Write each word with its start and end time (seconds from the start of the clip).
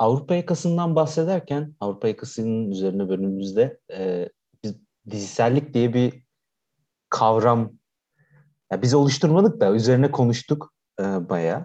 Avrupa 0.00 0.34
yakasından 0.34 0.96
bahsederken 0.96 1.74
Avrupa 1.80 2.08
yakasının 2.08 2.70
üzerine 2.70 3.08
bölümümüzde 3.08 3.80
e, 3.92 4.28
biz 4.64 4.74
dizisellik 5.10 5.74
diye 5.74 5.94
bir 5.94 6.22
kavram 7.10 7.72
ya 8.72 8.82
biz 8.82 8.94
oluşturmadık 8.94 9.60
da 9.60 9.72
üzerine 9.72 10.10
konuştuk 10.10 10.74
e, 11.00 11.02
bayağı. 11.02 11.64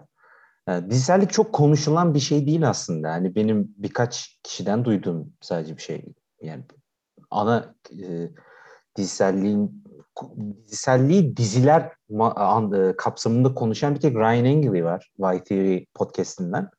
E, 0.70 0.82
dizisellik 0.90 1.34
çok 1.34 1.54
konuşulan 1.54 2.14
bir 2.14 2.20
şey 2.20 2.48
değil 2.48 2.70
aslında. 2.70 3.08
Yani 3.08 3.36
benim 3.36 3.74
birkaç 3.78 4.40
kişiden 4.44 4.86
duyduğum 4.86 5.34
sadece 5.42 5.78
bir 5.78 5.82
şey. 5.82 6.06
Yani 6.42 6.64
ana 7.32 7.76
e, 7.92 8.32
diziselliğin 8.98 9.84
diziselliği 10.68 11.38
diziler 11.38 11.92
e, 12.90 12.96
kapsamında 12.96 13.54
konuşan 13.54 13.96
bir 13.96 14.00
tek 14.00 14.16
Ryan 14.16 14.46
Engley 14.46 14.86
var 14.86 15.12
Y 15.20 15.44
Theory 15.44 15.86
podcastinden. 15.94 16.70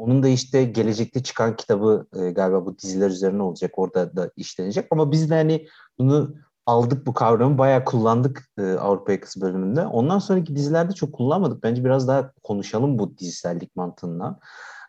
Onun 0.00 0.22
da 0.22 0.28
işte 0.28 0.64
gelecekte 0.64 1.22
çıkan 1.22 1.56
kitabı 1.56 2.06
e, 2.16 2.30
galiba 2.30 2.66
bu 2.66 2.78
diziler 2.78 3.10
üzerine 3.10 3.42
olacak. 3.42 3.78
Orada 3.78 4.16
da 4.16 4.30
işlenecek. 4.36 4.86
Ama 4.90 5.12
biz 5.12 5.30
de 5.30 5.34
hani 5.34 5.66
bunu 5.98 6.34
aldık 6.66 7.06
bu 7.06 7.14
kavramı 7.14 7.58
bayağı 7.58 7.84
kullandık 7.84 8.48
e, 8.58 8.72
Avrupa 8.72 9.12
Yakası 9.12 9.40
bölümünde. 9.40 9.86
Ondan 9.86 10.18
sonraki 10.18 10.56
dizilerde 10.56 10.92
çok 10.92 11.12
kullanmadık. 11.12 11.62
Bence 11.62 11.84
biraz 11.84 12.08
daha 12.08 12.32
konuşalım 12.42 12.98
bu 12.98 13.18
dizisellik 13.18 13.76
mantığından. 13.76 14.38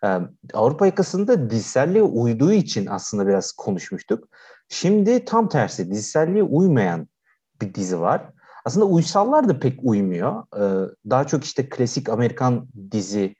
E, 0.03 0.07
Avrupa 0.53 0.85
Yakası'nda 0.85 1.49
diziselliğe 1.49 2.03
uyduğu 2.03 2.51
için 2.53 2.85
aslında 2.85 3.27
biraz 3.27 3.51
konuşmuştuk. 3.51 4.27
Şimdi 4.69 5.25
tam 5.25 5.49
tersi 5.49 5.91
diziselliğe 5.91 6.43
uymayan 6.43 7.07
bir 7.61 7.73
dizi 7.73 7.99
var. 7.99 8.29
Aslında 8.65 8.85
uysallar 8.85 9.49
da 9.49 9.59
pek 9.59 9.79
uymuyor. 9.83 10.43
E, 10.57 10.89
daha 11.09 11.27
çok 11.27 11.43
işte 11.43 11.69
klasik 11.69 12.09
Amerikan 12.09 12.67
dizi 12.91 13.35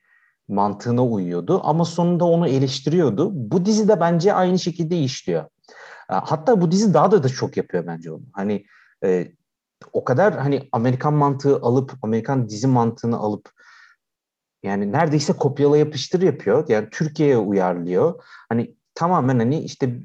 mantığına 0.52 1.06
uyuyordu 1.06 1.62
ama 1.64 1.86
sonunda 1.86 2.26
onu 2.26 2.48
eleştiriyordu. 2.48 3.30
Bu 3.34 3.66
dizi 3.66 3.88
de 3.88 4.00
bence 4.00 4.34
aynı 4.34 4.60
şekilde 4.60 5.00
işliyor. 5.00 5.44
E, 6.10 6.14
hatta 6.14 6.62
bu 6.62 6.72
dizi 6.72 6.94
daha 6.94 7.12
da 7.12 7.24
da 7.24 7.30
çok 7.30 7.58
yapıyor 7.58 7.88
bence 7.88 8.12
onu. 8.12 8.24
Hani 8.34 8.66
e, 9.04 9.32
o 9.94 10.04
kadar 10.04 10.38
hani 10.38 10.70
Amerikan 10.72 11.14
mantığı 11.14 11.56
alıp 11.56 11.94
Amerikan 12.02 12.50
dizi 12.50 12.68
mantığını 12.68 13.18
alıp 13.18 13.52
yani 14.64 14.92
neredeyse 14.92 15.34
kopyala 15.34 15.78
yapıştır 15.78 16.22
yapıyor. 16.22 16.70
Yani 16.70 16.90
Türkiye'ye 16.92 17.38
uyarlıyor. 17.38 18.24
Hani 18.50 18.76
tamamen 18.96 19.40
hani 19.40 19.60
işte 19.60 20.00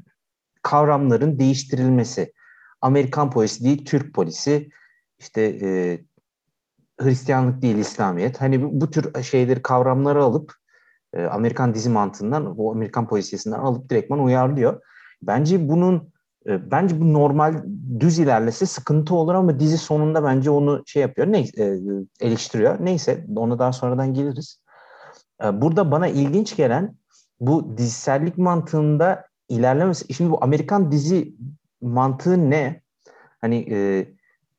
kavramların 0.62 1.38
değiştirilmesi. 1.38 2.32
Amerikan 2.80 3.30
polisi 3.30 3.64
değil 3.64 3.84
Türk 3.84 4.14
polisi. 4.14 4.68
İşte 5.18 5.42
e, 5.42 6.00
Hristiyanlık 7.00 7.62
değil 7.62 7.76
İslamiyet. 7.76 8.40
Hani 8.40 8.62
bu, 8.62 8.80
bu 8.80 8.90
tür 8.90 9.22
şeyleri 9.22 9.62
kavramları 9.62 10.24
alıp 10.24 10.54
e, 11.14 11.24
Amerikan 11.24 11.74
dizi 11.74 11.90
mantığından, 11.90 12.58
bu 12.58 12.72
Amerikan 12.72 13.08
polisiyesinden 13.08 13.58
alıp 13.58 13.90
direktman 13.90 14.24
uyarlıyor. 14.24 14.80
Bence 15.22 15.68
bunun 15.68 16.12
e, 16.46 16.70
bence 16.70 17.00
bu 17.00 17.12
normal 17.12 17.64
düz 18.00 18.18
ilerlese 18.18 18.66
sıkıntı 18.66 19.14
olur 19.14 19.34
ama 19.34 19.60
dizi 19.60 19.78
sonunda 19.78 20.24
bence 20.24 20.50
onu 20.50 20.82
şey 20.86 21.02
yapıyor. 21.02 21.26
Ne 21.26 21.40
e, 21.40 21.78
eleştiriyor. 22.20 22.76
Neyse 22.80 23.26
ona 23.36 23.58
daha 23.58 23.72
sonradan 23.72 24.14
geliriz. 24.14 24.60
E, 25.44 25.60
burada 25.60 25.90
bana 25.90 26.08
ilginç 26.08 26.56
gelen 26.56 26.96
bu 27.40 27.78
dizisellik 27.78 28.38
mantığında 28.38 29.24
ilerlemesi. 29.48 30.14
Şimdi 30.14 30.30
bu 30.30 30.44
Amerikan 30.44 30.92
dizi 30.92 31.34
mantığı 31.80 32.50
ne? 32.50 32.82
Hani 33.40 33.66
e, 33.70 34.08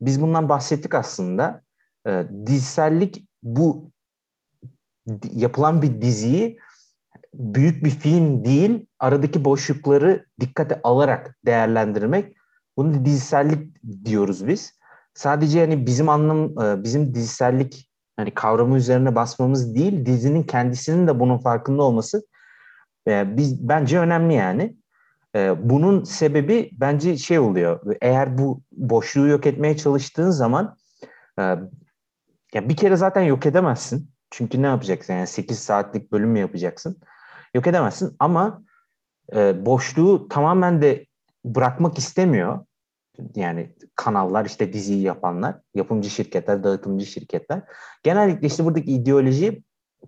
biz 0.02 0.22
bundan 0.22 0.50
bahsettik 0.50 0.96
aslında. 0.96 1.62
E, 2.08 2.28
dizisellik 2.46 3.28
bu 3.44 3.92
yapılan 5.34 5.82
bir 5.82 6.02
diziyi 6.02 6.60
büyük 7.34 7.84
bir 7.84 7.90
film 7.90 8.46
değil, 8.46 8.86
aradaki 9.00 9.46
boşlukları 9.46 10.26
dikkate 10.40 10.80
alarak 10.84 11.38
değerlendirmek. 11.46 12.38
Bunu 12.78 13.06
dizisellik 13.06 13.84
diyoruz 14.06 14.48
biz. 14.48 14.78
Sadece 15.14 15.60
yani 15.60 15.86
bizim 15.86 16.10
anlam 16.10 16.60
e, 16.60 16.84
bizim 16.84 17.14
dizisellik 17.14 17.90
hani 18.18 18.34
kavramı 18.34 18.78
üzerine 18.78 19.16
basmamız 19.16 19.76
değil, 19.76 20.06
dizinin 20.06 20.44
kendisinin 20.44 21.08
de 21.08 21.20
bunun 21.20 21.38
farkında 21.38 21.84
olması 21.84 22.28
e, 23.08 23.38
biz 23.38 23.70
bence 23.70 24.00
önemli 24.00 24.34
yani. 24.34 24.78
E, 25.36 25.70
bunun 25.70 26.04
sebebi 26.04 26.70
bence 26.74 27.18
şey 27.18 27.40
oluyor. 27.40 27.96
Eğer 28.02 28.38
bu 28.38 28.62
boşluğu 28.72 29.28
yok 29.28 29.46
etmeye 29.46 29.78
çalıştığın 29.78 30.30
zaman 30.30 30.78
ya 32.54 32.70
bir 32.70 32.76
kere 32.76 32.96
zaten 32.96 33.22
yok 33.22 33.46
edemezsin. 33.46 34.12
Çünkü 34.32 34.62
ne 34.62 34.68
yapacaksın? 34.68 35.14
Yani 35.14 35.28
8 35.28 35.60
saatlik 35.60 36.12
bölüm 36.12 36.30
mü 36.30 36.40
yapacaksın? 36.40 37.02
Yok 37.54 37.68
edemezsin 37.68 38.16
ama 38.20 38.64
e, 39.36 39.66
boşluğu 39.66 40.28
tamamen 40.28 40.82
de 40.82 41.06
bırakmak 41.46 41.98
istemiyor. 41.98 42.66
Yani 43.36 43.76
kanallar 43.96 44.46
işte 44.46 44.74
diziyi 44.74 45.02
yapanlar, 45.02 45.56
yapımcı 45.76 46.10
şirketler, 46.10 46.64
dağıtımcı 46.64 47.06
şirketler. 47.06 47.62
Genellikle 48.04 48.48
işte 48.48 48.66
buradaki 48.66 48.92
ideoloji 48.92 49.64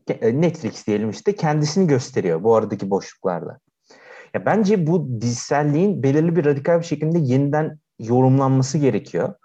e, 0.08 0.42
Netflix 0.42 0.88
diyelim 0.88 1.10
işte 1.10 1.36
kendisini 1.36 1.88
gösteriyor 1.88 2.44
bu 2.44 2.56
aradaki 2.56 2.90
boşluklarda. 2.90 3.60
Ya 4.34 4.46
bence 4.46 4.88
bu 4.88 5.22
diziselliğin 5.22 6.04
belirli 6.04 6.36
bir 6.36 6.46
radikal 6.46 6.80
bir 6.80 6.86
şekilde 6.86 7.20
yeniden 7.20 7.80
yorumlanması 8.00 8.78
gerekiyor. 8.78 9.36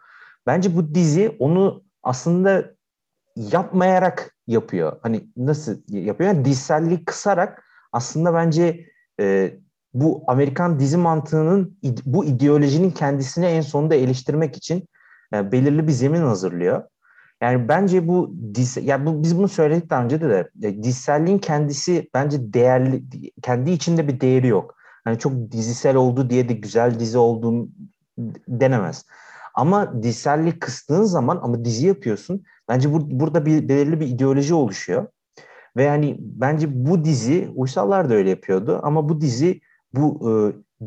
Bence 0.46 0.76
bu 0.76 0.94
dizi 0.94 1.36
onu 1.38 1.84
aslında 2.02 2.73
yapmayarak 3.36 4.36
yapıyor. 4.46 4.98
Hani 5.02 5.28
nasıl 5.36 5.76
yapıyor? 5.88 6.30
Yani 6.30 6.44
diziselliği 6.44 7.04
kısarak 7.04 7.64
aslında 7.92 8.34
bence 8.34 8.86
e, 9.20 9.54
bu 9.94 10.24
Amerikan 10.26 10.78
dizi 10.78 10.96
mantığının 10.96 11.78
bu 12.06 12.24
ideolojinin 12.24 12.90
kendisini 12.90 13.46
en 13.46 13.60
sonunda 13.60 13.94
eleştirmek 13.94 14.56
için 14.56 14.88
e, 15.34 15.52
belirli 15.52 15.86
bir 15.86 15.92
zemin 15.92 16.20
hazırlıyor. 16.20 16.82
Yani 17.42 17.68
bence 17.68 18.08
bu 18.08 18.36
diz, 18.54 18.76
ya 18.76 19.06
bu 19.06 19.22
biz 19.22 19.38
bunu 19.38 19.48
söyledik 19.48 19.90
daha 19.90 20.04
önce 20.04 20.20
de 20.20 20.28
de 20.30 20.68
e, 20.68 20.82
diziselliğin 20.82 21.38
kendisi 21.38 22.10
bence 22.14 22.52
değerli 22.52 23.04
kendi 23.42 23.70
içinde 23.70 24.08
bir 24.08 24.20
değeri 24.20 24.46
yok. 24.46 24.74
Hani 25.04 25.18
çok 25.18 25.32
dizisel 25.52 25.96
oldu 25.96 26.30
diye 26.30 26.48
de 26.48 26.52
güzel 26.52 26.98
dizi 26.98 27.18
olduğunu 27.18 27.68
denemez. 28.48 29.04
Ama 29.54 30.02
diziselliği 30.02 30.58
kıstığın 30.58 31.02
zaman 31.02 31.40
ama 31.42 31.64
dizi 31.64 31.86
yapıyorsun. 31.86 32.44
Bence 32.68 32.88
bur- 32.88 33.20
burada 33.20 33.46
bir 33.46 33.68
belirli 33.68 34.00
bir 34.00 34.06
ideoloji 34.06 34.54
oluşuyor. 34.54 35.06
Ve 35.76 35.82
yani 35.84 36.16
bence 36.20 36.86
bu 36.86 37.04
dizi, 37.04 37.48
Uysallar 37.54 38.10
da 38.10 38.14
öyle 38.14 38.30
yapıyordu 38.30 38.80
ama 38.82 39.08
bu 39.08 39.20
dizi 39.20 39.60
bu 39.94 40.30
e, 40.30 40.32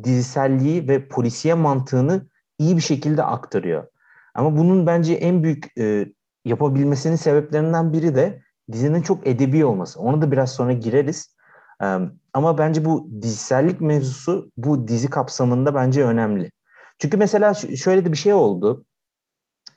diziselliği 0.03 0.87
ve 0.87 1.07
polisiye 1.07 1.53
mantığını 1.53 2.27
iyi 2.59 2.77
bir 2.77 2.81
şekilde 2.81 3.23
aktarıyor. 3.23 3.87
Ama 4.35 4.57
bunun 4.57 4.87
bence 4.87 5.13
en 5.13 5.43
büyük 5.43 5.77
e, 5.77 6.05
yapabilmesinin 6.45 7.15
sebeplerinden 7.15 7.93
biri 7.93 8.15
de 8.15 8.41
dizinin 8.71 9.01
çok 9.01 9.27
edebi 9.27 9.65
olması. 9.65 9.99
Ona 9.99 10.21
da 10.21 10.31
biraz 10.31 10.51
sonra 10.51 10.73
gireriz. 10.73 11.35
E, 11.83 11.97
ama 12.33 12.57
bence 12.57 12.85
bu 12.85 13.09
dizisellik 13.21 13.81
mevzusu 13.81 14.51
bu 14.57 14.87
dizi 14.87 15.09
kapsamında 15.09 15.75
bence 15.75 16.03
önemli. 16.05 16.51
Çünkü 16.99 17.17
mesela 17.17 17.53
şöyle 17.53 18.05
de 18.05 18.11
bir 18.11 18.17
şey 18.17 18.33
oldu. 18.33 18.85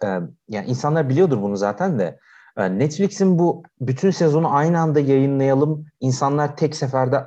E, 0.05 0.07
yani 0.49 0.67
insanlar 0.67 1.09
biliyordur 1.09 1.43
bunu 1.43 1.57
zaten 1.57 1.99
de. 1.99 2.19
E, 2.57 2.79
Netflix'in 2.79 3.39
bu 3.39 3.63
bütün 3.81 4.11
sezonu 4.11 4.55
aynı 4.55 4.81
anda 4.81 5.01
yayınlayalım, 5.01 5.87
insanlar 6.01 6.57
tek 6.57 6.77
seferde 6.77 7.25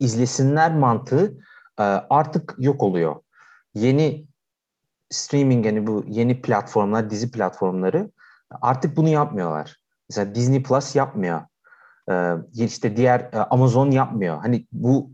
izlesinler 0.00 0.74
mantığı 0.74 1.38
e, 1.78 1.82
artık 2.10 2.54
yok 2.58 2.82
oluyor. 2.82 3.16
Yeni 3.74 4.26
streaming 5.10 5.66
yani 5.66 5.86
bu 5.86 6.04
yeni 6.08 6.42
platformlar, 6.42 7.10
dizi 7.10 7.30
platformları 7.30 8.10
artık 8.50 8.96
bunu 8.96 9.08
yapmıyorlar. 9.08 9.76
Mesela 10.10 10.34
Disney 10.34 10.62
Plus 10.62 10.96
yapmıyor. 10.96 11.40
Ee, 12.10 12.34
işte 12.54 12.96
diğer 12.96 13.30
Amazon 13.50 13.90
yapmıyor. 13.90 14.38
Hani 14.38 14.66
bu 14.72 15.10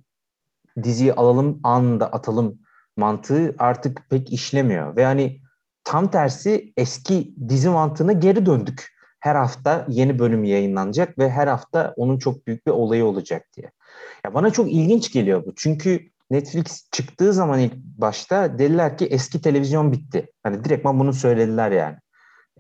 diziyi 0.83 1.15
alalım 1.15 1.61
anında 1.63 2.13
atalım 2.13 2.59
mantığı 2.97 3.55
artık 3.59 4.11
pek 4.11 4.33
işlemiyor. 4.33 4.97
Ve 4.97 5.05
hani 5.05 5.41
tam 5.85 6.11
tersi 6.11 6.73
eski 6.77 7.35
dizi 7.49 7.69
mantığına 7.69 8.13
geri 8.13 8.47
döndük. 8.47 8.95
Her 9.21 9.35
hafta 9.35 9.87
yeni 9.89 10.19
bölüm 10.19 10.45
yayınlanacak 10.45 11.19
ve 11.19 11.31
her 11.31 11.47
hafta 11.47 11.95
onun 11.97 12.19
çok 12.19 12.47
büyük 12.47 12.67
bir 12.67 12.73
olayı 12.73 13.05
olacak 13.05 13.47
diye. 13.57 13.71
Ya 14.25 14.35
bana 14.35 14.51
çok 14.51 14.73
ilginç 14.73 15.13
geliyor 15.13 15.47
bu. 15.47 15.55
Çünkü 15.57 16.01
Netflix 16.31 16.89
çıktığı 16.93 17.33
zaman 17.33 17.61
ilk 17.61 17.75
başta 17.77 18.59
dediler 18.59 18.99
ki 18.99 19.07
eski 19.07 19.43
televizyon 19.43 19.93
bitti. 19.93 20.33
Hani 20.43 20.65
direktman 20.65 20.99
bunu 20.99 21.13
söylediler 21.13 21.71
yani. 21.71 21.97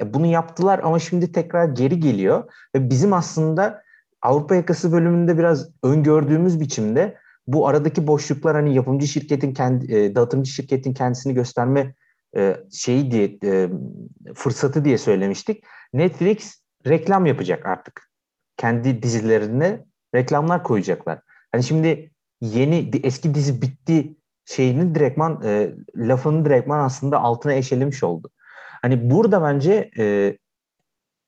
E 0.00 0.14
bunu 0.14 0.26
yaptılar 0.26 0.80
ama 0.84 0.98
şimdi 0.98 1.32
tekrar 1.32 1.68
geri 1.68 2.00
geliyor 2.00 2.52
ve 2.76 2.90
bizim 2.90 3.12
aslında 3.12 3.82
Avrupa 4.22 4.54
yakası 4.54 4.92
bölümünde 4.92 5.38
biraz 5.38 5.68
öngördüğümüz 5.82 6.60
biçimde 6.60 7.16
bu 7.46 7.68
aradaki 7.68 8.06
boşluklar 8.06 8.54
hani 8.54 8.74
yapımcı 8.74 9.06
şirketin 9.06 9.54
kendi 9.54 9.94
e, 9.94 10.14
dağıtımcı 10.14 10.50
şirketin 10.50 10.94
kendisini 10.94 11.34
gösterme 11.34 11.94
e, 12.36 12.56
şeyi 12.72 13.10
diye 13.10 13.38
e, 13.44 13.68
fırsatı 14.34 14.84
diye 14.84 14.98
söylemiştik. 14.98 15.64
Netflix 15.92 16.62
reklam 16.86 17.26
yapacak 17.26 17.66
artık. 17.66 18.10
Kendi 18.56 19.02
dizilerine 19.02 19.84
reklamlar 20.14 20.62
koyacaklar. 20.62 21.20
Hani 21.52 21.62
şimdi 21.62 22.10
yeni 22.40 22.90
eski 23.02 23.34
dizi 23.34 23.62
bitti 23.62 24.16
şeyinin 24.44 24.94
direktman 24.94 25.42
e, 25.44 25.74
lafının 25.96 26.44
direktman 26.44 26.78
aslında 26.78 27.20
altına 27.20 27.54
eşelemiş 27.54 28.02
oldu. 28.02 28.30
Hani 28.82 29.10
burada 29.10 29.42
bence 29.42 29.90
e, 29.98 30.36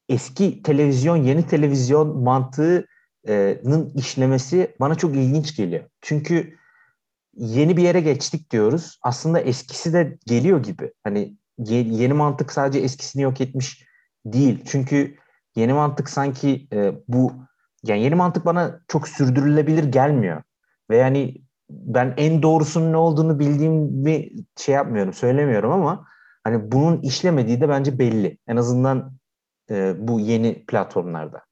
eski 0.09 0.63
televizyon, 0.63 1.17
yeni 1.17 1.47
televizyon 1.47 2.23
mantığının 2.23 3.93
işlemesi 3.95 4.77
bana 4.81 4.95
çok 4.95 5.17
ilginç 5.17 5.57
geliyor. 5.57 5.85
Çünkü 6.01 6.57
yeni 7.37 7.77
bir 7.77 7.83
yere 7.83 8.01
geçtik 8.01 8.51
diyoruz. 8.51 8.99
Aslında 9.03 9.41
eskisi 9.41 9.93
de 9.93 10.19
geliyor 10.27 10.63
gibi. 10.63 10.93
Hani 11.05 11.37
yeni 11.59 12.13
mantık 12.13 12.53
sadece 12.53 12.79
eskisini 12.79 13.23
yok 13.23 13.41
etmiş 13.41 13.87
değil. 14.25 14.65
Çünkü 14.67 15.17
yeni 15.57 15.73
mantık 15.73 16.11
sanki 16.11 16.69
e, 16.73 16.93
bu 17.09 17.33
yani 17.83 18.03
yeni 18.03 18.15
mantık 18.15 18.47
bana 18.47 18.81
çok 18.89 19.09
sürdürülebilir 19.09 19.85
gelmiyor. 19.85 20.43
Ve 20.91 20.97
yani 20.97 21.37
ben 21.71 22.15
en 22.17 22.43
doğrusunun 22.43 22.93
ne 22.93 22.97
olduğunu 22.97 23.39
bildiğimi 23.39 24.31
şey 24.57 24.75
yapmıyorum, 24.75 25.13
söylemiyorum 25.13 25.73
ama 25.73 26.07
hani 26.45 26.73
bunun 26.73 27.01
işlemediği 27.03 27.61
de 27.61 27.69
bence 27.69 27.99
belli. 27.99 28.39
En 28.47 28.57
azından 28.57 29.13
e, 29.71 29.95
bu 30.09 30.21
yeni 30.21 30.65
platformlarda. 30.67 31.43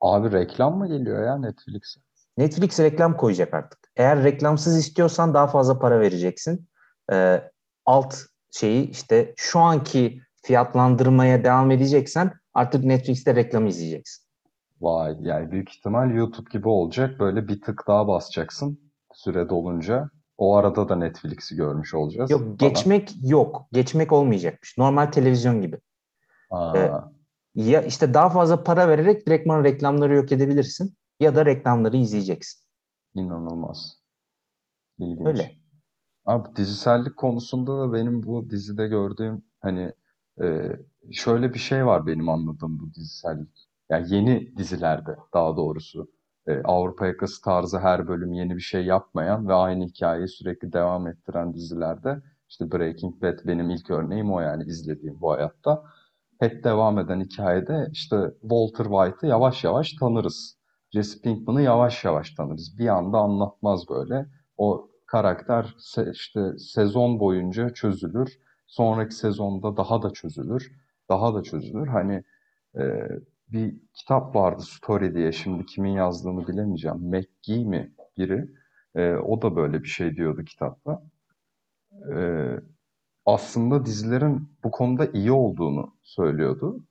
Abi 0.00 0.32
reklam 0.32 0.78
mı 0.78 0.88
geliyor 0.88 1.26
ya 1.26 1.38
Netflix'e? 1.38 2.00
Netflix 2.38 2.80
reklam 2.80 3.16
koyacak 3.16 3.54
artık. 3.54 3.81
Eğer 3.96 4.24
reklamsız 4.24 4.78
istiyorsan 4.78 5.34
daha 5.34 5.46
fazla 5.46 5.78
para 5.78 6.00
vereceksin. 6.00 6.68
E, 7.12 7.42
alt 7.86 8.14
şeyi 8.50 8.90
işte 8.90 9.34
şu 9.36 9.58
anki 9.60 10.20
fiyatlandırmaya 10.42 11.44
devam 11.44 11.70
edeceksen 11.70 12.32
artık 12.54 12.84
Netflix'te 12.84 13.34
reklam 13.34 13.66
izleyeceksin. 13.66 14.26
Vay 14.80 15.16
yani 15.20 15.50
büyük 15.50 15.70
ihtimal 15.70 16.14
YouTube 16.14 16.50
gibi 16.50 16.68
olacak. 16.68 17.20
Böyle 17.20 17.48
bir 17.48 17.60
tık 17.60 17.84
daha 17.88 18.08
basacaksın 18.08 18.92
süre 19.14 19.48
dolunca. 19.48 20.10
O 20.38 20.56
arada 20.56 20.88
da 20.88 20.96
Netflix'i 20.96 21.56
görmüş 21.56 21.94
olacağız. 21.94 22.30
Yok 22.30 22.40
falan. 22.40 22.56
geçmek 22.56 23.12
yok. 23.22 23.66
Geçmek 23.72 24.12
olmayacakmış. 24.12 24.78
Normal 24.78 25.06
televizyon 25.06 25.62
gibi. 25.62 25.78
Ee, 26.76 26.90
ya 27.54 27.82
işte 27.82 28.14
daha 28.14 28.30
fazla 28.30 28.64
para 28.64 28.88
vererek 28.88 29.26
direktman 29.26 29.64
reklamları 29.64 30.14
yok 30.14 30.32
edebilirsin 30.32 30.96
ya 31.20 31.34
da 31.34 31.46
reklamları 31.46 31.96
izleyeceksin. 31.96 32.61
İnanılmaz. 33.14 33.98
İlginç. 34.98 35.26
Öyle. 35.26 35.56
Abi 36.24 36.56
dizisellik 36.56 37.16
konusunda 37.16 37.78
da 37.80 37.92
benim 37.92 38.22
bu 38.22 38.50
dizide 38.50 38.88
gördüğüm 38.88 39.44
hani 39.60 39.92
e, 40.42 40.72
şöyle 41.12 41.54
bir 41.54 41.58
şey 41.58 41.86
var 41.86 42.06
benim 42.06 42.28
anladığım 42.28 42.78
bu 42.78 42.94
dizisellik. 42.94 43.68
Yani 43.90 44.14
yeni 44.14 44.56
dizilerde 44.56 45.16
daha 45.34 45.56
doğrusu 45.56 46.10
e, 46.46 46.62
Avrupa 46.62 47.06
Yakası 47.06 47.42
tarzı 47.42 47.78
her 47.78 48.08
bölüm 48.08 48.32
yeni 48.32 48.56
bir 48.56 48.60
şey 48.60 48.84
yapmayan 48.84 49.48
ve 49.48 49.54
aynı 49.54 49.84
hikayeyi 49.84 50.28
sürekli 50.28 50.72
devam 50.72 51.06
ettiren 51.06 51.54
dizilerde 51.54 52.22
işte 52.48 52.72
Breaking 52.72 53.22
Bad 53.22 53.38
benim 53.46 53.70
ilk 53.70 53.90
örneğim 53.90 54.32
o 54.32 54.40
yani 54.40 54.64
izlediğim 54.64 55.20
bu 55.20 55.32
hayatta. 55.32 55.84
Hep 56.40 56.64
devam 56.64 56.98
eden 56.98 57.20
hikayede 57.20 57.88
işte 57.92 58.16
Walter 58.40 58.84
White'ı 58.84 59.30
yavaş 59.30 59.64
yavaş 59.64 59.92
tanırız. 59.92 60.58
Jesse 60.92 61.20
Pinkman'ı 61.22 61.62
yavaş 61.62 62.04
yavaş 62.04 62.30
tanırız. 62.30 62.78
Bir 62.78 62.88
anda 62.88 63.18
anlatmaz 63.18 63.88
böyle. 63.88 64.26
O 64.56 64.90
karakter 65.06 65.76
işte 66.12 66.58
sezon 66.58 67.20
boyunca 67.20 67.70
çözülür. 67.70 68.38
Sonraki 68.66 69.14
sezonda 69.14 69.76
daha 69.76 70.02
da 70.02 70.10
çözülür. 70.10 70.72
Daha 71.08 71.34
da 71.34 71.42
çözülür. 71.42 71.86
Hani 71.86 72.24
e, 72.76 73.08
bir 73.48 73.74
kitap 73.94 74.36
vardı 74.36 74.62
Story 74.62 75.14
diye. 75.14 75.32
Şimdi 75.32 75.66
kimin 75.66 75.90
yazdığını 75.90 76.48
bilemeyeceğim. 76.48 76.98
McGee 76.98 77.64
mi 77.64 77.92
biri? 78.18 78.50
E, 78.94 79.14
o 79.14 79.42
da 79.42 79.56
böyle 79.56 79.82
bir 79.82 79.88
şey 79.88 80.16
diyordu 80.16 80.44
kitapta. 80.44 81.02
E, 82.14 82.16
aslında 83.26 83.84
dizilerin 83.84 84.48
bu 84.64 84.70
konuda 84.70 85.06
iyi 85.06 85.32
olduğunu 85.32 85.94
söylüyordu. 86.02 86.84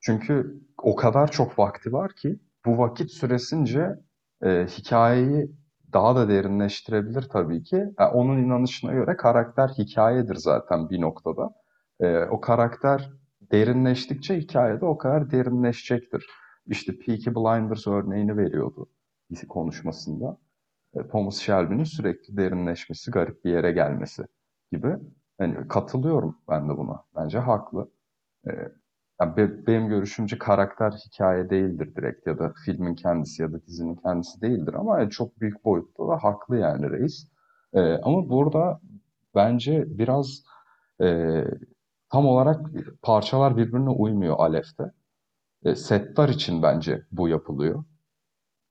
Çünkü 0.00 0.60
o 0.82 0.96
kadar 0.96 1.30
çok 1.30 1.58
vakti 1.58 1.92
var 1.92 2.12
ki 2.14 2.38
bu 2.66 2.78
vakit 2.78 3.10
süresince 3.10 3.88
e, 4.42 4.66
hikayeyi 4.66 5.50
daha 5.92 6.16
da 6.16 6.28
derinleştirebilir 6.28 7.22
tabii 7.22 7.62
ki. 7.62 7.76
Yani 7.76 8.10
onun 8.12 8.38
inanışına 8.38 8.92
göre 8.92 9.16
karakter 9.16 9.68
hikayedir 9.68 10.34
zaten 10.36 10.90
bir 10.90 11.00
noktada. 11.00 11.50
E, 12.00 12.18
o 12.24 12.40
karakter 12.40 13.10
derinleştikçe 13.52 14.38
hikayede 14.38 14.84
o 14.84 14.98
kadar 14.98 15.30
derinleşecektir. 15.30 16.26
İşte 16.66 16.92
Peaky 16.98 17.30
Blinders 17.30 17.86
örneğini 17.86 18.36
veriyordu 18.36 18.88
konuşmasında. 19.48 20.38
E, 20.94 21.08
Thomas 21.08 21.36
Shelby'nin 21.36 21.84
sürekli 21.84 22.36
derinleşmesi, 22.36 23.10
garip 23.10 23.44
bir 23.44 23.50
yere 23.50 23.72
gelmesi 23.72 24.22
gibi. 24.72 24.96
Yani 25.40 25.68
katılıyorum 25.68 26.38
ben 26.48 26.68
de 26.68 26.76
buna. 26.76 27.04
Bence 27.16 27.38
haklı. 27.38 27.90
E, 28.48 28.50
be, 29.20 29.66
benim 29.66 29.88
görüşümce 29.88 30.38
karakter 30.38 30.90
hikaye 30.92 31.50
değildir 31.50 31.96
direkt 31.96 32.26
ya 32.26 32.38
da 32.38 32.52
filmin 32.64 32.94
kendisi 32.94 33.42
ya 33.42 33.52
da 33.52 33.66
dizinin 33.66 33.96
kendisi 33.96 34.40
değildir 34.40 34.74
ama 34.74 35.00
yani 35.00 35.10
çok 35.10 35.40
büyük 35.40 35.64
boyutta 35.64 36.08
da 36.08 36.16
haklı 36.16 36.58
yani 36.58 36.90
reis. 36.90 37.28
E, 37.74 37.80
ama 37.80 38.28
burada 38.28 38.80
bence 39.34 39.84
biraz 39.98 40.42
e, 41.02 41.44
tam 42.12 42.26
olarak 42.26 42.60
parçalar 43.02 43.56
birbirine 43.56 43.90
uymuyor 43.90 44.36
Alef'te. 44.38 44.92
E, 45.64 45.74
Settar 45.74 46.28
için 46.28 46.62
bence 46.62 47.02
bu 47.12 47.28
yapılıyor. 47.28 47.84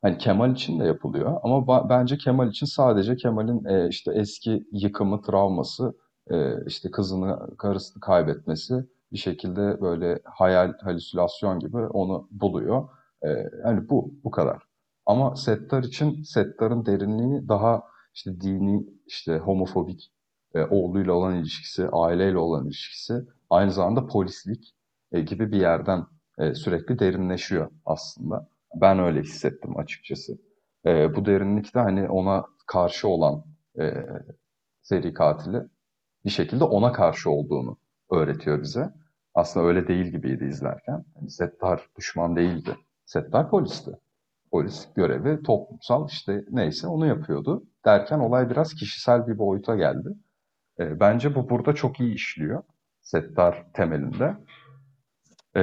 Hani 0.02 0.18
Kemal 0.18 0.52
için 0.52 0.80
de 0.80 0.84
yapılıyor 0.86 1.40
ama 1.44 1.90
bence 1.90 2.18
Kemal 2.18 2.50
için 2.50 2.66
sadece 2.66 3.16
Kemal'in 3.16 3.66
e, 3.66 3.90
işte 3.90 4.12
eski 4.16 4.68
yıkımı, 4.72 5.22
travması, 5.22 5.94
e, 6.32 6.66
işte 6.66 6.92
kızını, 6.92 7.58
karısını 7.58 8.02
kaybetmesi 8.02 8.86
bir 9.12 9.18
şekilde 9.18 9.82
böyle 9.82 10.20
hayal, 10.24 10.74
halüsinasyon 10.82 11.60
gibi 11.60 11.78
onu 11.78 12.28
buluyor. 12.32 12.90
E, 13.22 13.30
yani 13.66 13.90
bu, 13.90 14.14
bu 14.24 14.32
kadar. 14.32 14.64
Ama 15.06 15.36
Settar 15.36 15.84
için 15.84 16.24
Settar'ın 16.24 16.86
derinliği 16.86 17.48
daha 17.48 17.84
işte 18.14 18.42
dini, 18.42 18.86
işte 19.08 19.38
homofobik, 19.38 20.12
e, 20.56 20.64
oğluyla 20.64 21.14
olan 21.14 21.36
ilişkisi, 21.36 21.88
aileyle 21.92 22.38
olan 22.38 22.66
ilişkisi, 22.66 23.14
aynı 23.50 23.72
zamanda 23.72 24.08
polislik 24.08 24.76
e, 25.12 25.22
gibi 25.22 25.52
bir 25.52 25.60
yerden 25.62 26.06
e, 26.40 26.54
sürekli 26.54 27.00
derinleşiyor 27.00 27.72
aslında. 27.86 28.50
Ben 28.76 29.00
öyle 29.00 29.22
hissettim 29.22 29.78
açıkçası. 29.78 30.38
E, 30.86 31.16
bu 31.16 31.26
derinlikte 31.26 31.80
hani 31.80 32.10
ona 32.10 32.46
karşı 32.68 33.08
olan 33.08 33.44
e, 33.80 33.94
seri 34.82 35.14
katili 35.14 35.62
bir 36.26 36.30
şekilde 36.30 36.64
ona 36.64 36.92
karşı 36.92 37.30
olduğunu 37.30 37.78
öğretiyor 38.12 38.62
bize. 38.62 38.90
Aslında 39.34 39.66
öyle 39.66 39.88
değil 39.88 40.06
gibiydi 40.06 40.46
izlerken. 40.46 41.06
Yani 41.16 41.30
Settar 41.30 41.90
düşman 41.98 42.36
değildi. 42.36 42.78
Settar 43.06 43.50
polisti. 43.50 43.92
Polis 44.52 44.88
görevi 44.96 45.44
toplumsal 45.44 46.08
işte 46.10 46.46
neyse 46.52 46.88
onu 46.88 47.06
yapıyordu. 47.08 47.64
Derken 47.86 48.20
olay 48.20 48.50
biraz 48.50 48.74
kişisel 48.74 49.28
bir 49.28 49.38
boyuta 49.38 49.76
geldi. 49.76 50.10
E, 50.80 51.00
bence 51.00 51.36
bu 51.36 51.50
burada 51.50 51.76
çok 51.76 52.00
iyi 52.00 52.14
işliyor. 52.14 52.64
Settar 53.02 53.66
temelinde. 53.74 54.38
E, 55.56 55.62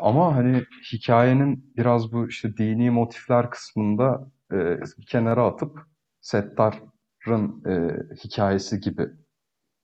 ama 0.00 0.36
hani 0.36 0.62
hikayenin 0.92 1.72
biraz 1.76 2.12
bu 2.12 2.28
işte 2.28 2.56
dini 2.56 2.90
motifler 2.90 3.50
kısmında 3.50 4.30
e, 4.52 4.78
kenara 5.06 5.46
atıp 5.46 5.78
Settar'ın 6.20 7.64
e, 7.66 7.96
hikayesi 8.24 8.80
gibi 8.80 9.10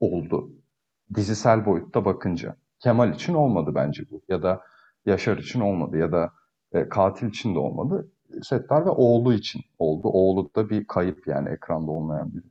oldu. 0.00 0.50
Dizisel 1.14 1.66
boyutta 1.66 2.04
bakınca. 2.04 2.56
Kemal 2.78 3.14
için 3.14 3.34
olmadı 3.34 3.72
bence 3.74 4.02
bu. 4.10 4.22
Ya 4.28 4.42
da 4.42 4.62
Yaşar 5.06 5.38
için 5.38 5.60
olmadı. 5.60 5.98
Ya 5.98 6.12
da 6.12 6.32
e, 6.72 6.88
katil 6.88 7.28
için 7.28 7.54
de 7.54 7.58
olmadı. 7.58 8.10
Settar 8.42 8.86
ve 8.86 8.90
oğlu 8.90 9.34
için 9.34 9.62
oldu. 9.78 10.08
Oğlu 10.08 10.50
da 10.56 10.70
bir 10.70 10.86
kayıp 10.86 11.26
yani 11.26 11.48
ekranda 11.48 11.90
olmayan 11.90 12.34
biri 12.34 12.44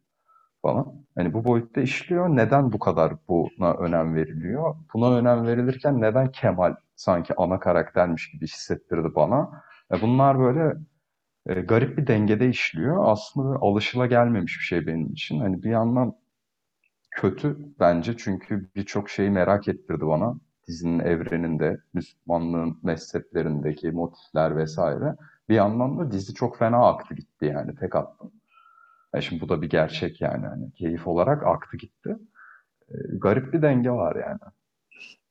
falan. 0.62 0.96
Hani 1.16 1.34
bu 1.34 1.46
boyutta 1.46 1.82
işliyor. 1.82 2.30
Neden 2.30 2.72
bu 2.72 2.80
kadar 2.80 3.14
buna 3.28 3.74
önem 3.74 4.16
veriliyor? 4.16 4.76
Buna 4.94 5.16
önem 5.16 5.48
verilirken 5.48 6.02
neden 6.02 6.32
Kemal 6.32 6.76
sanki 6.96 7.34
ana 7.38 7.60
karaktermiş 7.60 8.32
gibi 8.32 8.48
hissettirdi 8.48 9.16
bana? 9.16 9.64
E 9.94 10.02
bunlar 10.02 10.40
böyle 10.40 10.76
e, 11.48 11.62
garip 11.62 11.98
bir 11.98 12.08
dengede 12.08 12.50
işliyor. 12.50 12.98
Aslında 13.06 13.60
alışıla 13.62 14.06
gelmemiş 14.06 14.60
bir 14.60 14.64
şey 14.64 14.88
benim 14.88 15.12
için. 15.12 15.40
Hani 15.40 15.64
bir 15.64 15.70
yandan 15.70 16.16
kötü 17.16 17.58
bence 17.80 18.18
çünkü 18.18 18.70
birçok 18.76 19.10
şeyi 19.10 19.30
merak 19.30 19.68
ettirdi 19.68 20.08
bana. 20.08 20.36
Dizinin 20.68 21.00
evreninde, 21.00 21.78
Müslümanlığın 21.94 22.80
mezheplerindeki 22.84 23.92
motifler 23.92 24.58
vesaire. 24.58 25.16
Bir 25.50 25.56
yandan 25.56 26.00
da 26.00 26.12
dizi 26.12 26.34
çok 26.34 26.58
fena 26.58 26.88
aktı 26.88 27.16
gitti 27.16 27.46
yani 27.46 27.76
tek 27.76 27.96
attım. 27.96 28.32
Yani 29.14 29.24
şimdi 29.24 29.42
bu 29.42 29.50
da 29.50 29.62
bir 29.62 29.70
gerçek 29.70 30.22
yani. 30.22 30.46
Hani 30.46 30.72
keyif 30.72 31.08
olarak 31.08 31.44
aktı 31.44 31.78
gitti. 31.78 32.18
E, 32.90 32.96
garip 33.18 33.54
bir 33.54 33.62
denge 33.62 33.92
var 33.92 34.16
yani. 34.16 34.40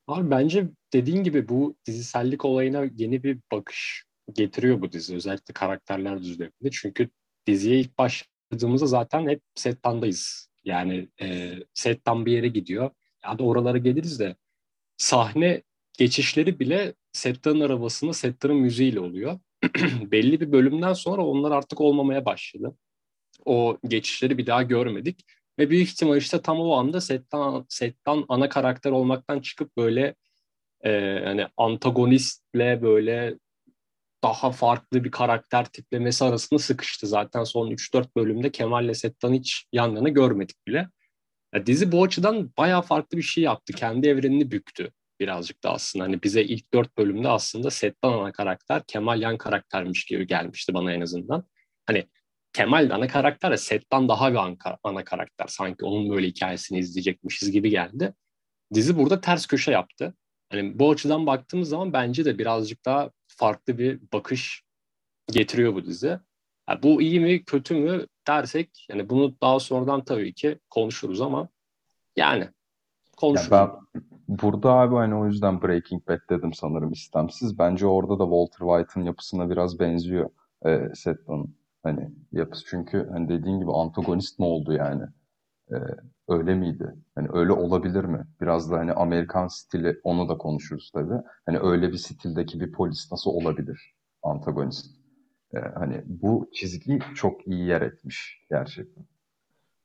Abi 0.07 0.31
bence 0.31 0.69
dediğin 0.93 1.25
gibi 1.25 1.49
bu 1.49 1.75
dizisellik 1.87 2.45
olayına 2.45 2.85
yeni 2.97 3.23
bir 3.23 3.39
bakış 3.53 4.05
getiriyor 4.33 4.81
bu 4.81 4.93
dizi. 4.93 5.15
Özellikle 5.15 5.55
karakterler 5.55 6.19
düzleminde. 6.19 6.71
Çünkü 6.73 7.09
diziye 7.47 7.79
ilk 7.81 7.99
başladığımızda 7.99 8.87
zaten 8.87 9.29
hep 9.29 9.43
settandayız. 9.55 10.52
Yani 10.65 11.09
e, 11.21 11.55
settan 11.75 12.27
bir 12.27 12.33
yere 12.33 12.49
gidiyor. 12.49 12.91
Ya 13.25 13.39
da 13.39 13.45
oralara 13.45 13.79
geliriz 13.79 14.21
de 14.21 14.37
sahne 14.97 15.63
geçişleri 15.99 16.61
bile 16.61 16.95
Settar'ın 17.13 17.61
arabasında 17.61 18.13
Settar'ın 18.13 18.57
müziğiyle 18.57 19.01
oluyor. 19.01 19.41
Belli 20.03 20.41
bir 20.41 20.53
bölümden 20.53 20.93
sonra 20.93 21.27
onlar 21.27 21.51
artık 21.51 21.81
olmamaya 21.81 22.25
başladı. 22.25 22.77
O 23.45 23.79
geçişleri 23.89 24.39
bir 24.39 24.47
daha 24.47 24.63
görmedik. 24.63 25.25
Ve 25.59 25.71
büyük 25.71 25.89
ihtimal 25.89 26.17
işte 26.17 26.43
tam 26.43 26.61
o 26.61 26.73
anda 26.73 27.01
Settan, 27.01 27.67
Settan 27.69 28.25
ana 28.29 28.49
karakter 28.49 28.91
olmaktan 28.91 29.41
çıkıp 29.41 29.77
böyle 29.77 30.15
e, 30.85 31.21
hani 31.25 31.47
antagonistle 31.57 32.83
böyle 32.83 33.39
daha 34.25 34.53
farklı 34.53 35.05
bir 35.05 35.11
karakter 35.11 35.65
tiplemesi 35.65 36.25
arasında 36.25 36.59
sıkıştı. 36.59 37.07
Zaten 37.07 37.45
son 37.45 37.71
3-4 37.71 38.17
bölümde 38.17 38.53
Kemal 38.53 38.85
ile 38.85 38.95
Settan'ı 38.95 39.35
hiç 39.35 39.67
yan 39.73 40.15
görmedik 40.15 40.67
bile. 40.67 40.89
Ya 41.55 41.67
dizi 41.67 41.93
bu 41.93 42.03
açıdan 42.03 42.53
bayağı 42.59 42.83
farklı 42.83 43.19
bir 43.19 43.23
şey 43.23 43.45
yaptı. 43.45 43.73
Kendi 43.73 44.09
evrenini 44.09 44.51
büktü 44.51 44.93
birazcık 45.21 45.65
da 45.65 45.73
aslında. 45.73 46.05
Hani 46.05 46.23
bize 46.23 46.43
ilk 46.43 46.75
4 46.75 46.99
bölümde 46.99 47.29
aslında 47.29 47.71
Settan 47.71 48.13
ana 48.13 48.33
karakter, 48.33 48.83
Kemal 48.87 49.21
yan 49.21 49.39
karaktermiş 49.39 50.05
gibi 50.05 50.27
gelmişti 50.27 50.75
bana 50.75 50.93
en 50.93 51.01
azından. 51.01 51.45
Hani 51.87 52.09
Kemal 52.53 52.91
ana 52.91 53.09
karakter 53.09 53.57
Settan 53.57 54.09
daha 54.09 54.33
bir 54.33 54.57
ana 54.85 55.05
karakter. 55.05 55.47
Sanki 55.49 55.85
onun 55.85 56.11
böyle 56.11 56.27
hikayesini 56.27 56.79
izleyecekmişiz 56.79 57.51
gibi 57.51 57.71
geldi. 57.71 58.15
Dizi 58.75 58.99
burada 58.99 59.21
ters 59.21 59.47
köşe 59.47 59.73
yaptı. 59.73 60.15
Hani 60.51 60.79
bu 60.79 60.91
açıdan 60.91 61.27
baktığımız 61.27 61.69
zaman 61.69 61.93
bence 61.93 62.25
de 62.25 62.39
birazcık 62.39 62.85
daha 62.85 63.11
farklı 63.37 63.79
bir 63.79 64.01
bakış 64.13 64.63
getiriyor 65.27 65.75
bu 65.75 65.85
dizi. 65.85 66.19
Yani 66.69 66.83
bu 66.83 67.03
iyi 67.03 67.21
mi 67.21 67.45
kötü 67.45 67.75
mü 67.75 68.07
dersek 68.27 68.87
yani 68.91 69.11
bunu 69.11 69.35
daha 69.41 69.61
sonradan 69.61 70.05
tabii 70.05 70.35
ki 70.35 70.59
konuşuruz 70.71 71.21
ama 71.21 71.49
yani 72.17 72.49
konuşuruz. 73.17 73.53
Ya 73.53 73.81
ben 73.95 74.03
burada 74.29 74.73
abi 74.73 74.95
hani 74.95 75.15
o 75.15 75.27
yüzden 75.27 75.63
Breaking 75.63 76.09
Bad 76.09 76.21
dedim 76.31 76.53
sanırım 76.53 76.93
istemsiz. 76.93 77.59
Bence 77.59 77.87
orada 77.87 78.19
da 78.19 78.25
Walter 78.25 78.67
White'ın 78.67 79.05
yapısına 79.05 79.51
biraz 79.51 79.79
benziyor 79.79 80.31
e, 80.67 80.95
Setman'ın 80.95 81.57
hani 81.83 82.11
yapısı. 82.33 82.65
Çünkü 82.67 83.09
hani 83.13 83.29
dediğin 83.29 83.61
gibi 83.61 83.73
antagonist 83.73 84.39
mi 84.39 84.45
oldu 84.45 84.73
yani? 84.73 85.03
E, 85.71 85.77
öyle 86.33 86.55
miydi? 86.55 86.95
Hani 87.15 87.29
öyle 87.33 87.53
olabilir 87.53 88.05
mi? 88.05 88.27
Biraz 88.41 88.71
da 88.71 88.79
hani 88.79 88.93
Amerikan 88.93 89.47
stili 89.49 90.01
onu 90.05 90.29
da 90.29 90.39
konuşuruz 90.39 90.91
tabii. 90.95 91.23
Hani 91.47 91.59
öyle 91.59 91.93
bir 91.93 91.99
stildeki 91.99 92.61
bir 92.61 92.73
polis 92.73 93.13
nasıl 93.13 93.31
olabilir 93.31 93.95
antagonist? 94.23 94.87
Ee, 95.55 95.59
hani 95.75 96.03
bu 96.07 96.51
çizgi 96.53 96.99
çok 97.15 97.47
iyi 97.47 97.67
yer 97.67 97.81
etmiş 97.81 98.47
gerçekten. 98.51 99.05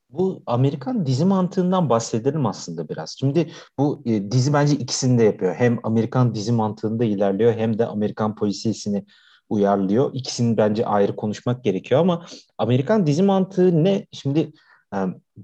Bu 0.09 0.43
Amerikan 0.45 1.05
dizi 1.05 1.25
mantığından 1.25 1.89
bahsedelim 1.89 2.45
aslında 2.45 2.89
biraz. 2.89 3.15
Şimdi 3.19 3.51
bu 3.79 4.01
e, 4.05 4.31
dizi 4.31 4.53
bence 4.53 4.75
ikisini 4.75 5.17
de 5.17 5.23
yapıyor. 5.23 5.55
Hem 5.55 5.79
Amerikan 5.83 6.35
dizi 6.35 6.51
mantığında 6.51 7.05
ilerliyor 7.05 7.53
hem 7.53 7.79
de 7.79 7.85
Amerikan 7.85 8.35
polisiyesini 8.35 9.05
uyarlıyor. 9.49 10.11
İkisini 10.13 10.57
bence 10.57 10.85
ayrı 10.85 11.15
konuşmak 11.15 11.63
gerekiyor 11.63 12.01
ama 12.01 12.25
Amerikan 12.57 13.07
dizi 13.07 13.23
mantığı 13.23 13.83
ne? 13.83 14.05
Şimdi 14.11 14.51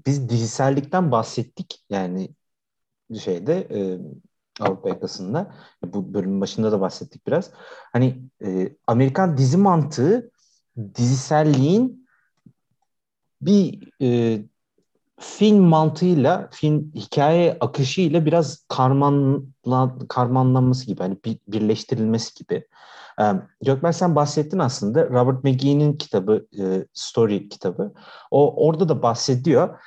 biz 0.06 0.28
dizisellikten 0.28 1.10
bahsettik 1.12 1.84
yani 1.90 2.28
şeyde 3.18 3.68
e, 3.70 3.98
Avrupa 4.60 4.88
yakasında. 4.88 5.54
Bu 5.84 6.14
bölümün 6.14 6.40
başında 6.40 6.72
da 6.72 6.80
bahsettik 6.80 7.26
biraz. 7.26 7.50
Hani 7.92 8.22
e, 8.44 8.76
Amerikan 8.86 9.36
dizi 9.36 9.56
mantığı 9.56 10.30
diziselliğin 10.94 12.08
bir 13.40 13.90
e, 14.02 14.40
film 15.18 15.60
mantığıyla, 15.64 16.48
film 16.52 16.92
hikaye 16.94 17.56
akışıyla 17.60 18.26
biraz 18.26 18.64
karmanla, 18.68 19.98
karmanlanması 20.08 20.86
gibi, 20.86 21.00
hani 21.00 21.16
bir, 21.24 21.38
birleştirilmesi 21.48 22.34
gibi. 22.34 22.66
Gökmen 23.62 23.90
sen 23.90 24.16
bahsettin 24.16 24.58
aslında. 24.58 25.08
Robert 25.10 25.44
McGee'nin 25.44 25.92
kitabı, 25.92 26.46
e, 26.58 26.86
Story 26.92 27.48
kitabı. 27.48 27.92
O 28.30 28.66
orada 28.66 28.88
da 28.88 29.02
bahsediyor. 29.02 29.78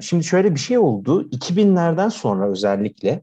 Şimdi 0.00 0.24
şöyle 0.24 0.54
bir 0.54 0.60
şey 0.60 0.78
oldu. 0.78 1.28
2000'lerden 1.30 2.08
sonra 2.08 2.50
özellikle 2.50 3.22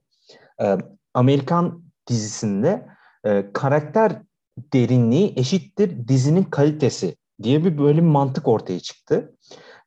Amerikan 1.14 1.84
dizisinde 2.08 2.88
e, 3.26 3.54
karakter 3.54 4.22
derinliği 4.74 5.34
eşittir 5.36 6.08
dizinin 6.08 6.44
kalitesi 6.44 7.16
diye 7.44 7.66
bir 7.66 7.78
böyle 7.78 7.98
bir 7.98 8.08
mantık 8.08 8.48
ortaya 8.48 8.80
çıktı. 8.80 9.36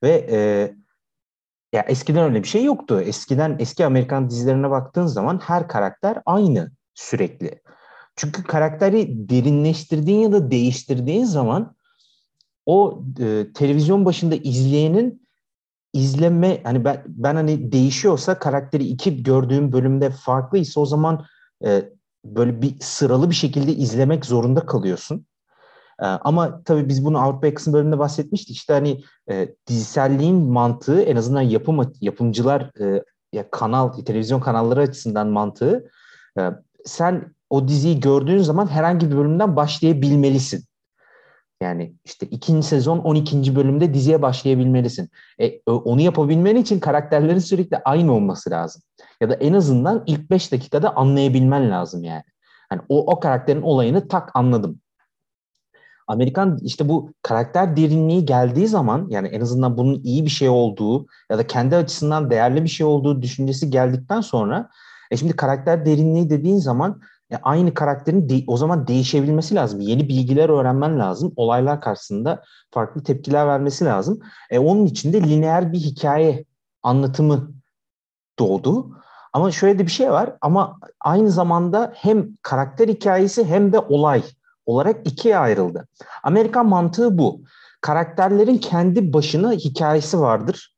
Ve 0.02 0.26
e, 0.30 0.38
ya 1.72 1.84
eskiden 1.88 2.24
öyle 2.24 2.42
bir 2.42 2.48
şey 2.48 2.64
yoktu. 2.64 3.00
Eskiden 3.00 3.56
eski 3.58 3.86
Amerikan 3.86 4.30
dizilerine 4.30 4.70
baktığın 4.70 5.06
zaman 5.06 5.38
her 5.38 5.68
karakter 5.68 6.22
aynı 6.26 6.70
sürekli. 6.94 7.60
Çünkü 8.16 8.42
karakteri 8.42 9.28
derinleştirdiğin 9.28 10.20
ya 10.20 10.32
da 10.32 10.50
değiştirdiğin 10.50 11.24
zaman 11.24 11.76
o 12.66 13.02
e, 13.20 13.46
televizyon 13.54 14.04
başında 14.04 14.34
izleyenin 14.34 15.26
izleme 15.92 16.60
hani 16.64 16.84
ben, 16.84 17.02
ben 17.06 17.34
hani 17.34 17.72
değişiyorsa 17.72 18.38
karakteri 18.38 18.84
iki 18.84 19.22
gördüğüm 19.22 19.72
bölümde 19.72 20.10
farklıysa 20.10 20.80
o 20.80 20.86
zaman 20.86 21.24
e, 21.64 21.92
böyle 22.24 22.62
bir 22.62 22.80
sıralı 22.80 23.30
bir 23.30 23.34
şekilde 23.34 23.72
izlemek 23.72 24.26
zorunda 24.26 24.66
kalıyorsun. 24.66 25.26
E, 26.02 26.06
ama 26.06 26.62
tabii 26.64 26.88
biz 26.88 27.04
bunu 27.04 27.18
Avrupa 27.18 27.46
Yakasın 27.46 27.72
bölümünde 27.72 27.98
bahsetmiştik. 27.98 28.56
İşte 28.56 28.72
hani 28.72 29.04
e, 29.30 29.54
diziselliğin 29.66 30.36
mantığı 30.36 31.02
en 31.02 31.16
azından 31.16 31.42
yapım 31.42 31.92
yapımcılar 32.00 32.80
e, 32.80 33.04
ya 33.32 33.50
kanal 33.50 33.92
televizyon 33.92 34.40
kanalları 34.40 34.80
açısından 34.80 35.26
mantığı 35.26 35.90
e, 36.38 36.50
sen 36.84 37.35
o 37.50 37.68
diziyi 37.68 38.00
gördüğün 38.00 38.38
zaman 38.38 38.66
herhangi 38.66 39.10
bir 39.10 39.16
bölümden 39.16 39.56
başlayabilmelisin. 39.56 40.64
Yani 41.62 41.94
işte 42.04 42.26
ikinci 42.26 42.66
sezon 42.66 42.98
12. 42.98 43.56
bölümde 43.56 43.94
diziye 43.94 44.22
başlayabilmelisin. 44.22 45.10
E, 45.40 45.60
onu 45.66 46.00
yapabilmen 46.00 46.56
için 46.56 46.80
karakterlerin 46.80 47.38
sürekli 47.38 47.76
aynı 47.84 48.12
olması 48.12 48.50
lazım. 48.50 48.82
Ya 49.20 49.30
da 49.30 49.34
en 49.34 49.52
azından 49.52 50.02
ilk 50.06 50.30
5 50.30 50.52
dakikada 50.52 50.96
anlayabilmen 50.96 51.70
lazım 51.70 52.04
yani. 52.04 52.22
Yani 52.72 52.82
o, 52.88 53.12
o 53.12 53.20
karakterin 53.20 53.62
olayını 53.62 54.08
tak 54.08 54.30
anladım. 54.34 54.80
Amerikan 56.08 56.58
işte 56.62 56.88
bu 56.88 57.12
karakter 57.22 57.76
derinliği 57.76 58.24
geldiği 58.24 58.66
zaman 58.66 59.06
yani 59.10 59.28
en 59.28 59.40
azından 59.40 59.78
bunun 59.78 60.00
iyi 60.04 60.24
bir 60.24 60.30
şey 60.30 60.48
olduğu 60.48 61.06
ya 61.30 61.38
da 61.38 61.46
kendi 61.46 61.76
açısından 61.76 62.30
değerli 62.30 62.64
bir 62.64 62.68
şey 62.68 62.86
olduğu 62.86 63.22
düşüncesi 63.22 63.70
geldikten 63.70 64.20
sonra 64.20 64.70
e 65.10 65.16
şimdi 65.16 65.36
karakter 65.36 65.86
derinliği 65.86 66.30
dediğin 66.30 66.58
zaman 66.58 67.00
e, 67.32 67.36
aynı 67.42 67.74
karakterin 67.74 68.28
de, 68.28 68.44
o 68.46 68.56
zaman 68.56 68.86
değişebilmesi 68.86 69.54
lazım. 69.54 69.80
Yeni 69.80 70.08
bilgiler 70.08 70.48
öğrenmen 70.48 70.98
lazım. 70.98 71.32
Olaylar 71.36 71.80
karşısında 71.80 72.42
farklı 72.70 73.02
tepkiler 73.02 73.46
vermesi 73.46 73.84
lazım. 73.84 74.20
E, 74.50 74.58
onun 74.58 74.86
için 74.86 75.12
de 75.12 75.22
lineer 75.22 75.72
bir 75.72 75.78
hikaye 75.78 76.44
anlatımı 76.82 77.52
doğdu. 78.38 78.96
Ama 79.32 79.50
şöyle 79.50 79.78
de 79.78 79.86
bir 79.86 79.90
şey 79.90 80.10
var 80.10 80.36
ama 80.40 80.78
aynı 81.00 81.30
zamanda 81.30 81.92
hem 81.96 82.28
karakter 82.42 82.88
hikayesi 82.88 83.44
hem 83.44 83.72
de 83.72 83.78
olay 83.78 84.22
olarak 84.66 85.06
ikiye 85.06 85.38
ayrıldı. 85.38 85.88
Amerikan 86.22 86.66
mantığı 86.66 87.18
bu. 87.18 87.40
Karakterlerin 87.80 88.58
kendi 88.58 89.12
başına 89.12 89.52
hikayesi 89.52 90.20
vardır. 90.20 90.76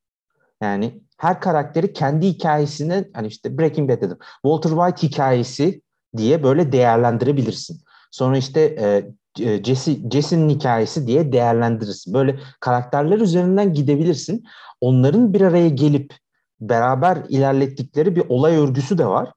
Yani 0.62 1.02
her 1.16 1.40
karakteri 1.40 1.92
kendi 1.92 2.26
hikayesine 2.26 3.04
hani 3.14 3.26
işte 3.26 3.58
Breaking 3.58 3.90
Bad 3.90 4.00
dedim. 4.00 4.18
Walter 4.42 4.70
White 4.70 5.06
hikayesi 5.06 5.82
diye 6.16 6.42
böyle 6.42 6.72
değerlendirebilirsin. 6.72 7.80
Sonra 8.10 8.36
işte 8.36 8.60
e, 8.60 9.10
e, 9.44 9.64
Jesse 9.64 9.96
Jesse'nin 10.12 10.48
hikayesi 10.48 11.06
diye 11.06 11.32
değerlendirirsin. 11.32 12.14
Böyle 12.14 12.38
karakterler 12.60 13.18
üzerinden 13.18 13.74
gidebilirsin. 13.74 14.44
Onların 14.80 15.34
bir 15.34 15.40
araya 15.40 15.68
gelip 15.68 16.14
beraber 16.60 17.18
ilerlettikleri 17.28 18.16
bir 18.16 18.22
olay 18.28 18.56
örgüsü 18.56 18.98
de 18.98 19.06
var. 19.06 19.32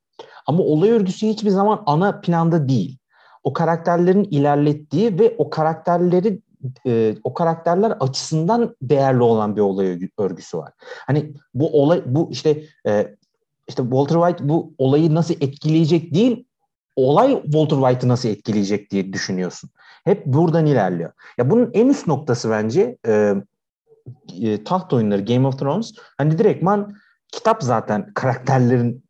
Ama 0.47 0.63
olay 0.63 0.89
örgüsü 0.89 1.27
hiçbir 1.27 1.49
zaman 1.49 1.83
ana 1.85 2.19
planda 2.21 2.69
değil. 2.69 2.97
O 3.43 3.53
karakterlerin 3.53 4.23
ilerlettiği 4.23 5.19
ve 5.19 5.35
o 5.37 5.49
karakterleri 5.49 6.41
e, 6.87 7.15
o 7.23 7.33
karakterler 7.33 7.91
açısından 7.91 8.75
değerli 8.81 9.23
olan 9.23 9.55
bir 9.55 9.61
olay 9.61 10.09
örgüsü 10.17 10.57
var. 10.57 10.73
Hani 11.07 11.33
bu 11.53 11.81
olay 11.81 12.03
bu 12.05 12.31
işte 12.31 12.63
e, 12.87 13.15
işte 13.67 13.83
Walter 13.83 14.15
White 14.15 14.49
bu 14.49 14.73
olayı 14.77 15.15
nasıl 15.15 15.33
etkileyecek 15.33 16.13
değil 16.13 16.45
olay 16.95 17.41
Walter 17.43 17.77
White'ı 17.77 18.09
nasıl 18.09 18.29
etkileyecek 18.29 18.91
diye 18.91 19.13
düşünüyorsun. 19.13 19.69
Hep 20.03 20.25
buradan 20.25 20.65
ilerliyor. 20.65 21.11
Ya 21.37 21.49
bunun 21.49 21.69
en 21.73 21.87
üst 21.87 22.07
noktası 22.07 22.49
bence 22.49 22.97
e, 23.07 23.35
e, 24.41 24.63
taht 24.63 24.93
oyunları 24.93 25.25
Game 25.25 25.47
of 25.47 25.59
Thrones. 25.59 25.93
Hani 26.17 26.37
direktman 26.37 26.95
kitap 27.31 27.63
zaten 27.63 28.11
karakterlerin 28.13 29.03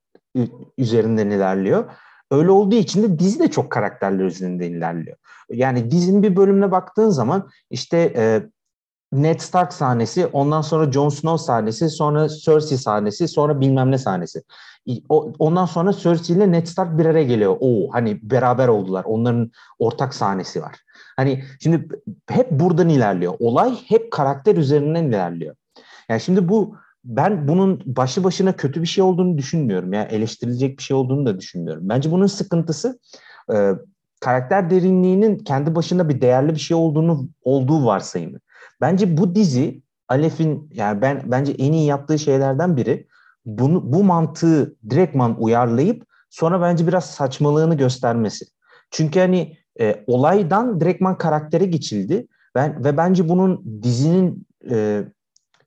üzerinden 0.77 1.29
ilerliyor. 1.29 1.91
Öyle 2.31 2.51
olduğu 2.51 2.75
için 2.75 3.03
de 3.03 3.19
dizi 3.19 3.39
de 3.39 3.51
çok 3.51 3.71
karakterler 3.71 4.25
üzerinden 4.25 4.71
ilerliyor. 4.71 5.17
Yani 5.49 5.91
dizinin 5.91 6.23
bir 6.23 6.35
bölümüne 6.35 6.71
baktığın 6.71 7.09
zaman 7.09 7.49
işte 7.69 8.13
e, 8.15 8.43
Ned 9.11 9.39
Stark 9.39 9.73
sahnesi, 9.73 10.27
ondan 10.27 10.61
sonra 10.61 10.91
Jon 10.91 11.09
Snow 11.09 11.45
sahnesi, 11.45 11.89
sonra 11.89 12.29
Cersei 12.29 12.77
sahnesi, 12.77 13.27
sonra 13.27 13.61
bilmem 13.61 13.91
ne 13.91 13.97
sahnesi. 13.97 14.43
ondan 15.39 15.65
sonra 15.65 15.93
Cersei 15.93 16.35
ile 16.35 16.51
Ned 16.51 16.67
Stark 16.67 16.97
bir 16.97 17.05
araya 17.05 17.23
geliyor. 17.23 17.57
Oo 17.59 17.89
hani 17.91 18.19
beraber 18.23 18.67
oldular. 18.67 19.03
Onların 19.05 19.51
ortak 19.79 20.13
sahnesi 20.13 20.61
var. 20.61 20.75
Hani 21.17 21.43
şimdi 21.59 21.87
hep 22.29 22.51
buradan 22.51 22.89
ilerliyor. 22.89 23.33
Olay 23.39 23.75
hep 23.87 24.11
karakter 24.11 24.55
üzerinden 24.55 25.03
ilerliyor. 25.03 25.55
Yani 26.09 26.21
şimdi 26.21 26.49
bu 26.49 26.75
ben 27.03 27.47
bunun 27.47 27.81
başı 27.85 28.23
başına 28.23 28.53
kötü 28.53 28.81
bir 28.81 28.87
şey 28.87 29.03
olduğunu 29.03 29.37
düşünmüyorum. 29.37 29.93
Yani 29.93 30.07
eleştirilecek 30.11 30.77
bir 30.77 30.83
şey 30.83 30.97
olduğunu 30.97 31.25
da 31.25 31.39
düşünmüyorum. 31.39 31.89
Bence 31.89 32.11
bunun 32.11 32.27
sıkıntısı 32.27 32.99
e, 33.53 33.71
karakter 34.19 34.69
derinliğinin 34.69 35.37
kendi 35.37 35.75
başına 35.75 36.09
bir 36.09 36.21
değerli 36.21 36.53
bir 36.53 36.59
şey 36.59 36.77
olduğunu 36.77 37.29
olduğu 37.43 37.85
varsayımı. 37.85 38.39
Bence 38.81 39.17
bu 39.17 39.35
dizi 39.35 39.81
Alef'in 40.07 40.69
yani 40.73 41.01
ben 41.01 41.21
bence 41.25 41.51
en 41.51 41.73
iyi 41.73 41.85
yaptığı 41.85 42.19
şeylerden 42.19 42.77
biri 42.77 43.07
bunu 43.45 43.93
bu 43.93 44.03
mantığı 44.03 44.75
direktman 44.89 45.41
uyarlayıp 45.41 46.05
sonra 46.29 46.61
bence 46.61 46.87
biraz 46.87 47.05
saçmalığını 47.05 47.77
göstermesi. 47.77 48.45
Çünkü 48.91 49.19
hani 49.19 49.57
e, 49.79 50.03
olaydan 50.07 50.81
direktman 50.81 51.17
karaktere 51.17 51.65
geçildi. 51.65 52.27
Ben 52.55 52.83
ve 52.83 52.97
bence 52.97 53.29
bunun 53.29 53.81
dizinin 53.83 54.47
e, 54.69 55.03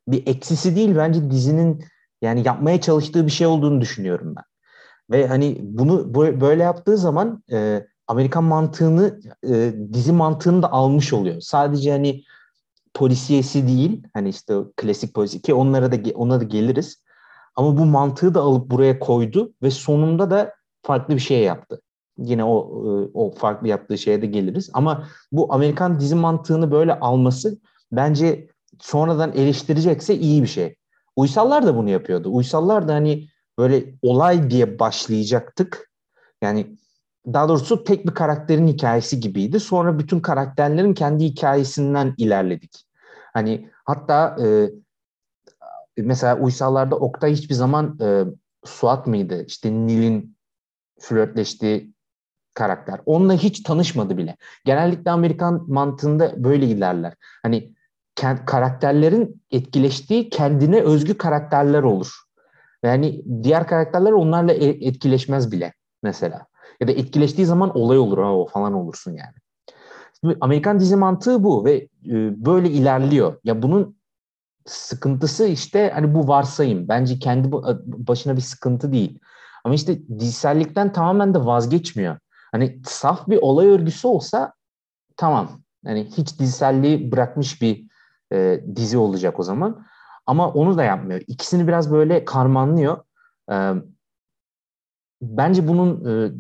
bir 0.09 0.27
eksisi 0.27 0.77
değil 0.77 0.97
bence 0.97 1.31
dizinin 1.31 1.85
yani 2.23 2.47
yapmaya 2.47 2.81
çalıştığı 2.81 3.27
bir 3.27 3.33
şey 3.33 3.47
olduğunu 3.47 3.81
düşünüyorum 3.81 4.35
ben. 4.37 4.45
Ve 5.11 5.27
hani 5.27 5.59
bunu 5.63 6.15
böyle 6.41 6.63
yaptığı 6.63 6.99
zaman 6.99 7.43
e, 7.53 7.87
Amerikan 8.07 8.45
mantığını 8.45 9.21
e, 9.49 9.75
dizi 9.93 10.13
mantığını 10.13 10.63
da 10.63 10.73
almış 10.73 11.13
oluyor. 11.13 11.41
Sadece 11.41 11.91
hani 11.91 12.23
polisiyesi 12.95 13.67
değil 13.67 14.03
hani 14.15 14.29
işte 14.29 14.55
klasik 14.77 15.15
polisi 15.15 15.43
ki 15.43 15.55
onlara 15.55 15.93
da 15.93 15.97
ona 16.15 16.41
da 16.41 16.45
geliriz. 16.45 17.03
Ama 17.57 17.79
bu 17.79 17.85
mantığı 17.85 18.35
da 18.35 18.41
alıp 18.41 18.71
buraya 18.71 18.99
koydu 18.99 19.53
ve 19.63 19.71
sonunda 19.71 20.31
da 20.31 20.55
farklı 20.83 21.15
bir 21.15 21.21
şey 21.21 21.43
yaptı. 21.43 21.81
Yine 22.19 22.45
o 22.45 22.59
e, 22.59 23.11
o 23.15 23.31
farklı 23.31 23.69
yaptığı 23.69 23.99
şeye 23.99 24.23
de 24.23 24.27
geliriz. 24.27 24.71
Ama 24.73 25.09
bu 25.33 25.55
Amerikan 25.55 26.01
dizi 26.01 26.15
mantığını 26.15 26.71
böyle 26.71 27.01
alması 27.01 27.59
bence 27.93 28.49
sonradan 28.81 29.33
eleştirecekse 29.33 30.17
iyi 30.19 30.43
bir 30.43 30.49
şey. 30.49 30.75
Uysallar 31.17 31.67
da 31.67 31.77
bunu 31.77 31.91
yapıyordu. 31.91 32.29
Uysallar 32.33 32.89
da 32.89 32.95
hani 32.95 33.29
böyle 33.59 33.95
olay 34.03 34.51
diye 34.51 34.79
başlayacaktık. 34.79 35.91
Yani 36.43 36.77
daha 37.33 37.49
doğrusu 37.49 37.85
tek 37.85 38.07
bir 38.07 38.15
karakterin 38.15 38.67
hikayesi 38.67 39.21
gibiydi. 39.21 39.61
Sonra 39.61 39.99
bütün 39.99 40.21
karakterlerin 40.21 40.95
kendi 40.95 41.25
hikayesinden 41.25 42.15
ilerledik. 42.19 42.85
Hani 43.33 43.71
hatta 43.85 44.37
e, 44.45 44.71
mesela 45.97 46.39
Uysallar'da 46.39 46.97
Oktay 46.97 47.33
hiçbir 47.33 47.55
zaman 47.55 47.99
e, 48.01 48.25
Suat 48.65 49.07
mıydı? 49.07 49.45
İşte 49.47 49.73
Nil'in 49.73 50.37
flörtleştiği 51.01 51.95
karakter. 52.55 53.01
Onunla 53.07 53.33
hiç 53.33 53.63
tanışmadı 53.63 54.17
bile. 54.17 54.37
Genellikle 54.65 55.11
Amerikan 55.11 55.65
mantığında 55.69 56.45
böyle 56.45 56.67
ilerler. 56.67 57.15
Hani 57.43 57.75
karakterlerin 58.47 59.43
etkileştiği 59.51 60.29
kendine 60.29 60.81
özgü 60.81 61.19
karakterler 61.19 61.83
olur. 61.83 62.13
Yani 62.83 63.25
diğer 63.43 63.67
karakterler 63.67 64.13
onlarla 64.13 64.53
e, 64.53 64.67
etkileşmez 64.67 65.53
bile 65.53 65.73
mesela. 66.03 66.47
Ya 66.81 66.89
da 66.89 66.93
etkileştiği 66.93 67.47
zaman 67.47 67.77
olay 67.79 67.99
olur 67.99 68.19
o 68.19 68.47
falan 68.47 68.73
olursun 68.73 69.11
yani. 69.11 69.35
Şimdi 70.21 70.37
Amerikan 70.41 70.81
dizi 70.81 70.97
mantığı 70.97 71.45
bu 71.45 71.65
ve 71.65 71.75
e, 72.07 72.45
böyle 72.47 72.71
ilerliyor. 72.71 73.41
Ya 73.45 73.63
bunun 73.63 73.97
sıkıntısı 74.67 75.47
işte 75.47 75.91
hani 75.95 76.15
bu 76.15 76.29
varsayım. 76.29 76.89
Bence 76.89 77.19
kendi 77.19 77.53
başına 77.87 78.37
bir 78.37 78.41
sıkıntı 78.41 78.93
değil. 78.93 79.19
Ama 79.65 79.75
işte 79.75 80.09
dizisellikten 80.09 80.93
tamamen 80.93 81.35
de 81.35 81.45
vazgeçmiyor. 81.45 82.19
Hani 82.53 82.81
saf 82.87 83.29
bir 83.29 83.39
olay 83.43 83.67
örgüsü 83.69 84.09
olsa 84.09 84.53
tamam. 85.17 85.49
Hani 85.85 86.05
hiç 86.05 86.39
diziselliği 86.39 87.13
bırakmış 87.13 87.63
bir 87.63 87.85
e, 88.33 88.65
dizi 88.77 88.99
olacak 88.99 89.41
o 89.41 89.43
zaman. 89.43 89.87
Ama 90.27 90.53
onu 90.53 90.77
da 90.77 90.85
yapmıyor. 90.85 91.21
İkisini 91.27 91.69
biraz 91.69 91.93
böyle 91.93 92.25
karmanlıyor. 92.25 93.05
E, 93.53 93.73
bence 95.23 95.69
bunun 95.69 96.05
e, 96.05 96.33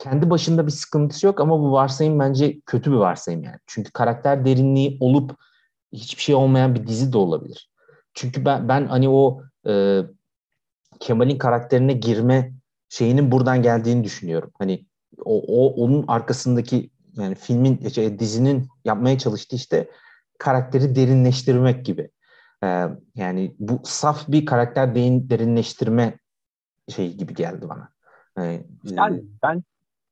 kendi 0.00 0.30
başında 0.30 0.66
bir 0.66 0.72
sıkıntısı 0.72 1.26
yok 1.26 1.40
ama 1.40 1.60
bu 1.60 1.72
varsayım 1.72 2.18
bence 2.18 2.60
kötü 2.60 2.90
bir 2.90 2.96
varsayım 2.96 3.42
yani. 3.42 3.58
Çünkü 3.66 3.92
karakter 3.92 4.44
derinliği 4.44 4.96
olup 5.00 5.36
hiçbir 5.92 6.22
şey 6.22 6.34
olmayan 6.34 6.74
bir 6.74 6.86
dizi 6.86 7.12
de 7.12 7.18
olabilir. 7.18 7.70
Çünkü 8.14 8.44
ben 8.44 8.68
ben 8.68 8.86
hani 8.86 9.08
o 9.08 9.42
e, 9.66 10.00
Kemal'in 11.00 11.38
karakterine 11.38 11.92
girme 11.92 12.52
şeyinin 12.88 13.32
buradan 13.32 13.62
geldiğini 13.62 14.04
düşünüyorum. 14.04 14.50
Hani 14.58 14.86
o, 15.24 15.42
o 15.46 15.84
onun 15.84 16.04
arkasındaki 16.08 16.90
yani 17.16 17.34
filmin 17.34 17.88
şey, 17.88 18.18
dizinin 18.18 18.68
yapmaya 18.84 19.18
çalıştığı 19.18 19.56
işte 19.56 19.90
karakteri 20.38 20.94
derinleştirmek 20.96 21.86
gibi. 21.86 22.10
Ee, 22.64 22.86
yani 23.14 23.54
bu 23.58 23.80
saf 23.84 24.28
bir 24.28 24.46
karakter 24.46 24.94
derin, 24.94 25.30
derinleştirme 25.30 26.18
şey 26.88 27.14
gibi 27.16 27.34
geldi 27.34 27.68
bana. 27.68 27.88
Ee, 28.38 28.64
yani 28.84 29.22
ben 29.42 29.62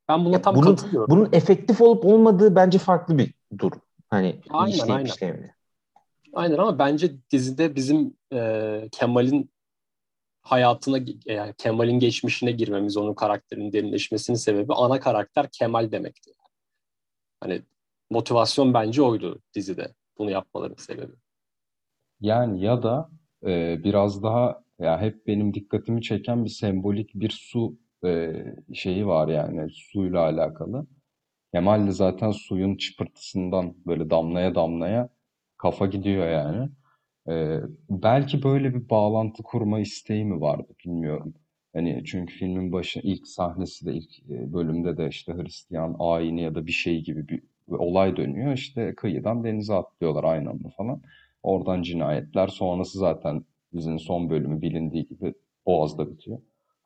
ben 0.08 0.24
buna 0.24 0.42
tam 0.42 0.54
bunun, 0.54 0.76
katılıyorum. 0.76 1.10
Bunun 1.10 1.28
efektif 1.32 1.80
olup 1.80 2.04
olmadığı 2.04 2.54
bence 2.54 2.78
farklı 2.78 3.18
bir 3.18 3.34
durum. 3.58 3.80
Hani 4.10 4.40
aynen, 4.50 4.72
işleyip 4.72 4.90
aynen. 4.90 5.04
işleyemedi. 5.04 5.54
Aynen 6.32 6.58
ama 6.58 6.78
bence 6.78 7.12
dizide 7.30 7.74
bizim 7.76 8.14
e, 8.32 8.88
Kemal'in 8.92 9.50
hayatına 10.42 10.98
yani 11.26 11.54
Kemal'in 11.58 11.98
geçmişine 11.98 12.52
girmemiz, 12.52 12.96
onun 12.96 13.14
karakterinin 13.14 13.72
derinleşmesinin 13.72 14.36
sebebi 14.36 14.74
ana 14.74 15.00
karakter 15.00 15.48
Kemal 15.52 15.92
demekti. 15.92 16.32
Hani 17.40 17.62
motivasyon 18.10 18.74
bence 18.74 19.02
oydu 19.02 19.40
dizide 19.54 19.94
bunu 20.18 20.30
yapmaların 20.30 20.76
sebebi. 20.76 21.12
Yani 22.20 22.64
ya 22.64 22.82
da 22.82 23.10
e, 23.46 23.84
biraz 23.84 24.22
daha 24.22 24.62
ya 24.78 25.00
hep 25.00 25.26
benim 25.26 25.54
dikkatimi 25.54 26.02
çeken 26.02 26.44
bir 26.44 26.50
sembolik 26.50 27.14
bir 27.14 27.30
su 27.30 27.78
e, 28.06 28.32
şeyi 28.74 29.06
var 29.06 29.28
yani 29.28 29.70
suyla 29.70 30.20
alakalı. 30.20 30.86
Kemal 31.54 31.86
de 31.86 31.92
zaten 31.92 32.30
suyun 32.30 32.76
çıpırtısından 32.76 33.74
böyle 33.86 34.10
damlaya 34.10 34.54
damlaya 34.54 35.08
kafa 35.58 35.86
gidiyor 35.86 36.28
yani. 36.28 36.70
Ee, 37.28 37.60
belki 37.90 38.42
böyle 38.42 38.74
bir 38.74 38.88
bağlantı 38.90 39.42
kurma 39.42 39.80
isteği 39.80 40.24
mi 40.24 40.40
vardı 40.40 40.72
bilmiyorum. 40.84 41.34
Hani 41.74 42.02
çünkü 42.06 42.34
filmin 42.34 42.72
başı 42.72 43.00
ilk 43.02 43.28
sahnesi 43.28 43.86
de 43.86 43.94
ilk 43.94 44.30
e, 44.30 44.52
bölümde 44.52 44.96
de 44.96 45.08
işte 45.08 45.32
Hristiyan 45.34 45.96
ayini 45.98 46.42
ya 46.42 46.54
da 46.54 46.66
bir 46.66 46.72
şey 46.72 47.02
gibi 47.04 47.28
bir 47.28 47.42
olay 47.68 48.16
dönüyor. 48.16 48.52
İşte 48.52 48.94
kıyıdan 48.94 49.44
denize 49.44 49.74
atlıyorlar 49.74 50.24
aynı 50.24 50.50
anda 50.50 50.68
falan. 50.76 51.02
Oradan 51.42 51.82
cinayetler 51.82 52.48
sonrası 52.48 52.98
zaten 52.98 53.44
dizinin 53.74 53.96
son 53.96 54.30
bölümü 54.30 54.62
bilindiği 54.62 55.06
gibi 55.06 55.34
Boğaz'da 55.66 56.10
bitiyor. 56.10 56.38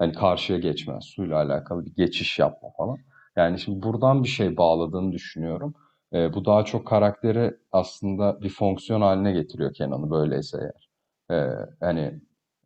Hani 0.03 0.13
karşıya 0.13 0.59
geçme, 0.59 0.99
suyla 1.01 1.37
alakalı 1.37 1.87
bir 1.87 1.95
geçiş 1.97 2.39
yapma 2.39 2.69
falan. 2.77 2.99
Yani 3.37 3.59
şimdi 3.59 3.83
buradan 3.83 4.25
bir 4.25 4.29
şey 4.29 4.57
bağladığını 4.57 5.13
düşünüyorum. 5.13 5.75
E, 6.13 6.35
bu 6.35 6.45
daha 6.45 6.65
çok 6.65 6.87
karakteri 6.87 7.57
aslında 7.73 8.41
bir 8.43 8.49
fonksiyon 8.49 9.01
haline 9.01 9.33
getiriyor 9.33 9.75
Kenan'ı 9.75 10.11
böyleyse 10.11 10.59
eğer. 10.61 10.91
E, 11.39 11.57
hani 11.81 12.21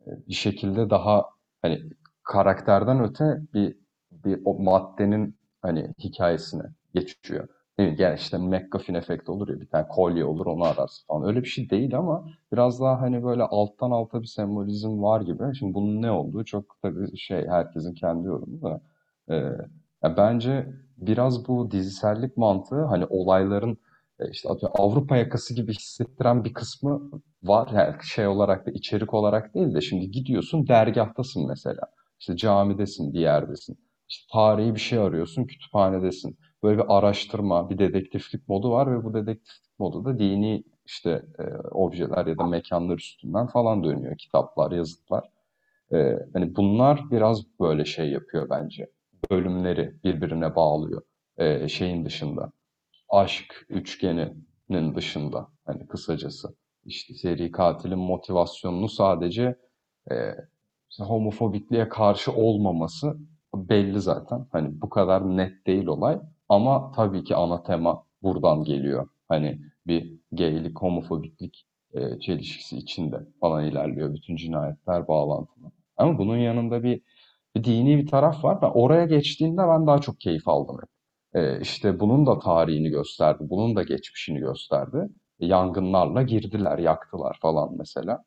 e, 0.06 0.10
bir 0.28 0.34
şekilde 0.34 0.90
daha 0.90 1.24
hani 1.62 1.82
karakterden 2.22 3.00
öte 3.04 3.40
bir 3.54 3.76
bir 4.12 4.40
o 4.44 4.58
maddenin 4.58 5.38
hani 5.62 5.94
hikayesine 5.98 6.62
geçiyor. 6.94 7.48
Değil 7.78 7.98
Yani 7.98 8.14
işte 8.18 8.38
McGuffin 8.38 8.94
efekti 8.94 9.30
olur 9.30 9.48
ya 9.48 9.60
bir 9.60 9.66
tane 9.68 9.88
kolye 9.88 10.24
olur 10.24 10.46
onu 10.46 10.64
ararsın 10.64 11.06
falan. 11.06 11.28
Öyle 11.28 11.40
bir 11.42 11.48
şey 11.48 11.70
değil 11.70 11.98
ama 11.98 12.28
biraz 12.52 12.80
daha 12.80 13.00
hani 13.00 13.24
böyle 13.24 13.42
alttan 13.42 13.90
alta 13.90 14.20
bir 14.22 14.26
sembolizm 14.26 15.02
var 15.02 15.20
gibi. 15.20 15.42
Şimdi 15.58 15.74
bunun 15.74 16.02
ne 16.02 16.10
olduğu 16.10 16.44
çok 16.44 16.76
tabii 16.82 17.16
şey 17.18 17.46
herkesin 17.48 17.94
kendi 17.94 18.26
yorumu 18.26 18.62
da. 18.62 18.80
E, 19.30 19.34
ya 20.02 20.16
bence 20.16 20.66
biraz 20.96 21.48
bu 21.48 21.70
dizisellik 21.70 22.36
mantığı 22.36 22.84
hani 22.84 23.06
olayların 23.06 23.78
e, 24.20 24.30
işte 24.30 24.48
Avrupa 24.74 25.16
yakası 25.16 25.54
gibi 25.54 25.72
hissettiren 25.74 26.44
bir 26.44 26.54
kısmı 26.54 27.10
var. 27.42 27.70
Yani 27.74 27.94
şey 28.02 28.26
olarak 28.26 28.66
da 28.66 28.70
içerik 28.70 29.14
olarak 29.14 29.54
değil 29.54 29.74
de 29.74 29.80
şimdi 29.80 30.10
gidiyorsun 30.10 30.68
dergahtasın 30.68 31.46
mesela. 31.48 31.82
İşte 32.20 32.36
camidesin, 32.36 33.12
bir 33.12 33.20
yerdesin. 33.20 33.78
İşte 34.08 34.26
tarihi 34.32 34.74
bir 34.74 34.80
şey 34.80 34.98
arıyorsun, 34.98 35.44
kütüphanedesin. 35.44 36.38
Böyle 36.66 36.78
bir 36.78 36.98
araştırma, 36.98 37.70
bir 37.70 37.78
dedektiflik 37.78 38.48
modu 38.48 38.70
var 38.70 38.92
ve 38.92 39.04
bu 39.04 39.14
dedektiflik 39.14 39.78
modu 39.78 40.04
da 40.04 40.18
dini 40.18 40.64
işte 40.86 41.22
e, 41.38 41.42
objeler 41.70 42.26
ya 42.26 42.38
da 42.38 42.46
mekanlar 42.46 42.98
üstünden 42.98 43.46
falan 43.46 43.84
dönüyor. 43.84 44.16
Kitaplar, 44.16 44.72
yazıtlar. 44.72 45.30
E, 45.92 46.18
hani 46.32 46.56
bunlar 46.56 47.10
biraz 47.10 47.42
böyle 47.60 47.84
şey 47.84 48.10
yapıyor 48.10 48.50
bence 48.50 48.90
bölümleri 49.30 49.94
birbirine 50.04 50.56
bağlıyor 50.56 51.02
e, 51.38 51.68
şeyin 51.68 52.04
dışında. 52.04 52.52
Aşk 53.08 53.66
üçgeni 53.68 54.32
katilinin 54.68 54.94
dışında 54.94 55.48
hani 55.64 55.86
kısacası 55.86 56.56
işte 56.84 57.14
seri 57.14 57.50
katilin 57.50 57.98
motivasyonunu 57.98 58.88
sadece 58.88 59.56
e, 60.10 60.14
homofobikliğe 60.98 61.88
karşı 61.88 62.32
olmaması 62.32 63.16
belli 63.54 64.00
zaten. 64.00 64.46
Hani 64.52 64.80
bu 64.80 64.90
kadar 64.90 65.36
net 65.36 65.66
değil 65.66 65.86
olay 65.86 66.20
ama 66.48 66.92
tabii 66.92 67.24
ki 67.24 67.36
ana 67.36 67.62
tema 67.62 68.04
buradan 68.22 68.64
geliyor. 68.64 69.08
Hani 69.28 69.60
bir 69.86 70.20
geylik, 70.34 70.78
homofobiklik 70.82 71.66
e, 71.94 72.20
çelişkisi 72.20 72.76
içinde 72.78 73.20
falan 73.40 73.64
ilerliyor 73.64 74.14
bütün 74.14 74.36
cinayetler 74.36 75.08
bağlantılı. 75.08 75.72
Ama 75.96 76.18
bunun 76.18 76.36
yanında 76.36 76.82
bir, 76.82 77.02
bir 77.56 77.64
dini 77.64 77.98
bir 77.98 78.06
taraf 78.06 78.44
var. 78.44 78.62
Ben 78.62 78.70
oraya 78.74 79.06
geçtiğinde 79.06 79.62
ben 79.68 79.86
daha 79.86 80.00
çok 80.00 80.20
keyif 80.20 80.48
aldım. 80.48 80.78
E, 81.34 81.60
işte 81.60 82.00
bunun 82.00 82.26
da 82.26 82.38
tarihini 82.38 82.90
gösterdi, 82.90 83.38
bunun 83.50 83.76
da 83.76 83.82
geçmişini 83.82 84.38
gösterdi. 84.40 85.08
E, 85.40 85.46
yangınlarla 85.46 86.22
girdiler, 86.22 86.78
yaktılar 86.78 87.38
falan 87.42 87.74
mesela. 87.78 88.24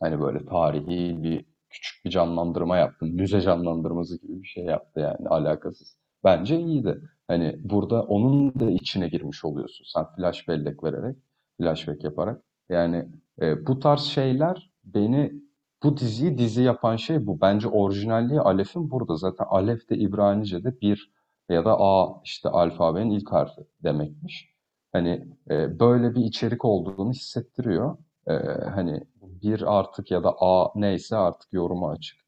Hani 0.00 0.20
böyle 0.20 0.46
tarihi 0.46 1.22
bir 1.22 1.46
küçük 1.70 2.04
bir 2.04 2.10
canlandırma 2.10 2.76
yaptı. 2.76 3.06
Müze 3.06 3.40
canlandırması 3.40 4.20
gibi 4.22 4.42
bir 4.42 4.48
şey 4.48 4.64
yaptı 4.64 5.00
yani 5.00 5.28
alakasız. 5.28 6.01
Bence 6.24 6.60
iyiydi. 6.60 7.00
Hani 7.28 7.60
burada 7.64 8.02
onun 8.02 8.60
da 8.60 8.70
içine 8.70 9.08
girmiş 9.08 9.44
oluyorsun. 9.44 9.84
Sen 9.94 10.06
flash 10.16 10.48
bellek 10.48 10.84
vererek, 10.84 11.16
flashback 11.60 12.04
yaparak. 12.04 12.42
Yani 12.68 13.08
e, 13.40 13.66
bu 13.66 13.78
tarz 13.78 14.00
şeyler 14.00 14.70
beni 14.84 15.32
bu 15.82 15.96
diziyi 15.96 16.38
dizi 16.38 16.62
yapan 16.62 16.96
şey 16.96 17.26
bu. 17.26 17.40
Bence 17.40 17.68
orijinalliği 17.68 18.40
Alef'in 18.40 18.90
burada. 18.90 19.16
Zaten 19.16 19.44
Alef 19.48 19.88
de 19.90 19.96
İbranice'de 19.96 20.80
bir 20.80 21.12
ya 21.48 21.64
da 21.64 21.76
A 21.80 22.20
işte 22.24 22.48
alfabenin 22.48 23.10
ilk 23.10 23.32
harfi 23.32 23.60
demekmiş. 23.84 24.52
Hani 24.92 25.28
e, 25.50 25.80
böyle 25.80 26.14
bir 26.14 26.24
içerik 26.24 26.64
olduğunu 26.64 27.10
hissettiriyor. 27.10 27.96
E, 28.26 28.32
hani 28.74 29.00
bir 29.22 29.78
artık 29.78 30.10
ya 30.10 30.24
da 30.24 30.34
A 30.40 30.72
neyse 30.74 31.16
artık 31.16 31.52
yoruma 31.52 31.90
açık. 31.90 32.18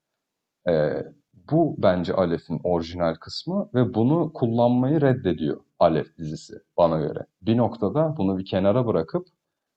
E, 0.69 1.03
bu 1.51 1.75
bence 1.79 2.15
Alef'in 2.15 2.61
orijinal 2.65 3.15
kısmı 3.15 3.71
ve 3.75 3.95
bunu 3.95 4.33
kullanmayı 4.33 5.01
reddediyor 5.01 5.61
Alef 5.79 6.19
dizisi 6.19 6.55
bana 6.77 6.99
göre. 6.99 7.27
Bir 7.43 7.57
noktada 7.57 8.15
bunu 8.17 8.39
bir 8.39 8.45
kenara 8.45 8.87
bırakıp 8.87 9.27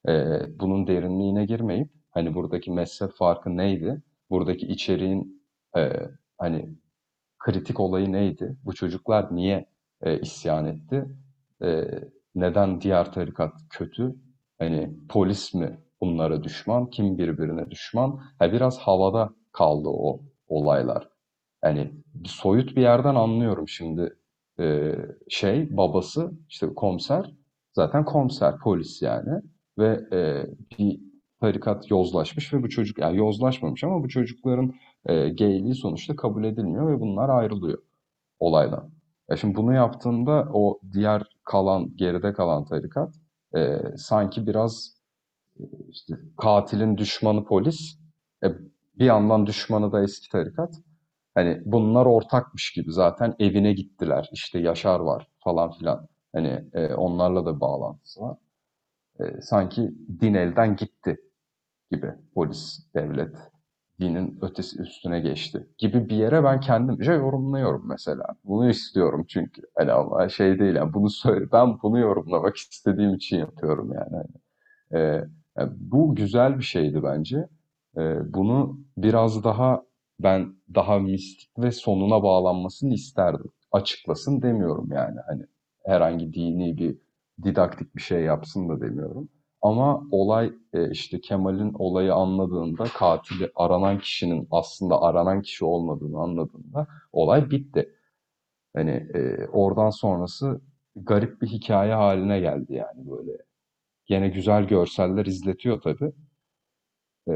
e, 0.08 0.40
bunun 0.60 0.88
derinliğine 0.88 1.46
girmeyip 1.46 1.92
hani 2.12 2.36
buradaki 2.36 2.72
mezhep 2.72 3.12
farkı 3.12 3.58
neydi? 3.58 4.02
Buradaki 4.30 4.68
içeriğin 4.68 5.44
e, 5.78 5.92
hani 6.38 6.70
kritik 7.40 7.80
olayı 7.80 8.12
neydi? 8.12 8.58
Bu 8.66 8.74
çocuklar 8.74 9.36
niye 9.36 9.66
e, 10.02 10.20
isyan 10.20 10.66
etti? 10.66 11.06
E, 11.64 11.84
neden 12.36 12.82
diğer 12.82 13.12
tarikat 13.12 13.54
kötü? 13.70 14.16
Hani 14.60 14.98
polis 15.10 15.54
mi 15.54 15.80
bunlara 16.02 16.44
düşman? 16.44 16.90
Kim 16.90 17.18
birbirine 17.18 17.72
düşman? 17.72 18.20
Ha, 18.40 18.52
biraz 18.52 18.78
havada 18.78 19.30
kaldı 19.52 19.90
o 19.90 20.22
olaylar. 20.48 21.17
Bir 22.14 22.30
soyut 22.30 22.76
bir 22.76 22.82
yerden 22.82 23.16
anlıyorum 23.16 23.68
şimdi 23.68 24.16
e, 24.60 24.96
şey 25.30 25.78
babası 25.78 26.32
işte 26.50 26.74
komiser 26.76 27.34
zaten 27.74 28.06
komiser 28.06 28.58
polis 28.58 29.02
yani 29.02 29.42
ve 29.78 30.00
e, 30.14 30.46
bir 30.80 31.00
tarikat 31.42 31.92
yozlaşmış 31.92 32.54
ve 32.54 32.64
bu 32.64 32.70
çocuk 32.70 32.98
yani 32.98 33.18
yozlaşmamış 33.18 33.84
ama 33.84 34.04
bu 34.04 34.10
çocukların 34.10 34.74
e, 35.06 35.30
gayliği 35.30 35.76
sonuçta 35.76 36.16
kabul 36.16 36.44
edilmiyor 36.44 36.92
ve 36.92 37.00
bunlar 37.00 37.30
ayrılıyor 37.30 37.78
olaydan. 38.40 38.90
Ya 39.30 39.38
şimdi 39.38 39.56
bunu 39.56 39.74
yaptığında 39.74 40.50
o 40.54 40.80
diğer 40.94 41.24
kalan 41.44 41.96
geride 41.96 42.34
kalan 42.34 42.66
tarikat 42.66 43.16
e, 43.56 43.78
sanki 43.98 44.48
biraz 44.48 44.98
e, 45.60 45.64
işte 45.90 46.14
katilin 46.38 46.98
düşmanı 46.98 47.46
polis 47.46 48.00
e, 48.44 48.48
bir 49.00 49.06
yandan 49.06 49.48
düşmanı 49.48 49.92
da 49.92 50.04
eski 50.04 50.30
tarikat. 50.30 50.74
Hani 51.38 51.62
bunlar 51.66 52.06
ortakmış 52.06 52.72
gibi 52.74 52.92
zaten 52.92 53.36
evine 53.40 53.74
gittiler. 53.74 54.30
İşte 54.34 54.60
Yaşar 54.60 55.00
var 55.00 55.28
falan 55.44 55.72
filan. 55.72 56.08
Hani 56.36 56.66
e, 56.74 56.94
onlarla 56.94 57.46
da 57.46 57.60
bağlantısı 57.60 58.22
var. 58.22 58.38
E, 59.20 59.42
sanki 59.42 59.92
din 60.22 60.34
elden 60.34 60.76
gitti 60.76 61.18
gibi 61.92 62.14
polis, 62.36 62.80
devlet, 62.96 63.36
dinin 64.00 64.40
ötesi 64.42 64.82
üstüne 64.82 65.20
geçti 65.20 65.68
gibi 65.78 66.10
bir 66.10 66.16
yere 66.16 66.44
ben 66.44 66.60
kendimce 66.60 67.14
yorumluyorum 67.14 67.88
mesela. 67.90 68.26
Bunu 68.44 68.70
istiyorum 68.70 69.26
çünkü. 69.30 69.62
Hani 69.78 69.92
ama 69.92 70.30
şey 70.30 70.60
değil 70.60 70.76
yani 70.76 70.94
bunu 70.94 71.10
söyle 71.10 71.46
ben 71.52 71.82
bunu 71.84 72.00
yorumlamak 72.00 72.58
istediğim 72.58 73.14
için 73.16 73.38
yapıyorum 73.40 73.94
yani. 73.94 74.24
Ee, 74.94 75.26
yani 75.58 75.72
bu 75.78 76.16
güzel 76.16 76.58
bir 76.60 76.64
şeydi 76.64 77.04
bence. 77.04 77.48
Ee, 77.98 78.34
bunu 78.34 78.80
biraz 78.98 79.44
daha 79.44 79.84
ben 80.20 80.56
daha 80.76 81.00
mistik 81.00 81.50
ve 81.58 81.72
sonuna 81.72 82.24
bağlanmasını 82.24 82.94
isterdim. 82.94 83.52
Açıklasın 83.72 84.42
demiyorum 84.42 84.90
yani. 84.92 85.20
Hani 85.28 85.44
herhangi 85.86 86.34
dini 86.34 86.78
bir 86.78 86.98
didaktik 87.44 87.96
bir 87.96 88.02
şey 88.02 88.22
yapsın 88.24 88.70
da 88.70 88.82
demiyorum. 88.82 89.30
Ama 89.62 90.04
olay 90.12 90.54
e, 90.74 90.92
işte 90.92 91.22
Kemal'in 91.22 91.74
olayı 91.74 92.14
anladığında 92.14 92.84
katili 92.84 93.52
aranan 93.56 94.00
kişinin 94.00 94.48
aslında 94.52 95.02
aranan 95.02 95.42
kişi 95.42 95.66
olmadığını 95.66 96.20
anladığında 96.20 96.88
olay 97.12 97.50
bitti. 97.52 97.94
Hani 98.76 98.92
e, 98.92 99.48
oradan 99.48 99.90
sonrası 99.90 100.62
garip 100.96 101.42
bir 101.42 101.48
hikaye 101.48 101.94
haline 101.94 102.40
geldi 102.40 102.74
yani 102.74 103.10
böyle. 103.12 103.32
Yine 104.10 104.30
güzel 104.30 104.64
görseller 104.68 105.26
izletiyor 105.26 105.82
tabii. 105.82 106.12
E, 107.28 107.34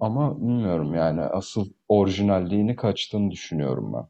ama 0.00 0.40
bilmiyorum 0.40 0.94
yani 0.94 1.20
asıl 1.20 1.70
orijinalliğini 1.88 2.76
kaçtığını 2.76 3.30
düşünüyorum 3.30 3.92
ben. 3.92 4.06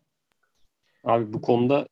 Abi 1.05 1.33
bu 1.33 1.41
konuda 1.41 1.89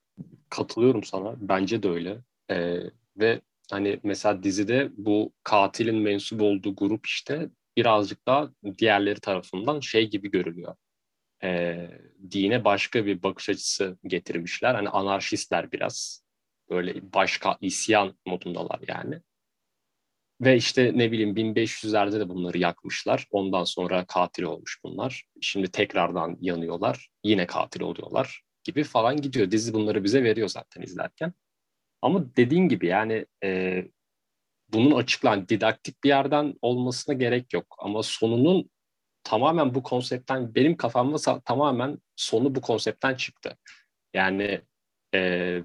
katılıyorum 0.51 1.05
sana. 1.05 1.35
Bence 1.40 1.83
de 1.83 1.88
öyle. 1.88 2.18
Ee, 2.51 2.81
ve 3.16 3.40
hani 3.70 4.01
mesela 4.03 4.42
dizide 4.42 4.90
bu 4.96 5.33
katilin 5.42 5.96
mensup 5.96 6.42
olduğu 6.42 6.77
grup 6.77 7.07
işte 7.07 7.51
birazcık 7.77 8.27
daha 8.27 8.51
diğerleri 8.79 9.20
tarafından 9.20 9.81
şey 9.81 10.11
gibi 10.11 10.31
görülüyor. 10.31 10.75
E, 11.42 11.77
dine 12.31 12.64
başka 12.64 13.07
bir 13.07 13.22
bakış 13.22 13.49
açısı 13.49 13.99
getirmişler. 14.05 14.75
Hani 14.75 14.88
anarşistler 14.88 15.72
biraz. 15.72 16.27
Böyle 16.70 17.12
başka 17.12 17.59
isyan 17.61 18.18
modundalar 18.27 18.81
yani. 18.88 19.20
Ve 20.40 20.57
işte 20.57 20.92
ne 20.94 21.12
bileyim 21.12 21.37
1500'lerde 21.37 22.20
de 22.20 22.29
bunları 22.29 22.59
yakmışlar. 22.59 23.27
Ondan 23.31 23.64
sonra 23.64 24.05
katil 24.07 24.42
olmuş 24.42 24.81
bunlar. 24.85 25.25
Şimdi 25.40 25.70
tekrardan 25.70 26.38
yanıyorlar. 26.40 27.09
Yine 27.25 27.46
katil 27.46 27.81
oluyorlar 27.81 28.42
gibi 28.64 28.85
falan 28.85 29.16
gidiyor. 29.20 29.51
Dizi 29.51 29.75
bunları 29.75 30.05
bize 30.05 30.25
veriyor 30.25 30.49
zaten 30.49 30.83
izlerken. 30.83 31.33
Ama 32.03 32.37
dediğin 32.37 32.68
gibi 32.68 32.87
yani 32.87 33.27
e, 33.44 33.83
bunun 34.72 34.90
açıklan 34.90 35.49
didaktik 35.49 36.05
bir 36.05 36.09
yerden 36.09 36.55
olmasına 36.62 37.14
gerek 37.14 37.53
yok. 37.53 37.77
Ama 37.79 38.03
sonunun 38.03 38.70
tamamen 39.25 39.75
bu 39.75 39.83
konseptten 39.83 40.55
benim 40.55 40.77
kafamda 40.77 41.40
tamamen 41.40 41.99
sonu 42.16 42.55
bu 42.55 42.61
konseptten 42.61 43.14
çıktı. 43.14 43.57
Yani 44.14 44.61
e, 45.14 45.61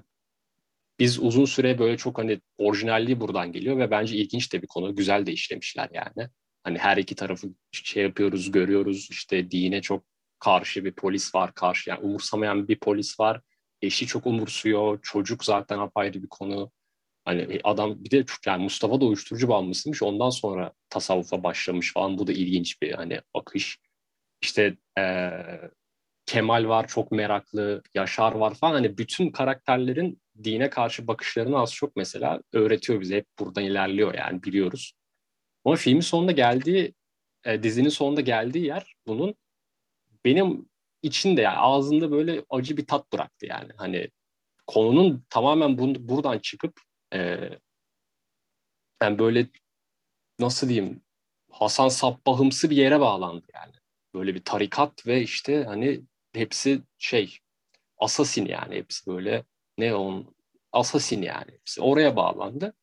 biz 1.02 1.18
uzun 1.22 1.44
süre 1.44 1.78
böyle 1.78 1.96
çok 1.96 2.18
hani 2.18 2.40
orijinalliği 2.58 3.20
buradan 3.20 3.52
geliyor 3.52 3.78
ve 3.78 3.90
bence 3.90 4.16
ilginç 4.16 4.52
de 4.52 4.62
bir 4.62 4.66
konu. 4.66 4.96
Güzel 4.96 5.26
de 5.26 5.32
işlemişler 5.32 5.88
yani. 5.94 6.28
Hani 6.64 6.78
her 6.78 6.96
iki 6.96 7.14
tarafı 7.14 7.48
şey 7.72 8.02
yapıyoruz, 8.02 8.50
görüyoruz. 8.50 9.08
İşte 9.10 9.50
dine 9.50 9.82
çok 9.82 10.04
karşı 10.38 10.84
bir 10.84 10.92
polis 10.92 11.34
var, 11.34 11.54
karşı 11.54 11.90
yani 11.90 12.00
umursamayan 12.00 12.68
bir 12.68 12.78
polis 12.78 13.20
var. 13.20 13.40
Eşi 13.82 14.06
çok 14.06 14.26
umursuyor. 14.26 14.98
Çocuk 15.02 15.44
zaten 15.44 15.78
apayrı 15.78 16.22
bir 16.22 16.28
konu. 16.28 16.70
Hani 17.24 17.60
adam 17.64 18.04
bir 18.04 18.10
de 18.10 18.24
yani 18.46 18.62
Mustafa 18.62 19.00
da 19.00 19.04
uyuşturucu 19.04 19.48
bağımlısıymış. 19.48 20.02
Ondan 20.02 20.30
sonra 20.30 20.72
tasavvufa 20.90 21.42
başlamış 21.42 21.92
falan. 21.92 22.18
Bu 22.18 22.26
da 22.26 22.32
ilginç 22.32 22.82
bir 22.82 22.92
hani 22.92 23.20
akış. 23.34 23.78
İşte 24.42 24.76
ee, 24.98 25.30
Kemal 26.26 26.68
var 26.68 26.88
çok 26.88 27.12
meraklı, 27.12 27.82
Yaşar 27.94 28.32
var 28.32 28.54
falan. 28.54 28.72
Hani 28.72 28.98
bütün 28.98 29.30
karakterlerin 29.30 30.21
dine 30.44 30.70
karşı 30.70 31.06
bakışlarını 31.06 31.58
az 31.58 31.74
çok 31.74 31.96
mesela 31.96 32.42
öğretiyor 32.52 33.00
bize. 33.00 33.16
Hep 33.16 33.26
buradan 33.38 33.64
ilerliyor 33.64 34.14
yani 34.14 34.42
biliyoruz. 34.42 34.92
Ama 35.64 35.76
filmin 35.76 36.00
sonunda 36.00 36.32
geldiği, 36.32 36.94
e, 37.44 37.62
dizinin 37.62 37.88
sonunda 37.88 38.20
geldiği 38.20 38.66
yer 38.66 38.94
bunun 39.06 39.34
benim 40.24 40.68
içinde 41.02 41.40
yani 41.40 41.56
ağzında 41.56 42.10
böyle 42.10 42.44
acı 42.50 42.76
bir 42.76 42.86
tat 42.86 43.12
bıraktı 43.12 43.46
yani. 43.46 43.72
Hani 43.76 44.10
konunun 44.66 45.24
tamamen 45.30 45.78
bu, 45.78 46.08
buradan 46.08 46.38
çıkıp 46.38 46.80
e, 47.14 47.50
yani 49.02 49.18
böyle 49.18 49.46
nasıl 50.38 50.68
diyeyim 50.68 51.02
Hasan 51.50 51.88
Sabbahımsı 51.88 52.70
bir 52.70 52.76
yere 52.76 53.00
bağlandı 53.00 53.46
yani. 53.54 53.72
Böyle 54.14 54.34
bir 54.34 54.44
tarikat 54.44 55.06
ve 55.06 55.22
işte 55.22 55.64
hani 55.64 56.00
hepsi 56.32 56.82
şey 56.98 57.38
asasin 57.98 58.46
yani 58.46 58.74
hepsi 58.74 59.06
böyle 59.06 59.44
ne 59.78 59.94
on 59.94 60.34
asasin 60.72 61.22
yani 61.22 61.50
oraya 61.80 62.16
bağlandı. 62.16 62.74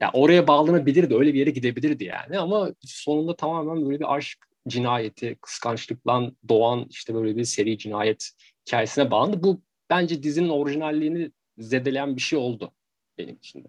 ya 0.00 0.10
oraya 0.12 0.46
bağlanabilirdi, 0.46 1.14
öyle 1.14 1.34
bir 1.34 1.38
yere 1.38 1.50
gidebilirdi 1.50 2.04
yani 2.04 2.38
ama 2.38 2.70
sonunda 2.80 3.36
tamamen 3.36 3.86
böyle 3.86 4.00
bir 4.00 4.14
aşk 4.14 4.38
cinayeti, 4.68 5.36
kıskançlıktan 5.42 6.36
doğan 6.48 6.86
işte 6.90 7.14
böyle 7.14 7.36
bir 7.36 7.44
seri 7.44 7.78
cinayet 7.78 8.30
hikayesine 8.66 9.10
bağlandı. 9.10 9.42
Bu 9.42 9.60
bence 9.90 10.22
dizinin 10.22 10.48
orijinalliğini 10.48 11.30
zedeleyen 11.58 12.16
bir 12.16 12.20
şey 12.20 12.38
oldu 12.38 12.72
benim 13.18 13.36
için 13.36 13.64
de. 13.64 13.68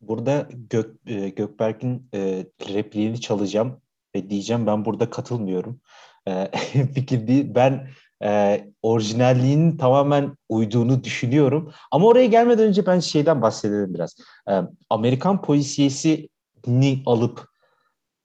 Burada 0.00 0.48
Gök, 0.70 0.96
e, 1.06 1.28
Gökberk'in 1.28 2.08
e, 2.14 2.46
repliğini 2.74 3.20
çalacağım 3.20 3.80
ve 4.16 4.30
diyeceğim 4.30 4.66
ben 4.66 4.84
burada 4.84 5.10
katılmıyorum. 5.10 5.80
E, 6.28 6.50
fikir 6.94 7.26
değil. 7.26 7.46
Ben 7.54 7.88
e, 8.22 8.64
orijinalliğinin 8.82 9.76
tamamen 9.76 10.36
uyduğunu 10.48 11.04
düşünüyorum. 11.04 11.72
Ama 11.90 12.06
oraya 12.06 12.26
gelmeden 12.26 12.66
önce 12.66 12.86
ben 12.86 13.00
şeyden 13.00 13.42
bahsedelim 13.42 13.94
biraz. 13.94 14.16
E, 14.50 14.52
Amerikan 14.90 15.42
polisiyesini 15.42 17.02
alıp 17.06 17.48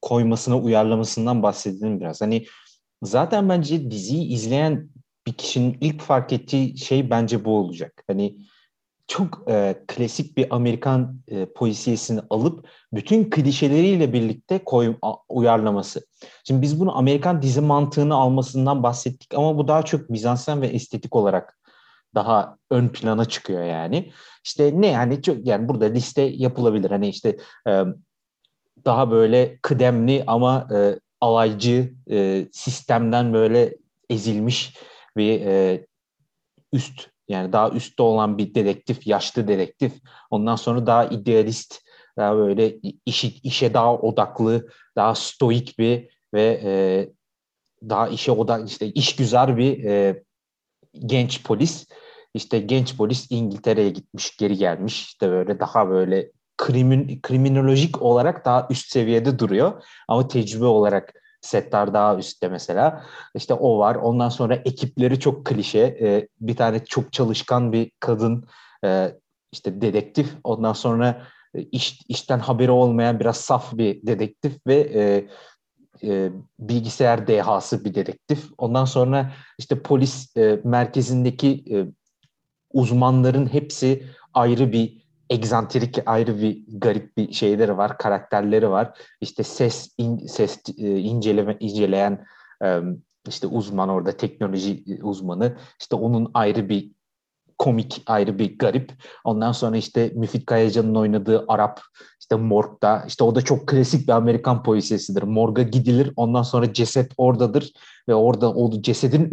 koymasına, 0.01 0.57
uyarlamasından 0.59 1.43
bahsedelim 1.43 1.99
biraz. 1.99 2.21
Hani 2.21 2.45
zaten 3.03 3.49
bence 3.49 3.91
diziyi 3.91 4.27
izleyen 4.27 4.89
bir 5.27 5.33
kişinin 5.33 5.77
ilk 5.81 6.01
fark 6.01 6.33
ettiği 6.33 6.77
şey 6.77 7.09
bence 7.09 7.45
bu 7.45 7.57
olacak. 7.57 8.03
Hani 8.07 8.37
çok 9.07 9.43
e, 9.49 9.83
klasik 9.87 10.37
bir 10.37 10.55
Amerikan 10.55 11.19
e, 11.27 11.45
polisiyesini 11.45 12.21
alıp 12.29 12.67
bütün 12.93 13.29
klişeleriyle 13.29 14.13
birlikte 14.13 14.63
koy, 14.63 14.95
uyarlaması. 15.29 16.05
Şimdi 16.43 16.61
biz 16.61 16.79
bunu 16.79 16.97
Amerikan 16.97 17.41
dizi 17.41 17.61
mantığını 17.61 18.15
almasından 18.15 18.83
bahsettik 18.83 19.33
ama 19.33 19.57
bu 19.57 19.67
daha 19.67 19.83
çok 19.83 20.09
mizansen 20.09 20.61
ve 20.61 20.67
estetik 20.67 21.15
olarak 21.15 21.59
daha 22.15 22.57
ön 22.71 22.87
plana 22.87 23.25
çıkıyor 23.25 23.63
yani. 23.63 24.11
İşte 24.43 24.73
ne 24.75 24.87
yani 24.87 25.21
çok 25.21 25.47
yani 25.47 25.67
burada 25.67 25.85
liste 25.85 26.21
yapılabilir. 26.21 26.91
Hani 26.91 27.09
işte 27.09 27.37
e, 27.67 27.83
daha 28.85 29.11
böyle 29.11 29.59
kıdemli 29.61 30.23
ama 30.27 30.67
e, 30.75 30.99
alaycı 31.21 31.93
e, 32.09 32.47
sistemden 32.51 33.33
böyle 33.33 33.75
ezilmiş 34.09 34.77
bir 35.17 35.41
e, 35.41 35.85
üst 36.73 37.16
yani 37.29 37.53
daha 37.53 37.69
üstte 37.69 38.03
olan 38.03 38.37
bir 38.37 38.55
dedektif, 38.55 39.07
yaşlı 39.07 39.47
dedektif. 39.47 39.93
Ondan 40.29 40.55
sonra 40.55 40.87
daha 40.87 41.05
idealist, 41.05 41.81
daha 42.17 42.35
böyle 42.35 42.79
işi, 43.05 43.39
işe 43.43 43.73
daha 43.73 43.95
odaklı, 43.95 44.67
daha 44.95 45.15
stoik 45.15 45.79
bir 45.79 46.09
ve 46.33 46.61
e, 46.63 46.71
daha 47.89 48.07
işe 48.07 48.31
odak 48.31 48.69
işte 48.69 48.87
iş 48.87 49.15
güzel 49.15 49.57
bir 49.57 49.83
e, 49.83 50.23
genç 50.93 51.43
polis. 51.43 51.87
İşte 52.33 52.59
genç 52.59 52.97
polis 52.97 53.27
İngiltere'ye 53.29 53.89
gitmiş, 53.89 54.37
geri 54.37 54.57
gelmiş. 54.57 55.01
İşte 55.01 55.29
böyle 55.29 55.59
daha 55.59 55.89
böyle 55.89 56.31
krimin, 56.57 57.19
kriminolojik 57.21 58.01
olarak 58.01 58.45
daha 58.45 58.67
üst 58.69 58.91
seviyede 58.91 59.39
duruyor. 59.39 59.83
Ama 60.07 60.27
tecrübe 60.27 60.65
olarak 60.65 61.13
Settar 61.41 61.93
daha 61.93 62.17
üstte 62.17 62.47
mesela. 62.47 63.05
İşte 63.35 63.53
o 63.53 63.79
var. 63.79 63.95
Ondan 63.95 64.29
sonra 64.29 64.55
ekipleri 64.55 65.19
çok 65.19 65.45
klişe. 65.45 65.79
E, 65.79 66.27
bir 66.39 66.55
tane 66.55 66.85
çok 66.85 67.13
çalışkan 67.13 67.73
bir 67.73 67.91
kadın 67.99 68.47
e, 68.85 69.11
işte 69.51 69.81
dedektif. 69.81 70.33
Ondan 70.43 70.73
sonra 70.73 71.21
e, 71.55 71.61
iş, 71.61 72.01
işten 72.07 72.39
haberi 72.39 72.71
olmayan 72.71 73.19
biraz 73.19 73.37
saf 73.37 73.77
bir 73.77 74.07
dedektif 74.07 74.67
ve 74.67 74.75
e, 74.75 75.27
e, 76.03 76.31
bilgisayar 76.59 77.27
dehası 77.27 77.85
bir 77.85 77.95
dedektif. 77.95 78.45
Ondan 78.57 78.85
sonra 78.85 79.33
işte 79.59 79.81
polis 79.81 80.37
e, 80.37 80.59
merkezindeki 80.63 81.63
e, 81.71 81.75
uzmanların 82.73 83.53
hepsi 83.53 84.03
ayrı 84.33 84.71
bir 84.71 85.06
egzantrik 85.29 85.99
ayrı 86.05 86.41
bir 86.41 86.63
garip 86.67 87.17
bir 87.17 87.33
şeyleri 87.33 87.77
var, 87.77 87.97
karakterleri 87.97 88.69
var. 88.69 88.97
İşte 89.21 89.43
ses 89.43 89.93
in, 89.97 90.17
ses 90.27 90.61
e, 90.77 90.99
inceleme 90.99 91.57
inceleyen 91.59 92.25
e, 92.63 92.79
işte 93.27 93.47
uzman 93.47 93.89
orada 93.89 94.11
teknoloji 94.11 94.83
uzmanı. 95.01 95.57
İşte 95.79 95.95
onun 95.95 96.31
ayrı 96.33 96.69
bir 96.69 96.91
komik 97.57 98.03
ayrı 98.05 98.39
bir 98.39 98.57
garip. 98.57 98.91
Ondan 99.23 99.51
sonra 99.51 99.77
işte 99.77 100.11
Müfit 100.15 100.45
Kayacan'ın 100.45 100.95
oynadığı 100.95 101.45
Arap 101.47 101.81
işte 102.19 102.35
morgda 102.35 103.03
işte 103.07 103.23
o 103.23 103.35
da 103.35 103.41
çok 103.41 103.67
klasik 103.67 104.07
bir 104.07 104.13
Amerikan 104.13 104.63
polisiyesidir. 104.63 105.23
Morga 105.23 105.61
gidilir 105.61 106.13
ondan 106.15 106.43
sonra 106.43 106.73
ceset 106.73 107.11
oradadır 107.17 107.73
ve 108.09 108.15
orada 108.15 108.53
o 108.53 108.81
cesedin 108.81 109.31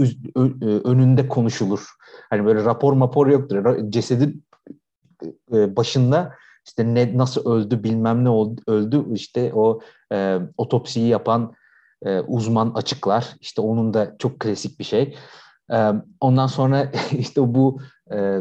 önünde 0.84 1.28
konuşulur. 1.28 1.88
Hani 2.30 2.44
böyle 2.44 2.64
rapor 2.64 2.92
mapor 2.92 3.26
yoktur. 3.26 3.90
Cesedin 3.90 4.44
e, 5.52 5.76
başında 5.76 6.34
işte 6.66 6.94
ne 6.94 7.18
nasıl 7.18 7.50
öldü 7.50 7.84
bilmem 7.84 8.24
ne 8.24 8.28
öldü. 8.66 9.04
İşte 9.12 9.52
o 9.54 9.80
e, 10.12 10.38
otopsiyi 10.56 11.08
yapan 11.08 11.54
e, 12.04 12.20
uzman 12.20 12.72
açıklar. 12.74 13.36
İşte 13.40 13.60
onun 13.60 13.94
da 13.94 14.16
çok 14.18 14.40
klasik 14.40 14.78
bir 14.78 14.84
şey. 14.84 15.16
E, 15.72 15.92
ondan 16.20 16.46
sonra 16.46 16.92
işte 17.18 17.54
bu 17.54 17.80
e, 18.12 18.38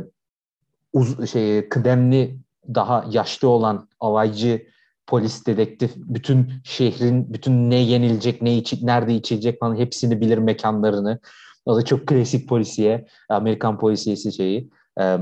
uz, 0.93 1.29
şey 1.29 1.69
kıdemli 1.69 2.39
daha 2.75 3.05
yaşlı 3.11 3.47
olan 3.47 3.87
alaycı 3.99 4.67
polis 5.07 5.45
dedektif 5.45 5.91
bütün 5.95 6.53
şehrin 6.63 7.33
bütün 7.33 7.69
ne 7.69 7.75
yenilecek 7.75 8.41
ne 8.41 8.57
içi, 8.57 8.85
nerede 8.85 9.13
içilecek 9.13 9.59
falan 9.59 9.75
hepsini 9.75 10.21
bilir 10.21 10.37
mekanlarını. 10.37 11.19
O 11.65 11.75
da 11.75 11.85
çok 11.85 12.07
klasik 12.07 12.49
polisiye 12.49 13.07
Amerikan 13.29 13.79
polisiyesi 13.79 14.33
şeyi. 14.33 14.69
E, 14.99 15.17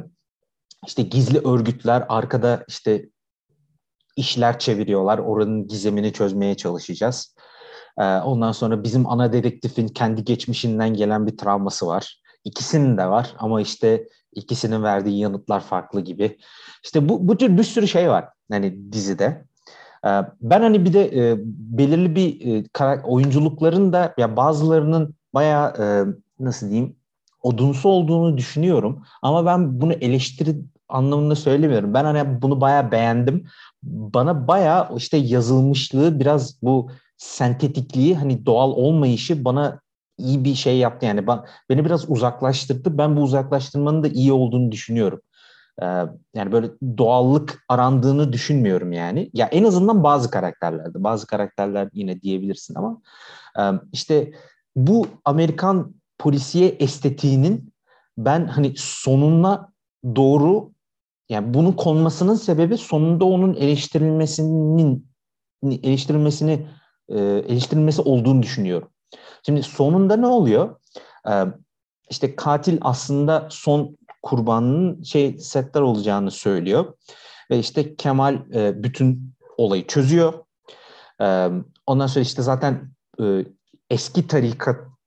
işte 0.88 1.02
gizli 1.02 1.40
örgütler 1.40 2.06
arkada 2.10 2.64
işte 2.68 3.10
işler 4.16 4.60
çeviriyorlar. 4.60 5.20
Oranın 5.20 5.68
gizemini 5.68 6.14
çözmeye 6.14 6.56
çalışacağız. 6.56 7.36
Ee, 7.98 8.04
ondan 8.04 8.52
sonra 8.52 8.84
bizim 8.84 9.10
ana 9.10 9.34
dedektifin 9.34 9.88
kendi 9.88 10.24
geçmişinden 10.24 10.94
gelen 10.94 11.28
bir 11.28 11.38
travması 11.38 11.88
var. 11.88 12.22
İkisinin 12.44 12.98
de 12.98 13.10
var 13.10 13.36
ama 13.38 13.62
işte 13.62 14.08
ikisinin 14.36 14.84
verdiği 14.84 15.20
yanıtlar 15.20 15.60
farklı 15.60 16.02
gibi. 16.02 16.38
İşte 16.84 17.10
bu, 17.10 17.28
bu 17.28 17.38
tür 17.38 17.58
bir 17.58 17.64
sürü 17.64 17.88
şey 17.88 18.10
var 18.10 18.30
hani 18.52 18.92
dizide. 18.92 19.46
Ee, 20.06 20.10
ben 20.42 20.62
hani 20.62 20.86
bir 20.86 20.94
de 20.94 21.32
e, 21.32 21.38
belirli 21.46 22.16
bir 22.16 22.62
e, 22.82 23.02
oyunculukların 23.04 23.94
da 23.94 24.14
ya 24.18 24.36
bazılarının 24.36 25.16
bayağı 25.34 25.74
e, 25.80 25.86
nasıl 26.40 26.70
diyeyim 26.70 26.96
odunsu 27.42 27.90
olduğunu 27.90 28.38
düşünüyorum. 28.38 29.04
Ama 29.22 29.46
ben 29.46 29.82
bunu 29.82 29.94
eleştiri 29.94 30.56
anlamında 30.90 31.36
söylemiyorum. 31.36 31.94
Ben 31.94 32.04
hani 32.04 32.42
bunu 32.42 32.62
bayağı 32.62 32.92
beğendim. 32.92 33.48
Bana 33.84 34.48
bayağı 34.48 34.96
işte 34.98 35.18
yazılmışlığı 35.18 36.20
biraz 36.20 36.64
bu 36.64 36.92
sentetikliği 37.18 38.16
hani 38.16 38.46
doğal 38.46 38.72
olmayışı 38.72 39.46
bana 39.46 39.80
iyi 40.18 40.44
bir 40.44 40.56
şey 40.56 40.78
yaptı. 40.78 41.06
Yani 41.06 41.28
ben, 41.28 41.40
beni 41.70 41.86
biraz 41.86 42.10
uzaklaştırdı. 42.10 42.98
Ben 42.98 43.16
bu 43.16 43.22
uzaklaştırmanın 43.22 44.04
da 44.04 44.08
iyi 44.08 44.32
olduğunu 44.32 44.72
düşünüyorum. 44.72 45.22
Ee, 45.82 45.86
yani 46.36 46.52
böyle 46.52 46.68
doğallık 46.98 47.64
arandığını 47.70 48.34
düşünmüyorum 48.34 48.92
yani. 48.94 49.30
Ya 49.34 49.48
en 49.48 49.64
azından 49.64 50.04
bazı 50.04 50.32
karakterlerde. 50.32 51.04
Bazı 51.04 51.28
karakterler 51.28 51.90
yine 51.94 52.22
diyebilirsin 52.22 52.76
ama 52.76 53.02
e, 53.60 53.64
işte 53.94 54.32
bu 54.76 55.08
Amerikan 55.26 56.01
polisiye 56.22 56.68
estetiğinin 56.68 57.74
ben 58.18 58.46
hani 58.46 58.74
sonuna 58.78 59.74
doğru 60.16 60.72
yani 61.30 61.54
bunun 61.54 61.72
konmasının 61.72 62.36
sebebi 62.36 62.78
sonunda 62.78 63.26
onun 63.26 63.54
eleştirilmesinin 63.54 65.08
eleştirilmesini 65.64 66.68
e, 67.10 67.20
eleştirilmesi 67.20 68.02
olduğunu 68.02 68.44
düşünüyorum. 68.44 68.90
Şimdi 69.46 69.64
sonunda 69.64 70.16
ne 70.16 70.28
oluyor? 70.28 70.80
E, 71.30 71.46
işte 72.10 72.36
katil 72.36 72.78
aslında 72.82 73.48
son 73.52 73.98
kurbanının 74.22 75.04
şey 75.04 75.38
setler 75.38 75.82
olacağını 75.82 76.32
söylüyor 76.32 76.94
ve 77.52 77.60
işte 77.60 77.96
Kemal 77.96 78.36
e, 78.54 78.84
bütün 78.84 79.34
olayı 79.58 79.88
çözüyor. 79.88 80.34
Ondan 81.86 82.08
sonra 82.08 82.24
işte 82.24 82.42
zaten 82.42 82.92
eski 83.90 84.28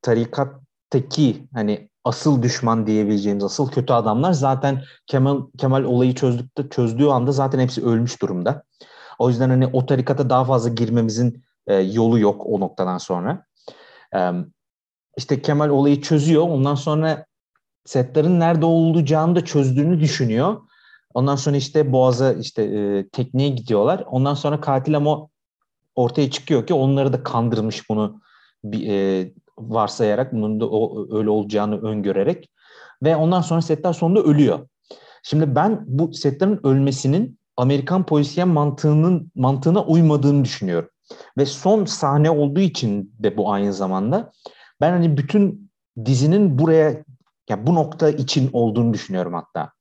tarikat 0.03 0.64
tarikattaki 0.95 1.49
hani 1.55 1.89
asıl 2.05 2.43
düşman 2.43 2.87
diyebileceğimiz 2.87 3.45
asıl 3.45 3.71
kötü 3.71 3.93
adamlar 3.93 4.33
zaten 4.33 4.83
Kemal 5.07 5.43
Kemal 5.59 5.85
olayı 5.85 6.15
çözdükte 6.15 6.69
çözdüğü 6.69 7.07
anda 7.07 7.33
zaten 7.33 7.59
hepsi 7.59 7.85
ölmüş 7.85 8.23
durumda. 8.23 8.63
O 9.19 9.29
yüzden 9.29 9.51
hani 9.51 9.67
o 9.67 9.87
tarikata 9.87 10.31
daha 10.31 10.45
fazla 10.45 10.71
girmemizin 10.71 11.45
e, 11.67 11.75
yolu 11.75 12.19
yok 12.19 12.43
o 12.47 12.61
noktadan 12.61 12.99
sonra. 12.99 13.45
E, 14.15 14.31
işte 15.17 15.43
Kemal 15.43 15.69
olayı 15.69 16.01
çözüyor. 16.01 16.43
Ondan 16.43 16.75
sonra 16.75 17.25
setlerin 17.85 18.41
nerede 18.41 18.67
olacağını 18.67 19.37
da 19.37 19.45
çözdüğünü 19.45 20.01
düşünüyor. 20.01 20.61
Ondan 21.15 21.37
sonra 21.37 21.57
işte 21.57 21.93
Boğaz'a 21.93 22.33
işte 22.33 22.63
e, 22.63 23.09
tekneye 23.09 23.49
gidiyorlar. 23.49 24.05
Ondan 24.07 24.35
sonra 24.35 24.61
katil 24.61 24.97
ama 24.97 25.29
ortaya 25.95 26.31
çıkıyor 26.31 26.67
ki 26.67 26.75
onları 26.75 27.13
da 27.13 27.23
kandırmış 27.23 27.91
bunu 27.91 28.21
bir, 28.65 28.89
e, 28.89 29.33
varsayarak 29.59 30.33
bunun 30.33 30.61
da 30.61 30.71
o, 30.71 31.07
öyle 31.19 31.31
olacağını 31.31 31.83
öngörerek 31.83 32.51
ve 33.03 33.17
ondan 33.17 33.41
sonra 33.41 33.63
Settar 33.63 33.93
sonunda 33.93 34.23
ölüyor. 34.23 34.69
Şimdi 35.23 35.55
ben 35.55 35.85
bu 35.87 36.13
Settar'ın 36.13 36.61
ölmesinin 36.65 37.39
Amerikan 37.57 38.07
polisiye 38.07 38.45
mantığının 38.45 39.33
mantığına 39.35 39.85
uymadığını 39.85 40.45
düşünüyorum. 40.45 40.89
Ve 41.39 41.47
son 41.47 41.85
sahne 41.85 42.31
olduğu 42.31 42.61
için 42.61 43.15
de 43.19 43.37
bu 43.37 43.53
aynı 43.53 43.73
zamanda 43.73 44.33
ben 44.81 44.91
hani 44.91 45.17
bütün 45.17 45.71
dizinin 46.05 46.59
buraya 46.59 47.05
yani 47.49 47.67
bu 47.67 47.75
nokta 47.75 48.11
için 48.11 48.51
olduğunu 48.53 48.95
düşünüyorum 48.95 49.35
hatta. 49.35 49.73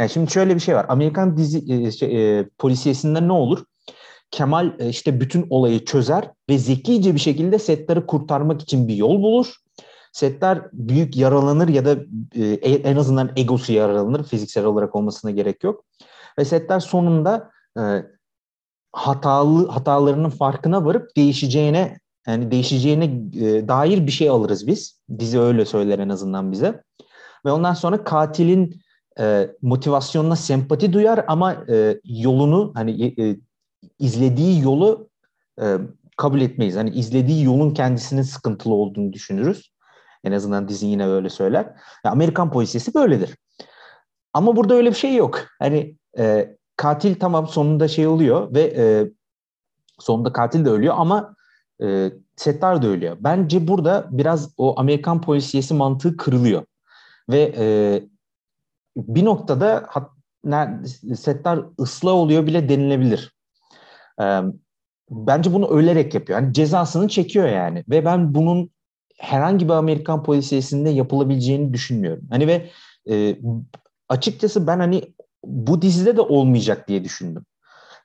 Yani 0.00 0.10
şimdi 0.10 0.30
şöyle 0.30 0.54
bir 0.54 0.60
şey 0.60 0.74
var. 0.76 0.86
Amerikan 0.88 1.36
dizi 1.36 1.72
e, 1.72 1.90
şey, 1.90 2.38
e, 2.38 2.48
polisiyesinde 2.58 3.28
ne 3.28 3.32
olur? 3.32 3.64
Kemal 4.30 4.72
e, 4.78 4.88
işte 4.88 5.20
bütün 5.20 5.46
olayı 5.50 5.84
çözer 5.84 6.30
ve 6.50 6.58
zekice 6.58 7.14
bir 7.14 7.20
şekilde 7.20 7.58
setleri 7.58 8.06
kurtarmak 8.06 8.62
için 8.62 8.88
bir 8.88 8.94
yol 8.94 9.22
bulur. 9.22 9.54
Setler 10.12 10.62
büyük 10.72 11.16
yaralanır 11.16 11.68
ya 11.68 11.84
da 11.84 11.96
e, 12.34 12.44
en 12.62 12.96
azından 12.96 13.32
egosu 13.36 13.72
yaralanır. 13.72 14.24
Fiziksel 14.24 14.64
olarak 14.64 14.96
olmasına 14.96 15.30
gerek 15.30 15.64
yok. 15.64 15.84
Ve 16.38 16.44
setler 16.44 16.80
sonunda 16.80 17.50
e, 17.78 17.82
hatalı 18.92 19.68
hatalarının 19.68 20.30
farkına 20.30 20.84
varıp 20.84 21.16
değişeceğine 21.16 21.98
yani 22.26 22.50
değişeceğine 22.50 23.04
e, 23.34 23.68
dair 23.68 24.06
bir 24.06 24.12
şey 24.12 24.28
alırız 24.28 24.66
biz. 24.66 25.00
Dizi 25.18 25.40
öyle 25.40 25.64
söyler 25.64 25.98
en 25.98 26.08
azından 26.08 26.52
bize. 26.52 26.82
Ve 27.46 27.52
ondan 27.52 27.74
sonra 27.74 28.04
katilin 28.04 28.80
e, 29.20 29.50
motivasyonuna 29.62 30.36
sempati 30.36 30.92
duyar 30.92 31.24
ama 31.28 31.52
e, 31.68 32.00
yolunu 32.04 32.72
hani 32.74 33.14
e, 33.22 33.36
izlediği 33.98 34.62
yolu 34.62 35.08
e, 35.60 35.76
kabul 36.16 36.40
etmeyiz. 36.40 36.76
Hani 36.76 36.90
izlediği 36.90 37.44
yolun 37.44 37.70
kendisinin 37.70 38.22
sıkıntılı 38.22 38.74
olduğunu 38.74 39.12
düşünürüz. 39.12 39.72
En 40.24 40.32
azından 40.32 40.68
dizi 40.68 40.86
yine 40.86 41.06
öyle 41.06 41.30
söyler. 41.30 41.64
Ya 42.04 42.10
Amerikan 42.10 42.50
polisiyesi 42.50 42.94
böyledir. 42.94 43.36
Ama 44.32 44.56
burada 44.56 44.74
öyle 44.74 44.90
bir 44.90 44.94
şey 44.94 45.14
yok. 45.14 45.40
Hani 45.58 45.96
e, 46.18 46.56
katil 46.76 47.14
tamam 47.14 47.48
sonunda 47.48 47.88
şey 47.88 48.06
oluyor 48.06 48.54
ve 48.54 48.62
e, 48.76 49.10
sonunda 49.98 50.32
katil 50.32 50.64
de 50.64 50.70
ölüyor 50.70 50.94
ama 50.98 51.34
e, 51.82 52.12
setler 52.36 52.82
de 52.82 52.86
ölüyor. 52.86 53.16
Bence 53.20 53.68
burada 53.68 54.06
biraz 54.10 54.54
o 54.56 54.80
Amerikan 54.80 55.20
polisiyesi 55.20 55.74
mantığı 55.74 56.16
kırılıyor. 56.16 56.64
Ve 57.30 57.54
e, 57.58 57.66
bir 58.96 59.24
noktada 59.24 59.86
hat, 59.88 60.10
setler 61.16 61.60
ıslah 61.80 62.12
oluyor 62.12 62.46
bile 62.46 62.68
denilebilir. 62.68 63.37
Bence 65.10 65.52
bunu 65.52 65.68
ölerek 65.68 66.14
yapıyor. 66.14 66.40
Yani 66.40 66.52
cezasını 66.52 67.08
çekiyor 67.08 67.48
yani. 67.48 67.84
Ve 67.90 68.04
ben 68.04 68.34
bunun 68.34 68.70
herhangi 69.18 69.68
bir 69.68 69.72
Amerikan 69.72 70.22
polisiyesinde 70.22 70.90
yapılabileceğini 70.90 71.72
düşünmüyorum. 71.72 72.24
Hani 72.30 72.46
ve 72.46 72.70
e, 73.10 73.38
açıkçası 74.08 74.66
ben 74.66 74.78
hani 74.78 75.14
bu 75.44 75.82
dizide 75.82 76.16
de 76.16 76.20
olmayacak 76.20 76.88
diye 76.88 77.04
düşündüm. 77.04 77.44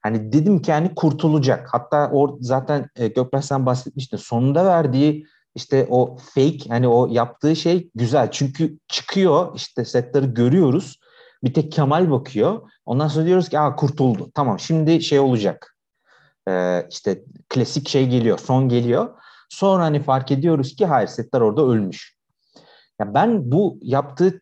Hani 0.03 0.33
dedim 0.33 0.61
ki 0.61 0.71
hani 0.71 0.95
kurtulacak. 0.95 1.67
Hatta 1.71 2.09
o 2.13 2.37
zaten 2.41 2.89
e, 2.95 3.07
Gökmen 3.07 3.41
sen 3.41 3.65
bahsetmiştin. 3.65 4.17
Sonunda 4.17 4.65
verdiği 4.65 5.25
işte 5.55 5.87
o 5.89 6.17
fake 6.17 6.69
hani 6.69 6.87
o 6.87 7.07
yaptığı 7.11 7.55
şey 7.55 7.89
güzel. 7.95 8.31
Çünkü 8.31 8.77
çıkıyor 8.87 9.55
işte 9.55 9.85
setleri 9.85 10.33
görüyoruz. 10.33 10.99
Bir 11.43 11.53
tek 11.53 11.71
Kemal 11.71 12.11
bakıyor. 12.11 12.69
Ondan 12.85 13.07
sonra 13.07 13.25
diyoruz 13.25 13.49
ki 13.49 13.59
Aa, 13.59 13.75
kurtuldu. 13.75 14.31
Tamam 14.33 14.59
şimdi 14.59 15.01
şey 15.01 15.19
olacak. 15.19 15.72
Ee, 16.49 16.87
işte 16.91 17.23
klasik 17.49 17.89
şey 17.89 18.07
geliyor. 18.07 18.39
Son 18.39 18.69
geliyor. 18.69 19.09
Sonra 19.49 19.83
hani 19.83 20.03
fark 20.03 20.31
ediyoruz 20.31 20.75
ki 20.75 20.85
hayır 20.85 21.07
setler 21.07 21.41
orada 21.41 21.61
ölmüş. 21.61 22.17
Ya 22.99 23.13
ben 23.13 23.51
bu 23.51 23.79
yaptığı 23.81 24.41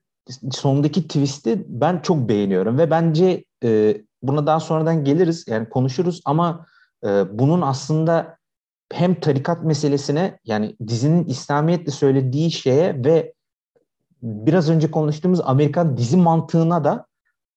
sondaki 0.51 1.07
twist'i 1.07 1.65
ben 1.67 1.99
çok 1.99 2.29
beğeniyorum 2.29 2.77
ve 2.77 2.91
bence 2.91 3.45
e, 3.63 4.01
buna 4.21 4.47
daha 4.47 4.59
sonradan 4.59 5.03
geliriz 5.03 5.45
yani 5.47 5.69
konuşuruz 5.69 6.21
ama 6.25 6.65
e, 7.05 7.39
bunun 7.39 7.61
aslında 7.61 8.37
hem 8.93 9.19
tarikat 9.19 9.63
meselesine 9.63 10.39
yani 10.45 10.75
dizinin 10.87 11.25
İslamiyetle 11.25 11.91
söylediği 11.91 12.51
şeye 12.51 13.03
ve 13.05 13.33
biraz 14.21 14.69
önce 14.69 14.91
konuştuğumuz 14.91 15.41
Amerikan 15.41 15.97
dizi 15.97 16.17
mantığına 16.17 16.83
da 16.83 17.05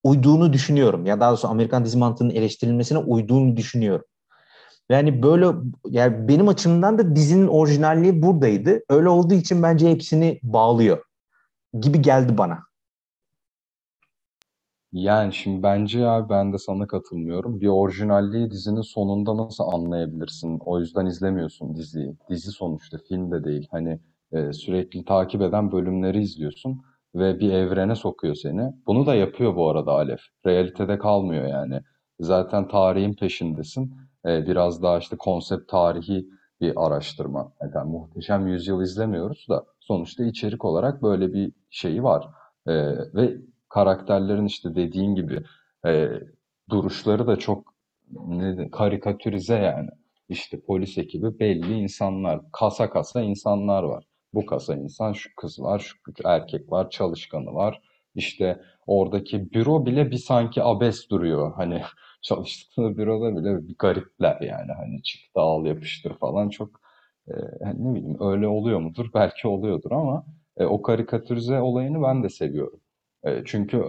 uyduğunu 0.05 0.53
düşünüyorum. 0.53 1.07
Ya 1.07 1.21
daha 1.21 1.31
doğrusu 1.31 1.49
Amerikan 1.49 1.85
dizi 1.85 1.99
mantığının 1.99 2.31
eleştirilmesine 2.31 2.99
uyduğunu 2.99 3.57
düşünüyorum. 3.57 4.05
Yani 4.89 5.23
böyle 5.23 5.47
yani 5.87 6.29
benim 6.29 6.49
açımdan 6.49 6.99
da 6.99 7.17
dizinin 7.17 7.47
orijinalliği 7.47 8.23
buradaydı. 8.23 8.81
Öyle 8.89 9.09
olduğu 9.09 9.35
için 9.35 9.63
bence 9.63 9.91
hepsini 9.91 10.41
bağlıyor 10.43 11.05
gibi 11.81 12.03
geldi 12.03 12.39
bana. 12.39 12.59
Yani 14.93 15.33
şimdi 15.33 15.63
bence 15.63 16.07
abi 16.07 16.29
ben 16.29 16.53
de 16.53 16.59
sana 16.59 16.87
katılmıyorum. 16.87 17.61
Bir 17.61 17.69
orijinalliği 17.69 18.51
dizinin 18.51 18.81
sonunda 18.81 19.37
nasıl 19.37 19.65
anlayabilirsin? 19.65 20.59
O 20.65 20.81
yüzden 20.81 21.07
izlemiyorsun 21.07 21.77
diziyi. 21.77 22.17
Dizi 22.31 22.51
sonuçta 22.51 22.99
film 22.99 23.31
de 23.33 23.45
değil. 23.45 23.69
Hani 23.71 24.01
e, 24.33 24.53
sürekli 24.53 25.05
takip 25.05 25.43
eden 25.43 25.73
bölümleri 25.73 26.23
izliyorsun 26.23 26.83
ve 27.15 27.41
bir 27.41 27.53
evrene 27.53 27.95
sokuyor 27.95 28.35
seni. 28.35 28.73
Bunu 28.87 29.07
da 29.07 29.15
yapıyor 29.15 29.57
bu 29.57 29.71
arada 29.71 29.93
Alef. 29.93 30.21
Realitede 30.47 30.99
kalmıyor 30.99 31.47
yani. 31.47 31.81
Zaten 32.21 32.69
tarihin 32.69 33.15
peşindesin. 33.15 33.97
E, 34.27 34.47
biraz 34.47 34.83
daha 34.83 34.99
işte 34.99 35.17
konsept 35.17 35.71
tarihi 35.71 36.29
bir 36.61 36.87
araştırma. 36.87 37.53
Yani 37.75 37.91
muhteşem 37.91 38.47
yüzyıl 38.47 38.83
izlemiyoruz 38.83 39.47
da 39.49 39.65
sonuçta 39.81 40.25
içerik 40.25 40.65
olarak 40.65 41.03
böyle 41.03 41.33
bir 41.33 41.53
şeyi 41.71 42.03
var. 42.03 42.29
E, 42.67 42.73
ve 43.15 43.37
karakterlerin 43.69 44.47
işte 44.47 44.75
dediğin 44.75 45.15
gibi 45.15 45.43
e, 45.87 46.09
duruşları 46.71 47.27
da 47.27 47.37
çok 47.37 47.75
ne, 48.11 48.71
karikatürize 48.71 49.55
yani. 49.55 49.91
İşte 50.29 50.61
polis 50.61 50.99
ekibi 50.99 51.39
belli 51.39 51.73
insanlar, 51.79 52.41
kasa 52.53 52.91
kasa 52.91 53.21
insanlar 53.23 53.83
var. 53.83 54.05
Bu 54.35 54.47
kasa 54.47 54.77
insan, 54.77 55.13
şu 55.13 55.31
kız 55.37 55.61
var, 55.61 55.79
şu 55.79 55.97
erkek 56.25 56.73
var, 56.73 56.91
çalışkanı 56.91 57.55
var. 57.55 57.83
İşte 58.15 58.63
oradaki 58.87 59.53
büro 59.53 59.87
bile 59.87 60.11
bir 60.11 60.17
sanki 60.17 60.63
abes 60.63 61.11
duruyor. 61.11 61.53
Hani 61.57 61.83
çalıştığı 62.25 62.99
büroda 62.99 63.37
bile 63.37 63.69
bir 63.69 63.77
garipler 63.81 64.43
yani. 64.43 64.73
Hani 64.73 65.05
çıktı 65.05 65.41
al 65.41 65.67
yapıştır 65.67 66.19
falan 66.19 66.51
çok 66.51 66.71
e, 67.29 67.33
hani 67.65 67.85
ne 67.85 67.95
bileyim 67.95 68.17
öyle 68.21 68.49
oluyor 68.49 68.81
mudur? 68.81 69.07
Belki 69.15 69.49
oluyordur 69.49 69.93
ama 69.93 70.27
e, 70.59 70.65
o 70.67 70.83
karikatürize 70.83 71.61
olayını 71.61 72.03
ben 72.03 72.25
de 72.25 72.29
seviyorum. 72.29 72.81
E, 73.25 73.43
çünkü 73.47 73.85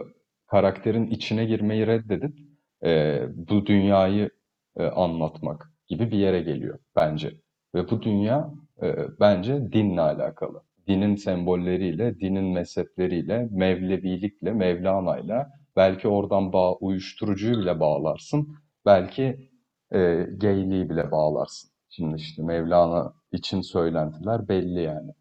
karakterin 0.48 1.08
içine 1.08 1.46
girmeyi 1.46 1.88
reddedip 1.88 2.38
e, 2.86 3.22
bu 3.36 3.66
dünyayı 3.66 4.30
e, 4.78 4.84
anlatmak 4.86 5.72
gibi 5.88 6.12
bir 6.12 6.18
yere 6.18 6.42
geliyor 6.42 6.80
bence. 6.96 7.32
Ve 7.76 7.90
bu 7.92 8.02
dünya 8.02 8.52
e, 8.84 8.96
bence 9.20 9.72
dinle 9.74 10.02
alakalı. 10.02 10.64
Dinin 10.88 11.16
sembolleriyle, 11.16 12.20
dinin 12.20 12.46
mezhepleriyle, 12.46 13.48
Mevlevilikle, 13.52 14.52
Mevlana'yla 14.54 15.52
belki 15.76 16.08
oradan 16.08 16.54
bağ, 16.54 16.74
uyuşturucuyu 16.74 17.60
bile 17.60 17.80
bağlarsın. 17.80 18.56
Belki 18.86 19.50
e, 19.92 20.28
gayliği 20.38 20.90
bile 20.90 21.12
bağlarsın. 21.12 21.72
Şimdi 21.90 22.16
işte 22.16 22.44
Mevlana 22.44 23.14
için 23.32 23.62
söylentiler 23.62 24.48
belli 24.48 24.82
yani. 24.82 25.12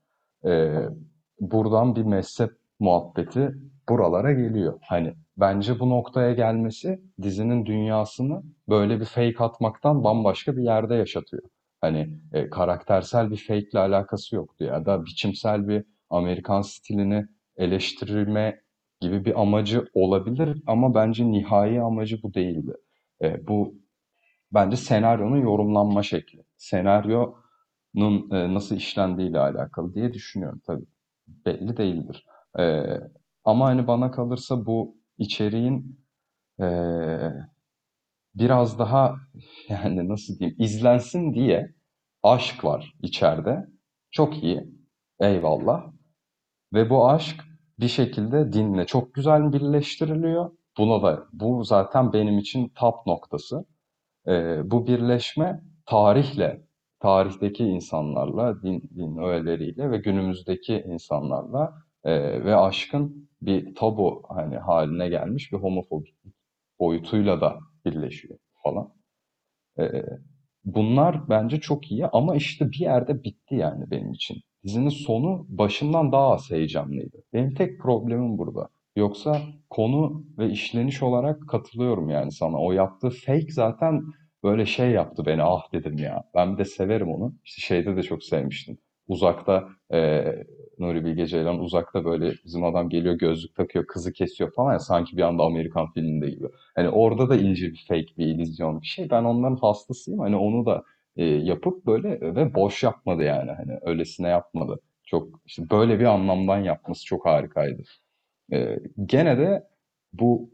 E, 0.45 0.75
buradan 1.41 1.97
bir 1.97 2.03
mezhep 2.03 2.51
muhabbeti 2.79 3.55
buralara 3.89 4.33
geliyor. 4.33 4.79
Hani 4.83 5.15
bence 5.37 5.81
bu 5.81 5.91
noktaya 5.91 6.33
gelmesi 6.33 7.03
dizinin 7.23 7.67
dünyasını 7.67 8.43
böyle 8.69 9.01
bir 9.01 9.05
fake 9.05 9.45
atmaktan 9.45 10.05
bambaşka 10.05 10.57
bir 10.57 10.63
yerde 10.63 10.95
yaşatıyor. 10.95 11.43
Hani 11.81 12.19
e, 12.33 12.51
karaktersel 12.51 13.31
bir 13.31 13.37
fake 13.37 13.69
ile 13.73 13.79
alakası 13.79 14.37
yoktu 14.37 14.65
ya 14.65 14.87
da 14.87 15.05
biçimsel 15.05 15.69
bir 15.69 15.85
Amerikan 16.11 16.63
stilini 16.63 17.27
eleştirme 17.57 18.61
gibi 19.05 19.25
bir 19.25 19.41
amacı 19.41 19.89
olabilir 19.95 20.63
ama 20.67 20.95
bence 20.95 21.25
nihai 21.33 21.81
amacı 21.81 22.23
bu 22.23 22.35
değildi. 22.35 22.73
E, 23.23 23.47
bu 23.49 23.75
bence 24.55 24.77
senaryonun 24.77 25.39
yorumlanma 25.43 26.03
şekli. 26.03 26.45
Senaryonun 26.57 28.31
e, 28.33 28.55
nasıl 28.55 28.77
işlendiğiyle 28.77 29.39
alakalı 29.39 29.95
diye 29.95 30.13
düşünüyorum 30.15 30.61
tabii. 30.67 30.87
Belli 31.47 31.77
değildir. 31.77 32.27
E, 32.59 32.85
ama 33.45 33.67
hani 33.67 33.87
bana 33.87 34.11
kalırsa 34.11 34.67
bu 34.67 34.97
içeriğin 35.19 36.01
e, 36.61 36.67
biraz 38.35 38.79
daha 38.79 39.17
yani 39.69 40.09
nasıl 40.09 40.39
diyeyim 40.39 40.57
izlensin 40.61 41.35
diye 41.35 41.75
aşk 42.23 42.65
var 42.65 42.95
içeride. 43.03 43.67
Çok 44.11 44.43
iyi. 44.43 44.69
Eyvallah. 45.21 45.93
Ve 46.73 46.91
bu 46.91 47.11
aşk 47.11 47.45
bir 47.81 47.89
şekilde 47.89 48.53
dinle 48.53 48.87
çok 48.87 49.15
güzel 49.15 49.53
birleştiriliyor. 49.53 50.51
Buna 50.79 51.03
da 51.03 51.27
bu 51.33 51.65
zaten 51.65 52.13
benim 52.13 52.39
için 52.39 52.73
top 52.75 53.07
noktası. 53.07 53.65
Ee, 54.29 54.71
bu 54.71 54.87
birleşme 54.87 55.63
tarihle, 55.87 56.67
tarihteki 57.01 57.65
insanlarla, 57.65 58.63
din, 58.63 58.91
din 58.97 59.17
öğeleriyle 59.17 59.91
ve 59.91 59.99
günümüzdeki 59.99 60.85
insanlarla 60.89 61.75
e, 62.05 62.45
ve 62.45 62.57
aşkın 62.57 63.31
bir 63.43 63.75
tabu 63.75 64.23
hani 64.29 64.57
haline 64.57 65.09
gelmiş 65.09 65.53
bir 65.53 65.59
homofobik 65.59 66.15
boyutuyla 66.81 67.41
da 67.41 67.59
birleşiyor 67.85 68.39
falan. 68.65 68.93
Ee, 69.79 70.05
bunlar 70.65 71.29
bence 71.29 71.61
çok 71.61 71.93
iyi 71.93 72.07
ama 72.07 72.37
işte 72.37 72.71
bir 72.71 72.81
yerde 72.81 73.25
bitti 73.25 73.55
yani 73.55 73.91
benim 73.91 74.13
için. 74.13 74.37
Dizinin 74.65 74.89
sonu 74.89 75.47
başından 75.49 76.13
daha 76.13 76.33
az 76.33 76.51
heyecanlıydı. 76.51 77.23
Benim 77.33 77.55
tek 77.55 77.81
problemim 77.81 78.39
burada. 78.39 78.69
Yoksa 78.97 79.41
konu 79.71 80.25
ve 80.39 80.51
işleniş 80.51 81.03
olarak 81.03 81.49
katılıyorum 81.49 82.09
yani 82.09 82.33
sana. 82.33 82.59
O 82.59 82.73
yaptığı 82.73 83.11
fake 83.11 83.51
zaten 83.51 84.03
böyle 84.43 84.67
şey 84.67 84.91
yaptı 84.91 85.27
beni 85.27 85.43
ah 85.43 85.73
dedim 85.73 85.99
ya. 85.99 86.25
Ben 86.35 86.59
de 86.59 86.65
severim 86.65 87.09
onu. 87.09 87.35
İşte 87.45 87.63
şeyde 87.63 87.97
de 87.97 88.03
çok 88.03 88.25
sevmiştim. 88.25 88.79
Uzakta 89.09 89.69
e, 89.93 90.25
Nuri 90.79 91.05
Bilge 91.05 91.27
Ceylan 91.27 91.59
uzakta 91.59 92.05
böyle 92.05 92.33
bizim 92.45 92.65
adam 92.65 92.89
geliyor 92.89 93.15
gözlük 93.15 93.55
takıyor 93.57 93.87
kızı 93.87 94.13
kesiyor 94.13 94.53
falan 94.53 94.73
ya 94.73 94.79
sanki 94.79 95.17
bir 95.17 95.23
anda 95.23 95.43
Amerikan 95.43 95.93
filminde 95.93 96.31
gibi. 96.31 96.47
Hani 96.75 96.89
orada 96.89 97.29
da 97.29 97.37
ince 97.37 97.67
bir 97.67 97.85
fake 97.89 98.17
bir 98.19 98.27
illüzyon 98.27 98.81
bir 98.81 98.87
şey. 98.87 99.11
Ben 99.11 99.25
onların 99.25 99.57
hastasıyım. 99.57 100.21
Hani 100.21 100.37
onu 100.37 100.67
da 100.67 100.83
e, 101.17 101.25
yapıp 101.25 101.87
böyle 101.87 102.21
ve 102.37 102.55
boş 102.55 102.83
yapmadı 102.83 103.23
yani. 103.23 103.51
Hani 103.51 103.79
öylesine 103.83 104.29
yapmadı. 104.29 104.81
Çok 105.07 105.41
işte 105.47 105.71
böyle 105.71 106.01
bir 106.01 106.05
anlamdan 106.05 106.59
yapması 106.59 107.05
çok 107.05 107.27
harikaydı. 107.27 107.83
E, 108.53 108.79
gene 109.07 109.39
de 109.39 109.65
bu 110.13 110.51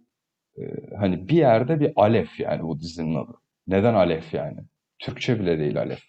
e, 0.58 0.62
hani 0.96 1.28
bir 1.28 1.36
yerde 1.36 1.80
bir 1.80 1.92
Alef 1.96 2.40
yani 2.40 2.62
bu 2.62 2.80
dizinin 2.80 3.14
adı. 3.14 3.32
Neden 3.66 3.94
Alef 3.94 4.34
yani? 4.34 4.60
Türkçe 4.98 5.40
bile 5.40 5.58
değil 5.58 5.78
Alef. 5.80 6.00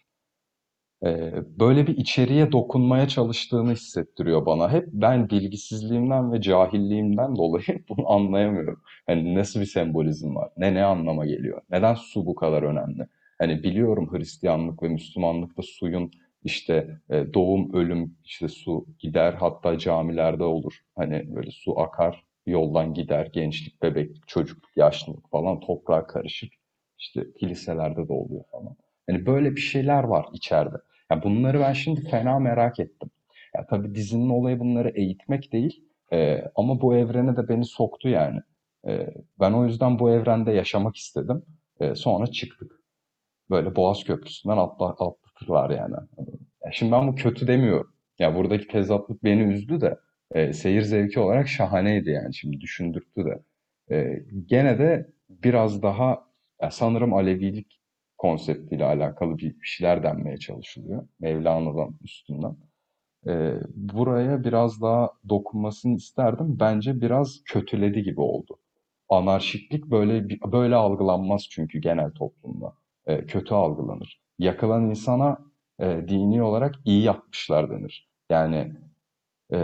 E, 1.06 1.32
böyle 1.60 1.88
bir 1.88 1.98
içeriye 1.98 2.52
dokunmaya 2.52 3.08
çalıştığını 3.08 3.72
hissettiriyor 3.72 4.46
bana. 4.46 4.72
Hep 4.72 4.88
ben 4.92 5.30
bilgisizliğimden 5.30 6.32
ve 6.34 6.42
cahilliğimden 6.42 7.36
dolayı 7.36 7.86
bunu 7.90 8.12
anlayamıyorum. 8.12 8.82
Hani 9.08 9.36
nasıl 9.36 9.60
bir 9.60 9.66
sembolizm 9.66 10.36
var? 10.36 10.50
Ne 10.58 10.74
ne 10.74 10.84
anlama 10.84 11.26
geliyor? 11.26 11.62
Neden 11.70 11.94
su 11.96 12.26
bu 12.26 12.36
kadar 12.36 12.64
önemli? 12.64 13.08
Hani 13.42 13.64
biliyorum 13.64 14.10
Hristiyanlık 14.12 14.84
ve 14.84 14.88
Müslümanlıkta 14.88 15.62
suyun 15.62 16.12
işte 16.44 17.00
e, 17.10 17.34
doğum, 17.34 17.74
ölüm, 17.74 18.16
işte 18.24 18.48
su 18.48 18.86
gider 19.00 19.34
hatta 19.34 19.78
camilerde 19.78 20.44
olur. 20.44 20.74
Hani 20.96 21.36
böyle 21.36 21.52
su 21.52 21.80
akar, 21.80 22.24
yoldan 22.46 22.94
gider, 22.94 23.30
gençlik, 23.34 23.82
bebeklik, 23.82 24.28
çocukluk, 24.28 24.78
yaşlılık 24.78 25.30
falan 25.32 25.60
toprağa 25.60 26.08
karışır. 26.08 26.50
İşte 27.00 27.26
kiliselerde 27.40 28.08
de 28.08 28.14
oluyor 28.14 28.44
falan. 28.52 28.76
Hani 29.10 29.26
böyle 29.26 29.56
bir 29.56 29.62
şeyler 29.62 30.04
var 30.04 30.26
içeride. 30.34 30.78
Yani 31.12 31.24
bunları 31.24 31.60
ben 31.60 31.74
şimdi 31.74 32.02
fena 32.02 32.40
merak 32.40 32.80
ettim. 32.80 33.10
Ya 33.56 33.66
tabii 33.66 33.96
dizinin 33.96 34.30
olayı 34.30 34.60
bunları 34.60 34.90
eğitmek 34.90 35.54
değil 35.54 35.84
e, 36.14 36.44
ama 36.56 36.82
bu 36.82 36.96
evrene 36.96 37.38
de 37.38 37.50
beni 37.50 37.66
soktu 37.66 38.10
yani. 38.10 38.40
E, 38.88 39.14
ben 39.40 39.52
o 39.52 39.66
yüzden 39.66 40.00
bu 40.00 40.12
evrende 40.12 40.52
yaşamak 40.52 40.96
istedim. 40.96 41.44
E, 41.80 41.96
sonra 41.96 42.28
çıktık. 42.28 42.81
Böyle 43.52 43.76
Boğaz 43.76 44.04
Köprüsü'nden 44.04 44.58
atla, 44.58 44.90
atlatırlar 44.90 45.70
yani. 45.70 45.96
Ya 46.66 46.72
şimdi 46.72 46.92
ben 46.92 47.08
bu 47.08 47.16
kötü 47.16 47.48
demiyorum. 47.48 47.94
Ya 48.20 48.36
buradaki 48.36 48.68
tezatlık 48.68 49.24
beni 49.24 49.42
üzdü 49.54 49.82
de 49.82 50.00
e, 50.32 50.54
seyir 50.54 50.82
zevki 50.82 51.20
olarak 51.20 51.48
şahaneydi 51.48 52.10
yani 52.10 52.36
şimdi 52.36 52.62
düşündürttü 52.62 53.26
de. 53.26 53.44
E, 53.96 54.24
gene 54.46 54.80
de 54.80 55.10
biraz 55.30 55.82
daha 55.84 56.26
ya 56.62 56.72
sanırım 56.72 57.14
Alevilik 57.14 57.82
konseptiyle 58.18 58.86
alakalı 58.86 59.38
bir 59.38 59.56
şeyler 59.64 60.04
denmeye 60.04 60.38
çalışılıyor. 60.38 61.08
Mevlana'dan 61.20 61.96
üstünden. 62.04 62.58
E, 63.28 63.56
buraya 63.76 64.44
biraz 64.44 64.82
daha 64.82 65.12
dokunmasını 65.30 65.96
isterdim. 65.98 66.58
Bence 66.60 67.02
biraz 67.02 67.44
kötüledi 67.46 68.04
gibi 68.04 68.22
oldu. 68.22 68.58
Anarşiklik 69.10 69.86
böyle 69.86 70.30
böyle 70.52 70.76
algılanmaz 70.76 71.48
çünkü 71.52 71.80
genel 71.80 72.12
toplumda. 72.12 72.74
E, 73.06 73.26
kötü 73.26 73.54
algılanır. 73.54 74.22
Yakılan 74.40 74.90
insana 74.90 75.38
e, 75.80 76.06
dini 76.08 76.44
olarak 76.44 76.76
iyi 76.86 77.04
yapmışlar 77.04 77.70
denir. 77.70 78.10
Yani 78.30 78.74
e, 79.54 79.58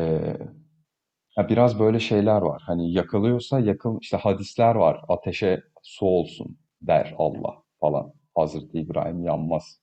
ya 1.38 1.50
biraz 1.50 1.80
böyle 1.80 2.00
şeyler 2.00 2.42
var. 2.42 2.64
Hani 2.66 2.92
yakılıyorsa 2.94 3.60
yakıl 3.60 3.98
işte 4.02 4.18
hadisler 4.18 4.76
var. 4.76 5.02
Ateşe 5.08 5.62
su 5.84 6.06
olsun 6.06 6.58
der 6.82 7.16
Allah 7.18 7.64
falan. 7.80 8.14
Hazreti 8.36 8.80
İbrahim 8.80 9.24
yanmaz 9.24 9.82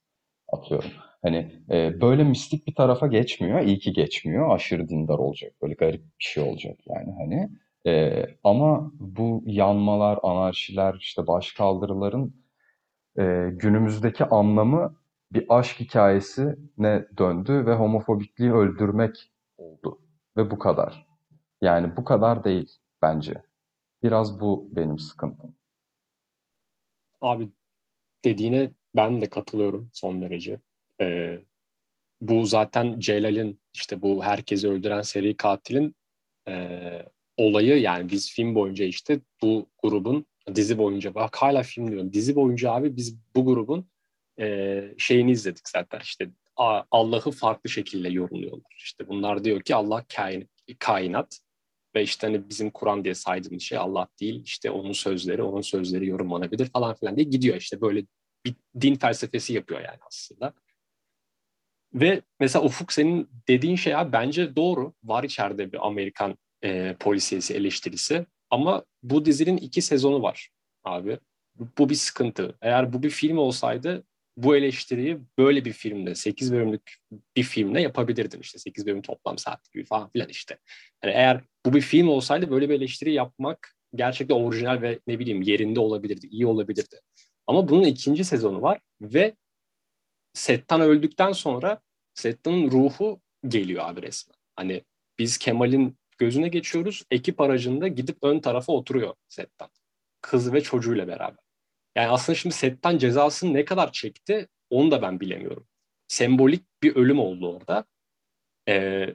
atıyorum. 0.53 0.91
Hani 1.23 1.53
e, 1.71 2.01
böyle 2.01 2.25
mistik 2.25 2.67
bir 2.67 2.75
tarafa 2.75 3.07
geçmiyor. 3.07 3.61
İyi 3.61 3.79
ki 3.79 3.93
geçmiyor. 3.93 4.55
Aşırı 4.55 4.89
dindar 4.89 5.19
olacak. 5.19 5.53
Böyle 5.63 5.75
garip 5.75 6.03
bir 6.03 6.25
şey 6.25 6.43
olacak 6.43 6.79
yani 6.87 7.13
hani. 7.19 7.51
E, 7.87 8.27
ama 8.45 8.93
bu 9.01 9.43
yanmalar, 9.47 10.19
anarşiler, 10.23 10.95
işte 11.01 11.27
başkaldırıların 11.27 12.44
e, 13.19 13.51
günümüzdeki 13.53 14.25
anlamı 14.25 14.97
bir 15.33 15.47
aşk 15.49 15.81
hikayesine 15.81 17.07
döndü 17.19 17.67
ve 17.67 17.75
homofobikliği 17.75 18.53
öldürmek 18.53 19.33
oldu. 19.57 19.99
Ve 20.37 20.51
bu 20.51 20.59
kadar. 20.59 21.07
Yani 21.63 21.97
bu 21.97 22.05
kadar 22.05 22.45
değil 22.45 22.79
bence. 23.03 23.43
Biraz 24.03 24.41
bu 24.41 24.69
benim 24.73 24.99
sıkıntım. 24.99 25.55
Abi 27.21 27.49
dediğine 28.25 28.71
ben 28.97 29.21
de 29.21 29.31
katılıyorum 29.31 29.91
son 29.93 30.23
derece. 30.23 30.61
Ee, 31.01 31.39
bu 32.21 32.47
zaten 32.47 33.01
Celal'in 33.01 33.61
işte 33.75 34.03
bu 34.03 34.25
herkesi 34.25 34.69
öldüren 34.69 35.03
seri 35.03 35.37
katilin 35.37 35.95
e, 36.49 36.79
olayı 37.37 37.81
yani 37.81 38.11
biz 38.11 38.33
film 38.33 38.55
boyunca 38.55 38.85
işte 38.85 39.21
bu 39.43 39.67
grubun 39.83 40.27
dizi 40.55 40.79
boyunca 40.79 41.15
bak 41.15 41.37
hala 41.37 41.63
film 41.63 41.91
diyorum 41.91 42.13
dizi 42.13 42.37
boyunca 42.37 42.73
abi 42.73 42.97
biz 42.97 43.17
bu 43.37 43.45
grubun 43.45 43.91
e, 44.41 44.81
şeyini 44.99 45.31
izledik 45.31 45.69
zaten 45.69 46.01
işte 46.03 46.31
Allah'ı 46.91 47.31
farklı 47.31 47.71
şekilde 47.71 48.09
yorumluyorlar. 48.09 48.75
İşte 48.79 49.09
bunlar 49.09 49.45
diyor 49.45 49.61
ki 49.61 49.75
Allah 49.75 50.05
kain, 50.17 50.49
kainat 50.79 51.41
ve 51.95 52.03
işte 52.03 52.27
hani 52.27 52.49
bizim 52.49 52.71
Kur'an 52.71 53.05
diye 53.05 53.15
saydığımız 53.15 53.63
şey 53.63 53.79
Allah 53.79 54.09
değil 54.21 54.43
işte 54.45 54.71
onun 54.71 54.93
sözleri 54.93 55.43
onun 55.43 55.61
sözleri 55.61 56.07
yorumlanabilir 56.07 56.67
falan 56.67 56.95
filan 56.95 57.17
diye 57.17 57.25
gidiyor 57.25 57.57
işte 57.57 57.81
böyle 57.81 58.05
bir 58.45 58.55
din 58.81 58.95
felsefesi 58.95 59.53
yapıyor 59.53 59.81
yani 59.81 59.99
aslında. 60.07 60.55
Ve 61.95 62.23
mesela 62.41 62.65
Ufuk 62.65 62.93
senin 62.93 63.29
dediğin 63.49 63.77
şey 63.77 63.95
abi 63.97 64.13
bence 64.13 64.57
doğru. 64.57 64.95
Var 65.05 65.25
içeride 65.25 65.73
bir 65.73 65.87
Amerikan 65.87 66.39
e, 66.65 66.97
polisiyesi 67.01 67.55
eleştirisi. 67.55 68.27
Ama 68.55 68.85
bu 69.03 69.25
dizinin 69.25 69.57
iki 69.57 69.83
sezonu 69.83 70.23
var 70.23 70.51
abi. 70.85 71.19
Bu 71.79 71.89
bir 71.89 71.95
sıkıntı. 71.95 72.59
Eğer 72.63 72.93
bu 72.93 73.03
bir 73.03 73.11
film 73.11 73.39
olsaydı 73.39 74.05
bu 74.37 74.57
eleştiriyi 74.57 75.19
böyle 75.39 75.65
bir 75.65 75.73
filmde, 75.73 76.15
8 76.15 76.53
bölümlük 76.53 76.97
bir 77.37 77.43
filmde 77.43 77.81
yapabilirdin 77.81 78.41
işte. 78.41 78.59
8 78.59 78.87
bölüm 78.87 79.03
toplam 79.03 79.39
saat 79.39 79.73
gibi 79.73 79.85
falan 79.85 80.11
filan 80.11 80.29
işte. 80.29 80.59
Yani 81.05 81.15
eğer 81.15 81.41
bu 81.67 81.75
bir 81.75 81.81
film 81.81 82.09
olsaydı 82.09 82.51
böyle 82.51 82.69
bir 82.69 82.75
eleştiri 82.75 83.13
yapmak 83.13 83.75
gerçekten 83.95 84.35
orijinal 84.35 84.83
ve 84.83 84.99
ne 85.07 85.19
bileyim 85.19 85.43
yerinde 85.43 85.81
olabilirdi, 85.81 86.27
iyi 86.27 86.47
olabilirdi. 86.47 87.01
Ama 87.47 87.69
bunun 87.69 87.85
ikinci 87.85 88.25
sezonu 88.25 88.63
var 88.63 88.81
ve 89.01 89.35
Settan 90.35 90.81
öldükten 90.81 91.33
sonra 91.33 91.81
Settan'ın 92.15 92.71
ruhu 92.71 93.21
geliyor 93.49 93.85
abi 93.89 94.03
resmen. 94.03 94.37
Hani 94.57 94.85
biz 95.19 95.39
Kemal'in 95.39 95.99
gözüne 96.25 96.49
geçiyoruz. 96.49 97.03
Ekip 97.11 97.41
aracında 97.41 97.89
gidip 97.89 98.19
ön 98.23 98.41
tarafa 98.41 98.73
oturuyor 98.73 99.15
Settan. 99.29 99.69
Kız 100.21 100.53
ve 100.53 100.63
çocuğuyla 100.63 101.09
beraber. 101.09 101.45
Yani 101.97 102.09
aslında 102.09 102.37
şimdi 102.37 102.55
Settan 102.55 102.99
cezasını 102.99 103.55
ne 103.55 103.65
kadar 103.65 103.93
çekti 103.93 104.49
onu 104.71 104.91
da 104.91 105.03
ben 105.03 105.21
bilemiyorum. 105.21 105.67
Sembolik 106.09 106.65
bir 106.83 106.97
ölüm 106.97 107.19
oldu 107.19 107.57
orada. 107.57 107.85
Ee, 108.69 109.15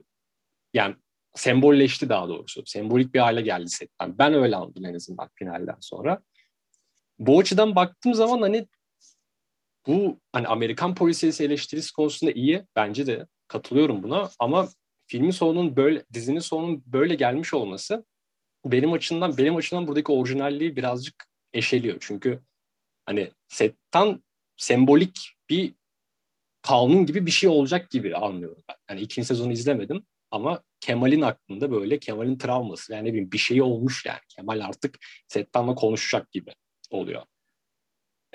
yani 0.73 0.95
sembolleşti 1.35 2.09
daha 2.09 2.29
doğrusu. 2.29 2.63
Sembolik 2.65 3.13
bir 3.13 3.19
hale 3.19 3.41
geldi 3.41 3.69
Settan. 3.69 4.17
Ben 4.17 4.33
öyle 4.33 4.55
aldım 4.55 4.85
en 4.85 4.93
azından 4.93 5.29
finalden 5.35 5.77
sonra. 5.79 6.21
Bu 7.19 7.39
açıdan 7.39 7.75
baktığım 7.75 8.13
zaman 8.13 8.41
hani 8.41 8.67
bu 9.87 10.19
hani 10.33 10.47
Amerikan 10.47 10.95
polisiyesi 10.95 11.43
eleştirisi 11.43 11.93
konusunda 11.93 12.31
iyi. 12.31 12.65
Bence 12.75 13.07
de 13.07 13.27
katılıyorum 13.47 14.03
buna 14.03 14.29
ama 14.39 14.69
filmin 15.09 15.31
sonunun 15.31 15.75
böyle 15.75 16.03
dizinin 16.13 16.39
sonunun 16.39 16.83
böyle 16.85 17.15
gelmiş 17.15 17.53
olması 17.53 18.05
benim 18.65 18.93
açımdan 18.93 19.37
benim 19.37 19.55
açımdan 19.55 19.87
buradaki 19.87 20.11
orijinalliği 20.11 20.75
birazcık 20.75 21.25
eşeliyor. 21.53 21.97
Çünkü 21.99 22.39
hani 23.05 23.31
setten 23.47 24.23
sembolik 24.57 25.35
bir 25.49 25.73
kanun 26.61 27.05
gibi 27.05 27.25
bir 27.25 27.31
şey 27.31 27.49
olacak 27.49 27.89
gibi 27.89 28.15
anlıyorum. 28.15 28.63
Yani 28.89 29.01
ikinci 29.01 29.27
sezonu 29.27 29.51
izlemedim 29.51 30.05
ama 30.31 30.63
Kemal'in 30.79 31.21
aklında 31.21 31.71
böyle 31.71 31.99
Kemal'in 31.99 32.37
travması 32.37 32.93
yani 32.93 33.05
ne 33.05 33.09
bileyim 33.13 33.31
bir 33.31 33.37
şey 33.37 33.61
olmuş 33.61 34.05
yani. 34.05 34.19
Kemal 34.29 34.59
artık 34.65 34.97
Settan'la 35.27 35.75
konuşacak 35.75 36.31
gibi 36.31 36.51
oluyor. 36.89 37.23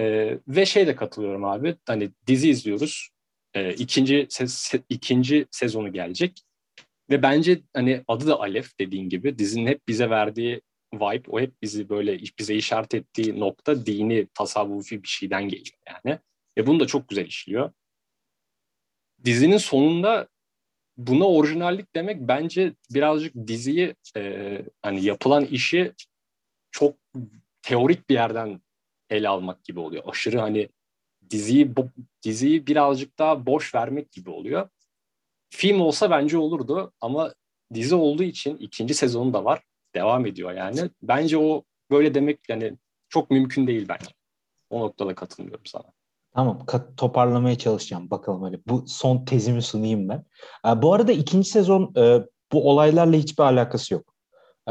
Ee, 0.01 0.39
ve 0.49 0.66
şey 0.66 0.87
de 0.87 0.97
katılıyorum 0.97 1.45
abi. 1.45 1.77
Hani 1.87 2.11
dizi 2.27 2.51
izliyoruz. 2.51 3.09
Ee, 3.55 3.75
ikinci 3.75 4.27
se- 4.31 4.83
ikinci 4.89 5.47
sezonu 5.51 5.93
gelecek. 5.93 6.43
Ve 7.11 7.23
bence 7.23 7.63
hani 7.75 8.05
adı 8.09 8.27
da 8.27 8.41
Alef 8.41 8.79
dediğin 8.79 9.09
gibi 9.09 9.39
dizinin 9.39 9.67
hep 9.67 9.89
bize 9.89 10.11
verdiği 10.11 10.61
vibe, 10.95 11.31
o 11.31 11.41
hep 11.41 11.63
bizi 11.63 11.89
böyle 11.89 12.19
bize 12.39 12.55
işaret 12.55 12.95
ettiği 12.95 13.41
nokta 13.41 13.87
dini, 13.87 14.27
tasavvufi 14.35 15.03
bir 15.03 15.09
şeyden 15.09 15.49
geliyor 15.49 15.79
yani. 15.89 16.19
Ve 16.59 16.67
bunu 16.67 16.81
da 16.81 16.87
çok 16.87 17.09
güzel 17.09 17.27
işliyor. 17.27 17.73
Dizinin 19.25 19.59
sonunda 19.59 20.29
buna 20.97 21.29
orijinallik 21.29 21.95
demek 21.95 22.21
bence 22.21 22.75
birazcık 22.91 23.35
diziyi 23.47 23.95
e, 24.17 24.63
hani 24.83 25.05
yapılan 25.05 25.45
işi 25.45 25.93
çok 26.71 26.97
teorik 27.63 28.11
bir 28.11 28.15
yerden 28.15 28.61
ele 29.11 29.29
almak 29.29 29.65
gibi 29.65 29.81
oluyor. 29.81 30.03
Aşırı 30.07 30.39
hani 30.39 30.69
diziyi 31.31 31.75
diziyi 32.23 32.67
birazcık 32.67 33.19
daha 33.19 33.47
boş 33.47 33.75
vermek 33.75 34.13
gibi 34.13 34.31
oluyor. 34.31 34.69
Film 35.57 35.81
olsa 35.81 36.11
bence 36.11 36.39
olurdu 36.39 36.93
ama 37.01 37.35
dizi 37.75 37.95
olduğu 37.95 38.23
için 38.23 38.57
ikinci 38.57 38.95
sezonu 38.95 39.33
da 39.33 39.45
var. 39.45 39.63
Devam 39.95 40.27
ediyor 40.27 40.53
yani. 40.53 40.91
Bence 41.03 41.39
o 41.39 41.63
böyle 41.91 42.15
demek 42.15 42.49
yani 42.49 42.73
çok 43.09 43.31
mümkün 43.31 43.67
değil 43.67 43.89
bence. 43.89 44.07
O 44.71 44.81
noktada 44.81 45.15
katılmıyorum 45.15 45.67
sana. 45.67 45.85
Tamam 46.35 46.67
toparlamaya 46.97 47.59
çalışacağım 47.59 48.11
bakalım 48.11 48.43
hani 48.43 48.61
bu 48.67 48.85
son 48.87 49.25
tezimi 49.25 49.63
sunayım 49.63 50.09
ben. 50.09 50.25
Ee, 50.67 50.83
bu 50.83 50.95
arada 50.95 51.13
ikinci 51.13 51.51
sezon 51.51 51.93
e, 51.97 52.21
bu 52.53 52.71
olaylarla 52.71 53.17
hiçbir 53.17 53.43
alakası 53.43 53.95
yok. 53.95 54.15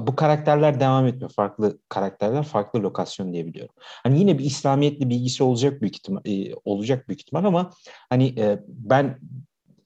bu 0.00 0.16
karakterler 0.16 0.80
devam 0.80 1.06
etmiyor. 1.06 1.30
Farklı 1.30 1.78
karakterler, 1.88 2.42
farklı 2.42 2.82
lokasyon 2.82 3.32
diye 3.32 3.46
biliyorum. 3.46 3.74
Hani 3.78 4.18
yine 4.18 4.38
bir 4.38 4.44
İslamiyetli 4.44 5.10
bilgisi 5.10 5.44
olacak 5.44 5.82
büyük 5.82 5.96
ihtimal 5.96 6.22
e, 6.26 6.54
olacak 6.64 7.08
büyük 7.08 7.20
ihtimal 7.20 7.44
ama 7.44 7.70
hani 8.10 8.40
e, 8.40 8.60
ben 8.68 9.18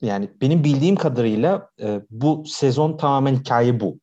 yani 0.01 0.29
benim 0.41 0.63
bildiğim 0.63 0.95
kadarıyla 0.95 1.69
e, 1.81 2.01
bu 2.09 2.43
sezon 2.45 2.97
tamamen 2.97 3.35
hikaye 3.35 3.79
bu. 3.79 3.99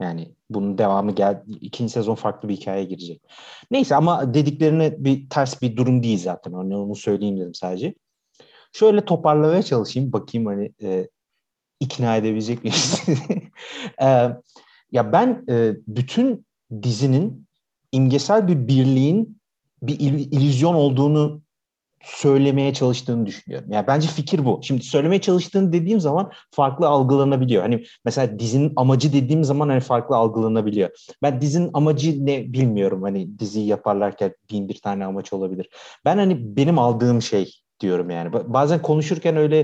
Yani 0.00 0.34
bunun 0.50 0.78
devamı 0.78 1.12
gel 1.12 1.42
ikinci 1.60 1.92
sezon 1.92 2.14
farklı 2.14 2.48
bir 2.48 2.56
hikayeye 2.56 2.84
girecek. 2.84 3.22
Neyse 3.70 3.96
ama 3.96 4.34
dediklerine 4.34 5.04
bir 5.04 5.28
ters 5.28 5.62
bir 5.62 5.76
durum 5.76 6.02
değil 6.02 6.18
zaten. 6.18 6.52
Hani 6.52 6.76
onu 6.76 6.94
söyleyeyim 6.94 7.40
dedim 7.40 7.54
sadece. 7.54 7.94
Şöyle 8.72 9.04
toparlamaya 9.04 9.62
çalışayım. 9.62 10.12
Bakayım 10.12 10.46
hani 10.46 10.72
e, 10.82 11.08
ikna 11.80 12.16
edebilecek 12.16 12.64
miyiz? 12.64 13.02
e, 14.02 14.06
ya 14.92 15.12
ben 15.12 15.44
e, 15.48 15.76
bütün 15.86 16.46
dizinin 16.82 17.46
imgesel 17.92 18.48
bir 18.48 18.68
birliğin 18.68 19.40
bir 19.82 20.00
il, 20.00 20.32
illüzyon 20.32 20.74
olduğunu 20.74 21.42
söylemeye 22.06 22.74
çalıştığını 22.74 23.26
düşünüyorum. 23.26 23.68
Yani 23.72 23.86
bence 23.86 24.08
fikir 24.08 24.44
bu. 24.44 24.60
Şimdi 24.62 24.82
söylemeye 24.82 25.20
çalıştığını 25.20 25.72
dediğim 25.72 26.00
zaman 26.00 26.32
farklı 26.50 26.88
algılanabiliyor. 26.88 27.62
Hani 27.62 27.84
mesela 28.04 28.38
dizinin 28.38 28.72
amacı 28.76 29.12
dediğim 29.12 29.44
zaman 29.44 29.68
hani 29.68 29.80
farklı 29.80 30.16
algılanabiliyor. 30.16 30.90
Ben 31.22 31.40
dizinin 31.40 31.70
amacı 31.74 32.26
ne 32.26 32.52
bilmiyorum. 32.52 33.02
Hani 33.02 33.38
diziyi 33.38 33.66
yaparlarken 33.66 34.34
bin 34.50 34.68
bir 34.68 34.80
tane 34.80 35.04
amaç 35.06 35.32
olabilir. 35.32 35.68
Ben 36.04 36.16
hani 36.18 36.56
benim 36.56 36.78
aldığım 36.78 37.22
şey 37.22 37.52
diyorum 37.80 38.10
yani. 38.10 38.32
Bazen 38.32 38.82
konuşurken 38.82 39.36
öyle 39.36 39.58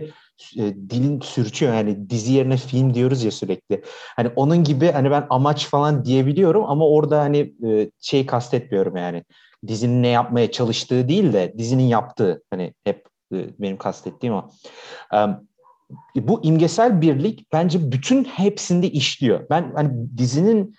e, 0.57 0.75
dilin 0.91 1.21
sürçüyor 1.21 1.75
yani 1.75 2.11
dizi 2.11 2.33
yerine 2.33 2.57
film 2.57 2.95
diyoruz 2.95 3.25
ya 3.25 3.31
sürekli. 3.31 3.83
Hani 4.17 4.31
onun 4.37 4.65
gibi 4.65 4.91
hani 4.91 5.11
ben 5.11 5.27
amaç 5.31 5.67
falan 5.67 6.05
diyebiliyorum 6.05 6.65
ama 6.65 6.89
orada 6.89 7.21
hani 7.21 7.55
e, 7.67 7.91
şey 8.01 8.27
kastetmiyorum 8.27 8.97
yani 8.97 9.25
dizinin 9.67 10.03
ne 10.03 10.09
yapmaya 10.09 10.51
çalıştığı 10.51 11.09
değil 11.09 11.33
de 11.33 11.55
dizinin 11.59 11.83
yaptığı 11.83 12.43
hani 12.51 12.75
hep 12.85 13.07
e, 13.35 13.47
benim 13.59 13.77
kastettiğim 13.77 14.35
o. 14.35 14.51
Bu 16.17 16.45
imgesel 16.45 17.01
birlik 17.01 17.53
bence 17.53 17.93
bütün 17.93 18.25
hepsinde 18.25 18.91
işliyor. 18.91 19.47
Ben 19.51 19.73
hani 19.75 20.19
dizinin 20.19 20.75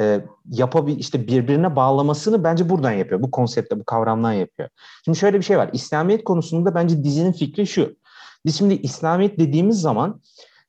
e, 0.00 0.20
yapabil 0.50 0.98
işte 0.98 1.26
birbirine 1.26 1.76
bağlamasını 1.76 2.44
bence 2.44 2.68
buradan 2.68 2.92
yapıyor. 2.92 3.22
Bu 3.22 3.30
konsepte, 3.30 3.80
bu 3.80 3.84
kavramdan 3.84 4.32
yapıyor. 4.32 4.68
Şimdi 5.04 5.18
şöyle 5.18 5.38
bir 5.38 5.44
şey 5.44 5.58
var. 5.58 5.70
İslamiyet 5.72 6.24
konusunda 6.24 6.74
bence 6.74 7.04
dizinin 7.04 7.32
fikri 7.32 7.66
şu. 7.66 7.96
Biz 8.46 8.58
şimdi 8.58 8.74
İslamiyet 8.74 9.38
dediğimiz 9.38 9.80
zaman 9.80 10.20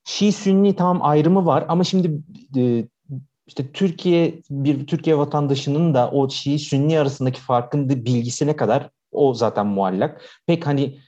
Şii 0.04 0.32
Sünni 0.32 0.76
tam 0.76 1.02
ayrımı 1.02 1.46
var 1.46 1.66
ama 1.68 1.84
şimdi 1.84 2.22
e, 2.58 2.86
işte 3.50 3.72
Türkiye 3.72 4.42
bir 4.50 4.88
Türkiye 4.88 5.18
vatandaşının 5.18 5.94
da 5.94 6.12
o 6.12 6.30
Şii 6.30 6.60
Sünni 6.60 7.00
arasındaki 7.00 7.42
farkın 7.42 7.90
bilgisine 7.90 8.56
kadar 8.56 8.90
o 9.12 9.34
zaten 9.34 9.68
muallak. 9.68 10.22
Pek 10.48 10.68
hani 10.68 11.00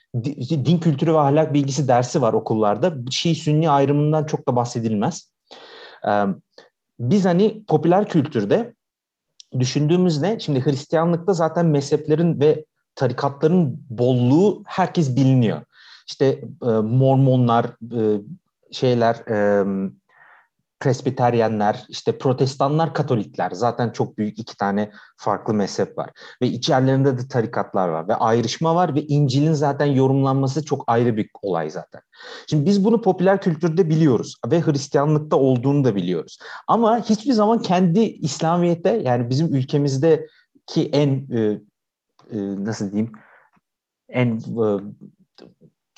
din 0.65 0.77
kültürü 0.77 1.13
ve 1.13 1.19
ahlak 1.19 1.53
bilgisi 1.53 1.87
dersi 1.87 2.21
var 2.21 2.33
okullarda. 2.33 2.93
Şii 3.11 3.35
Sünni 3.35 3.69
ayrımından 3.69 4.25
çok 4.25 4.47
da 4.47 4.55
bahsedilmez. 4.55 5.31
Biz 6.99 7.25
hani 7.25 7.63
popüler 7.67 8.09
kültürde 8.09 8.73
düşündüğümüzde 9.59 10.39
şimdi 10.39 10.65
Hristiyanlıkta 10.65 11.33
zaten 11.33 11.65
mezheplerin 11.65 12.39
ve 12.39 12.65
tarikatların 12.95 13.83
bolluğu 13.89 14.63
herkes 14.65 15.15
biliniyor. 15.15 15.61
İşte 16.07 16.43
Mormonlar, 16.83 17.65
şeyler, 18.71 19.15
Presbiteryenler, 20.81 21.85
işte 21.89 22.17
Protestanlar, 22.17 22.93
Katolikler 22.93 23.51
zaten 23.51 23.89
çok 23.89 24.17
büyük 24.17 24.39
iki 24.39 24.57
tane 24.57 24.91
farklı 25.17 25.53
mezhep 25.53 25.97
var. 25.97 26.09
Ve 26.41 26.47
içerilerinde 26.47 27.17
de 27.17 27.27
tarikatlar 27.27 27.87
var 27.87 28.07
ve 28.07 28.15
ayrışma 28.15 28.75
var 28.75 28.95
ve 28.95 29.01
İncil'in 29.01 29.53
zaten 29.53 29.85
yorumlanması 29.85 30.65
çok 30.65 30.83
ayrı 30.87 31.17
bir 31.17 31.29
olay 31.41 31.69
zaten. 31.69 32.01
Şimdi 32.47 32.65
biz 32.65 32.85
bunu 32.85 33.01
popüler 33.01 33.41
kültürde 33.41 33.89
biliyoruz 33.89 34.35
ve 34.51 34.61
Hristiyanlıkta 34.61 35.35
olduğunu 35.35 35.83
da 35.83 35.95
biliyoruz. 35.95 36.39
Ama 36.67 36.99
hiçbir 36.99 37.33
zaman 37.33 37.61
kendi 37.61 37.99
İslamiyet'te 37.99 38.89
yani 38.89 39.29
bizim 39.29 39.55
ülkemizdeki 39.55 40.89
en 40.91 41.09
e, 41.09 41.39
e, 42.31 42.37
nasıl 42.65 42.91
diyeyim 42.91 43.11
en 44.09 44.37
e, 44.37 44.79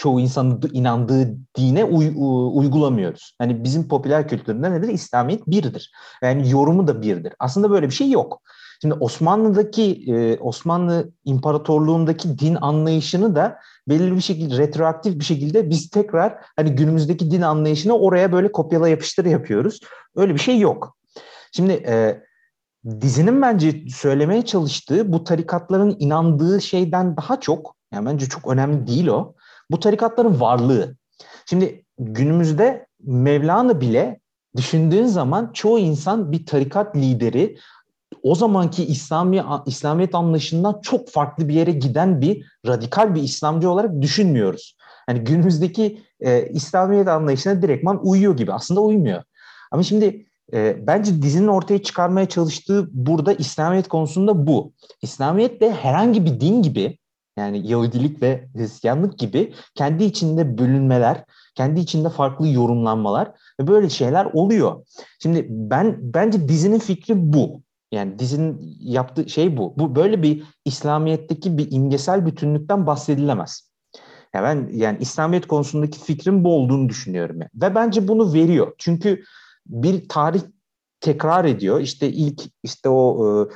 çoğu 0.03 0.19
insanın 0.19 0.61
inandığı 0.73 1.37
dine 1.57 1.83
uy, 1.83 2.11
uygulamıyoruz. 2.53 3.35
Hani 3.39 3.63
bizim 3.63 3.87
popüler 3.87 4.27
kültüründe 4.27 4.71
nedir? 4.71 4.87
İslamiyet 4.87 5.47
birdir. 5.47 5.91
Yani 6.23 6.49
yorumu 6.49 6.87
da 6.87 7.01
birdir. 7.01 7.33
Aslında 7.39 7.69
böyle 7.69 7.89
bir 7.89 7.93
şey 7.93 8.11
yok. 8.11 8.41
Şimdi 8.81 8.93
Osmanlı'daki 8.93 10.03
e, 10.07 10.37
Osmanlı 10.39 11.11
İmparatorluğundaki 11.25 12.39
din 12.39 12.57
anlayışını 12.61 13.35
da 13.35 13.59
belirli 13.87 14.15
bir 14.15 14.21
şekilde 14.21 14.57
retroaktif 14.57 15.19
bir 15.19 15.25
şekilde 15.25 15.69
biz 15.69 15.89
tekrar 15.89 16.35
hani 16.55 16.75
günümüzdeki 16.75 17.31
din 17.31 17.41
anlayışını 17.41 17.97
oraya 17.97 18.31
böyle 18.31 18.51
kopyala 18.51 18.89
yapıştır 18.89 19.25
yapıyoruz. 19.25 19.79
Öyle 20.15 20.33
bir 20.33 20.39
şey 20.39 20.59
yok. 20.59 20.97
Şimdi 21.51 21.73
e, 21.73 22.21
dizinin 23.01 23.41
bence 23.41 23.83
söylemeye 23.89 24.45
çalıştığı 24.45 25.11
bu 25.11 25.23
tarikatların 25.23 25.95
inandığı 25.99 26.61
şeyden 26.61 27.17
daha 27.17 27.39
çok 27.39 27.75
yani 27.93 28.05
bence 28.05 28.25
çok 28.25 28.47
önemli 28.47 28.87
değil 28.87 29.07
o 29.07 29.35
bu 29.71 29.79
tarikatların 29.79 30.39
varlığı. 30.39 30.95
Şimdi 31.45 31.85
günümüzde 31.99 32.87
Mevlana 33.03 33.81
bile 33.81 34.19
düşündüğün 34.55 35.05
zaman 35.05 35.51
çoğu 35.53 35.79
insan 35.79 36.31
bir 36.31 36.45
tarikat 36.45 36.95
lideri 36.95 37.57
o 38.23 38.35
zamanki 38.35 38.85
İslami 38.85 39.43
İslamiyet 39.65 40.15
anlayışından 40.15 40.79
çok 40.81 41.09
farklı 41.09 41.49
bir 41.49 41.53
yere 41.53 41.71
giden 41.71 42.21
bir 42.21 42.45
radikal 42.67 43.15
bir 43.15 43.21
İslamcı 43.21 43.69
olarak 43.69 44.01
düşünmüyoruz. 44.01 44.77
Yani 45.09 45.19
günümüzdeki 45.19 46.01
e, 46.19 46.49
İslamiyet 46.49 47.07
anlayışına 47.07 47.61
direktman 47.61 48.07
uyuyor 48.07 48.37
gibi. 48.37 48.53
Aslında 48.53 48.81
uymuyor. 48.81 49.23
Ama 49.71 49.83
şimdi 49.83 50.25
e, 50.53 50.87
bence 50.87 51.21
dizinin 51.21 51.47
ortaya 51.47 51.83
çıkarmaya 51.83 52.25
çalıştığı 52.29 52.89
burada 52.91 53.33
İslamiyet 53.33 53.87
konusunda 53.87 54.47
bu. 54.47 54.73
İslamiyet 55.01 55.61
de 55.61 55.71
herhangi 55.71 56.25
bir 56.25 56.39
din 56.39 56.61
gibi 56.61 56.97
yani 57.37 57.71
Yahudilik 57.71 58.21
ve 58.21 58.47
Hristiyanlık 58.55 59.19
gibi 59.19 59.53
kendi 59.75 60.03
içinde 60.03 60.57
bölünmeler, 60.57 61.23
kendi 61.55 61.79
içinde 61.79 62.09
farklı 62.09 62.47
yorumlanmalar 62.47 63.31
ve 63.59 63.67
böyle 63.67 63.89
şeyler 63.89 64.25
oluyor. 64.25 64.85
Şimdi 65.19 65.47
ben 65.49 65.97
bence 66.01 66.47
dizinin 66.47 66.79
fikri 66.79 67.33
bu. 67.33 67.61
Yani 67.91 68.19
dizinin 68.19 68.75
yaptığı 68.79 69.29
şey 69.29 69.57
bu. 69.57 69.73
Bu 69.77 69.95
böyle 69.95 70.23
bir 70.23 70.43
İslamiyet'teki 70.65 71.57
bir 71.57 71.71
imgesel 71.71 72.25
bütünlükten 72.25 72.87
bahsedilemez. 72.87 73.69
Yani 74.33 74.43
ben 74.43 74.77
yani 74.77 74.97
İslamiyet 75.01 75.47
konusundaki 75.47 75.99
fikrim 75.99 76.43
bu 76.43 76.55
olduğunu 76.55 76.89
düşünüyorum. 76.89 77.35
Yani. 77.41 77.49
Ve 77.55 77.75
bence 77.75 78.07
bunu 78.07 78.33
veriyor. 78.33 78.73
Çünkü 78.77 79.23
bir 79.65 80.09
tarih 80.09 80.41
tekrar 80.99 81.45
ediyor. 81.45 81.79
İşte 81.79 82.09
ilk 82.11 82.41
işte 82.63 82.89
o 82.89 83.27
e, 83.27 83.53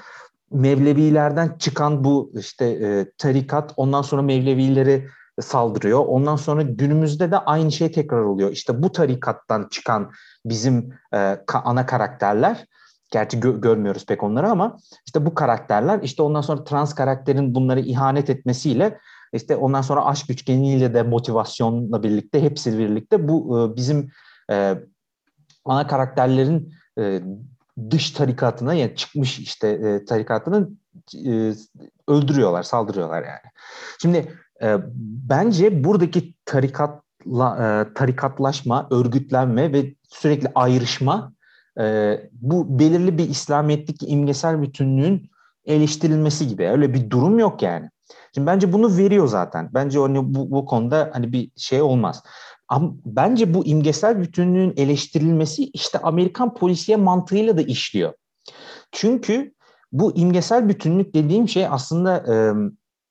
Mevlevilerden 0.52 1.58
çıkan 1.60 2.04
bu 2.04 2.32
işte 2.40 2.66
e, 2.66 3.12
tarikat 3.18 3.74
ondan 3.78 4.02
sonra 4.02 4.22
Mevlevileri 4.22 5.08
saldırıyor. 5.42 6.06
Ondan 6.06 6.36
sonra 6.36 6.62
günümüzde 6.62 7.32
de 7.32 7.38
aynı 7.38 7.72
şey 7.72 7.92
tekrar 7.92 8.22
oluyor. 8.22 8.52
İşte 8.52 8.84
bu 8.84 8.92
tarikattan 8.92 9.68
çıkan 9.72 10.12
bizim 10.46 10.94
e, 11.14 11.18
ka- 11.18 11.62
ana 11.64 11.86
karakterler 11.86 12.66
Gerçi 13.12 13.40
gö- 13.40 13.62
görmüyoruz 13.62 14.06
pek 14.06 14.24
onları 14.24 14.50
ama 14.50 14.78
işte 15.06 15.26
bu 15.26 15.34
karakterler 15.34 16.00
işte 16.04 16.24
ondan 16.24 16.42
sonra 16.42 16.64
trans 16.64 16.96
karakterin 16.96 17.56
bunları 17.56 17.80
ihanet 17.80 18.30
etmesiyle 18.30 19.00
işte 19.34 19.56
ondan 19.56 19.82
sonra 19.82 20.06
aşk 20.06 20.30
üçgeniyle 20.30 20.94
de 20.94 21.04
motivasyonla 21.04 22.04
birlikte 22.04 22.42
hepsi 22.42 22.80
birlikte 22.80 23.28
bu 23.28 23.60
e, 23.60 23.76
bizim 23.76 24.10
e, 24.52 24.76
ana 25.66 25.88
karakterlerin 25.88 26.74
e, 27.00 27.22
dış 27.92 28.12
tarikatına 28.12 28.74
yani 28.74 28.96
çıkmış 28.96 29.40
işte 29.40 29.68
e, 29.68 30.06
tarikatının 30.06 30.80
e, 31.26 31.54
öldürüyorlar, 32.08 32.64
saldırıyorlar 32.64 33.24
yani. 33.24 33.52
Şimdi 34.02 34.34
e, 34.62 34.78
bence 35.30 35.84
buradaki 35.84 36.34
tarikatla 36.46 37.58
e, 37.60 37.94
tarikatlaşma, 37.94 38.88
örgütlenme 38.92 39.74
ve 39.74 39.94
sürekli 40.10 40.52
ayrışma 40.56 41.34
e, 41.80 42.16
bu 42.32 42.80
belirli 42.80 43.18
bir 43.18 43.30
İslamiyet'teki 43.30 44.06
imgesel 44.06 44.62
bütünlüğün 44.62 45.30
eleştirilmesi 45.66 46.48
gibi. 46.48 46.68
Öyle 46.68 46.94
bir 46.94 47.10
durum 47.10 47.40
yok 47.40 47.62
yani. 47.62 47.90
Şimdi 48.34 48.48
bence 48.48 48.74
bunu 48.74 48.98
veriyor 48.98 49.28
zaten. 49.28 49.70
Bence 49.74 50.00
hani 50.00 50.34
bu, 50.36 50.52
bu 50.52 50.66
konuda 50.66 51.10
hani 51.14 51.34
bir 51.34 51.52
şey 51.56 51.82
olmaz. 51.82 52.24
Ama 52.68 52.94
bence 53.06 53.54
bu 53.54 53.66
imgesel 53.66 54.20
bütünlüğün 54.20 54.74
eleştirilmesi 54.78 55.64
işte 55.64 56.00
Amerikan 56.00 56.54
polisiye 56.54 56.98
mantığıyla 56.98 57.58
da 57.58 57.62
işliyor. 57.62 58.14
Çünkü 58.92 59.54
bu 59.92 60.18
imgesel 60.18 60.70
bütünlük 60.70 61.14
dediğim 61.14 61.50
şey 61.50 61.68
aslında 61.68 62.18
e, 62.18 62.34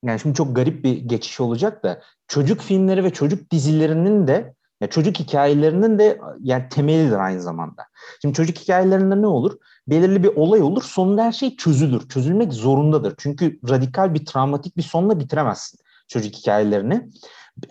yani 0.05 0.21
şimdi 0.21 0.35
çok 0.35 0.57
garip 0.57 0.85
bir 0.85 0.97
geçiş 0.97 1.41
olacak 1.41 1.85
da 1.85 2.03
çocuk 2.29 2.61
filmleri 2.61 3.05
ve 3.05 3.11
çocuk 3.11 3.51
dizilerinin 3.51 4.27
de 4.27 4.55
ya 4.81 4.91
çocuk 4.91 5.19
hikayelerinin 5.19 5.99
de 5.99 6.21
yani 6.41 6.69
temelidir 6.69 7.19
aynı 7.19 7.43
zamanda. 7.43 7.83
Şimdi 8.23 8.35
çocuk 8.35 8.59
hikayelerinde 8.59 9.23
ne 9.23 9.27
olur? 9.27 9.53
Belirli 9.89 10.23
bir 10.23 10.29
olay 10.29 10.63
olur, 10.63 10.83
sonunda 10.83 11.25
her 11.25 11.33
şey 11.33 11.57
çözülür. 11.57 12.09
Çözülmek 12.09 12.53
zorundadır. 12.53 13.15
Çünkü 13.19 13.59
radikal 13.69 14.15
bir 14.15 14.27
travmatik 14.27 14.77
bir 14.77 14.83
sonla 14.83 15.21
bitiremezsin 15.21 15.81
çocuk 16.09 16.35
hikayelerini. 16.35 17.11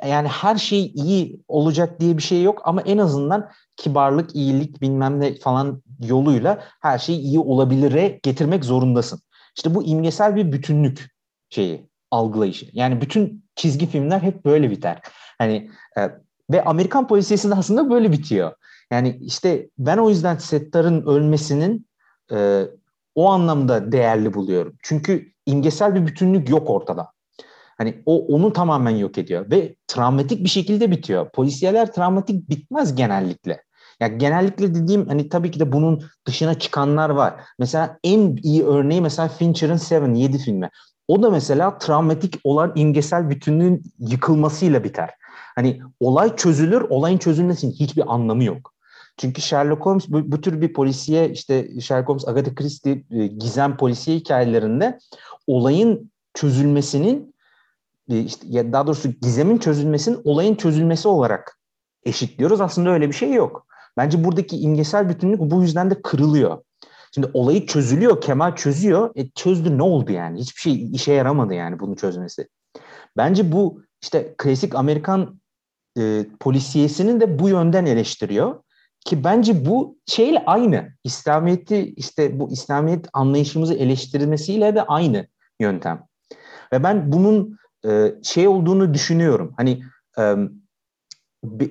Yani 0.07 0.27
her 0.27 0.55
şey 0.55 0.85
iyi 0.95 1.39
olacak 1.47 1.99
diye 1.99 2.17
bir 2.17 2.21
şey 2.21 2.43
yok 2.43 2.61
ama 2.65 2.81
en 2.81 2.97
azından 2.97 3.49
kibarlık, 3.77 4.35
iyilik 4.35 4.81
bilmem 4.81 5.19
ne 5.19 5.35
falan 5.35 5.83
yoluyla 6.03 6.63
her 6.81 6.97
şey 6.97 7.15
iyi 7.15 7.39
olabilire 7.39 8.19
getirmek 8.23 8.65
zorundasın. 8.65 9.21
İşte 9.57 9.75
bu 9.75 9.83
imgesel 9.83 10.35
bir 10.35 10.51
bütünlük 10.51 11.15
şeyi, 11.49 11.89
algılayışı. 12.11 12.67
Yani 12.73 13.01
bütün 13.01 13.45
çizgi 13.55 13.87
filmler 13.87 14.19
hep 14.19 14.45
böyle 14.45 14.71
biter. 14.71 15.01
Hani 15.37 15.71
e, 15.97 16.01
ve 16.51 16.63
Amerikan 16.63 17.07
polisiyesinde 17.07 17.55
aslında 17.55 17.89
böyle 17.89 18.11
bitiyor. 18.11 18.51
Yani 18.91 19.19
işte 19.21 19.69
ben 19.77 19.97
o 19.97 20.09
yüzden 20.09 20.37
Settar'ın 20.37 21.01
ölmesinin 21.05 21.87
e, 22.31 22.63
o 23.15 23.29
anlamda 23.29 23.91
değerli 23.91 24.33
buluyorum. 24.33 24.77
Çünkü 24.83 25.31
imgesel 25.45 25.95
bir 25.95 26.07
bütünlük 26.07 26.49
yok 26.49 26.69
ortada. 26.69 27.14
Hani 27.77 28.03
o 28.05 28.25
onu 28.25 28.53
tamamen 28.53 28.95
yok 28.95 29.17
ediyor 29.17 29.51
ve 29.51 29.75
travmatik 29.87 30.43
bir 30.43 30.49
şekilde 30.49 30.91
bitiyor. 30.91 31.29
Polisiyeler 31.29 31.93
travmatik 31.93 32.49
bitmez 32.49 32.95
genellikle. 32.95 33.63
Ya 33.99 34.07
genellikle 34.07 34.75
dediğim 34.75 35.07
hani 35.07 35.29
tabii 35.29 35.51
ki 35.51 35.59
de 35.59 35.71
bunun 35.71 36.03
dışına 36.27 36.59
çıkanlar 36.59 37.09
var. 37.09 37.33
Mesela 37.59 37.99
en 38.03 38.35
iyi 38.43 38.63
örneği 38.63 39.01
mesela 39.01 39.27
Fincher'ın 39.27 39.77
Seven 39.77 40.13
7 40.13 40.37
filmi. 40.37 40.69
O 41.07 41.23
da 41.23 41.29
mesela 41.29 41.77
travmatik 41.77 42.35
olan 42.43 42.71
imgesel 42.75 43.29
bütünlüğün 43.29 43.83
yıkılmasıyla 43.99 44.83
biter. 44.83 45.09
Hani 45.55 45.81
olay 45.99 46.35
çözülür, 46.35 46.81
olayın 46.81 47.17
çözülmesinin 47.17 47.71
hiçbir 47.71 48.13
anlamı 48.13 48.43
yok. 48.43 48.73
Çünkü 49.17 49.41
Sherlock 49.41 49.85
Holmes 49.85 50.09
bu, 50.09 50.31
bu 50.31 50.41
tür 50.41 50.61
bir 50.61 50.73
polisiye 50.73 51.29
işte 51.29 51.81
Sherlock 51.81 52.09
Holmes, 52.09 52.27
Agatha 52.27 52.55
Christie 52.55 53.03
e, 53.11 53.27
gizem 53.27 53.77
polisiye 53.77 54.17
hikayelerinde 54.17 54.99
olayın 55.47 56.11
çözülmesinin 56.33 57.34
işte 58.07 58.47
ya 58.49 58.73
daha 58.73 58.87
doğrusu 58.87 59.09
gizemin 59.21 59.57
çözülmesinin 59.57 60.21
olayın 60.23 60.55
çözülmesi 60.55 61.07
olarak 61.07 61.59
eşitliyoruz. 62.03 62.61
Aslında 62.61 62.89
öyle 62.89 63.07
bir 63.07 63.13
şey 63.13 63.33
yok. 63.33 63.67
Bence 63.97 64.23
buradaki 64.23 64.57
imgesel 64.57 65.09
bütünlük 65.09 65.39
bu 65.39 65.61
yüzden 65.61 65.91
de 65.91 66.01
kırılıyor. 66.01 66.63
Şimdi 67.11 67.29
olayı 67.33 67.65
çözülüyor, 67.65 68.21
Kemal 68.21 68.55
çözüyor. 68.55 69.11
E 69.15 69.29
çözdü 69.29 69.77
ne 69.77 69.83
oldu 69.83 70.11
yani? 70.11 70.39
Hiçbir 70.39 70.61
şey 70.61 70.91
işe 70.91 71.13
yaramadı 71.13 71.53
yani 71.53 71.79
bunu 71.79 71.95
çözmesi. 71.95 72.47
Bence 73.17 73.51
bu 73.51 73.81
işte 74.01 74.35
klasik 74.37 74.75
Amerikan 74.75 75.39
e, 75.97 76.25
polisiyesini 76.39 77.21
de 77.21 77.39
bu 77.39 77.49
yönden 77.49 77.85
eleştiriyor. 77.85 78.61
Ki 79.05 79.23
bence 79.23 79.65
bu 79.65 79.97
şeyle 80.05 80.43
aynı. 80.45 80.89
İslamiyet'i 81.03 81.93
işte 81.97 82.39
bu 82.39 82.51
İslamiyet 82.51 83.05
anlayışımızı 83.13 83.73
eleştirmesiyle 83.73 84.75
de 84.75 84.81
aynı 84.81 85.27
yöntem. 85.59 86.07
Ve 86.73 86.83
ben 86.83 87.11
bunun 87.11 87.57
e, 87.87 88.15
şey 88.23 88.47
olduğunu 88.47 88.93
düşünüyorum. 88.93 89.53
Hani 89.57 89.83
e, 90.17 90.35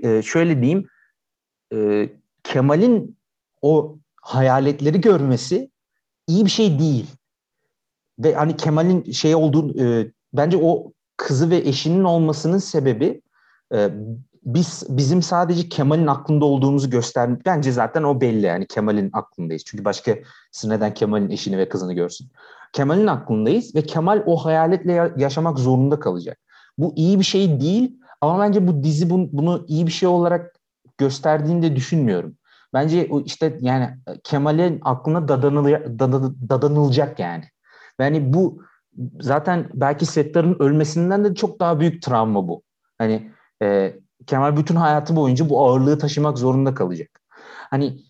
e, 0.03 0.23
şöyle 0.23 0.63
diyeyim 0.63 0.89
Kemal'in 2.43 3.19
o 3.63 3.99
hayaletleri 4.23 5.01
görmesi 5.01 5.71
iyi 6.27 6.45
bir 6.45 6.51
şey 6.51 6.79
değil. 6.79 7.07
Ve 8.19 8.35
hani 8.35 8.57
Kemal'in 8.57 9.13
şey 9.13 9.35
olduğu 9.35 9.75
bence 10.33 10.59
o 10.63 10.93
kızı 11.17 11.51
ve 11.51 11.57
eşinin 11.57 12.05
olmasının 12.05 12.59
sebebi 12.59 13.23
biz 14.45 14.85
bizim 14.89 15.23
sadece 15.23 15.69
Kemal'in 15.69 16.07
aklında 16.07 16.45
olduğumuzu 16.45 16.91
göstermek 16.91 17.47
bence 17.47 17.73
zaten 17.73 18.03
o 18.03 18.21
belli 18.21 18.47
yani 18.47 18.67
Kemal'in 18.67 19.11
aklındayız. 19.13 19.65
Çünkü 19.67 19.85
başka 19.85 20.17
neden 20.65 20.95
Kemal'in 20.95 21.31
eşini 21.31 21.59
ve 21.59 21.69
kızını 21.69 21.93
görsün. 21.93 22.29
Kemal'in 22.75 23.07
aklındayız 23.07 23.75
ve 23.75 23.83
Kemal 23.83 24.23
o 24.27 24.37
hayaletle 24.37 25.13
yaşamak 25.17 25.59
zorunda 25.59 26.01
kalacak. 26.01 26.39
Bu 26.79 26.93
iyi 26.97 27.19
bir 27.19 27.25
şey 27.25 27.61
değil 27.61 28.01
ama 28.21 28.39
bence 28.39 28.69
bu 28.69 28.83
dizi 28.83 29.11
bunu, 29.11 29.65
iyi 29.69 29.87
bir 29.87 29.93
şey 29.93 30.09
olarak 30.09 30.55
gösterdiğini 30.99 31.63
de 31.63 31.77
düşünmüyorum. 31.77 32.37
Bence 32.73 33.09
işte 33.25 33.59
yani 33.61 33.91
Kemal'in 34.25 34.81
aklına 34.83 35.29
dadanıl, 35.29 35.65
dadanılacak 36.49 37.19
yani. 37.19 37.45
Yani 38.01 38.35
bu 38.35 38.63
zaten 39.21 39.69
belki 39.75 40.07
Settar'ın 40.07 40.57
ölmesinden 40.59 41.25
de 41.25 41.35
çok 41.35 41.61
daha 41.61 41.81
büyük 41.81 42.03
travma 42.03 42.49
bu. 42.49 42.63
Hani 42.99 43.31
e, 43.63 43.97
Kemal 44.27 44.57
bütün 44.57 44.77
hayatı 44.77 45.17
boyunca 45.17 45.49
bu 45.49 45.67
ağırlığı 45.67 45.99
taşımak 45.99 46.39
zorunda 46.39 46.75
kalacak. 46.75 47.21
Hani 47.71 48.01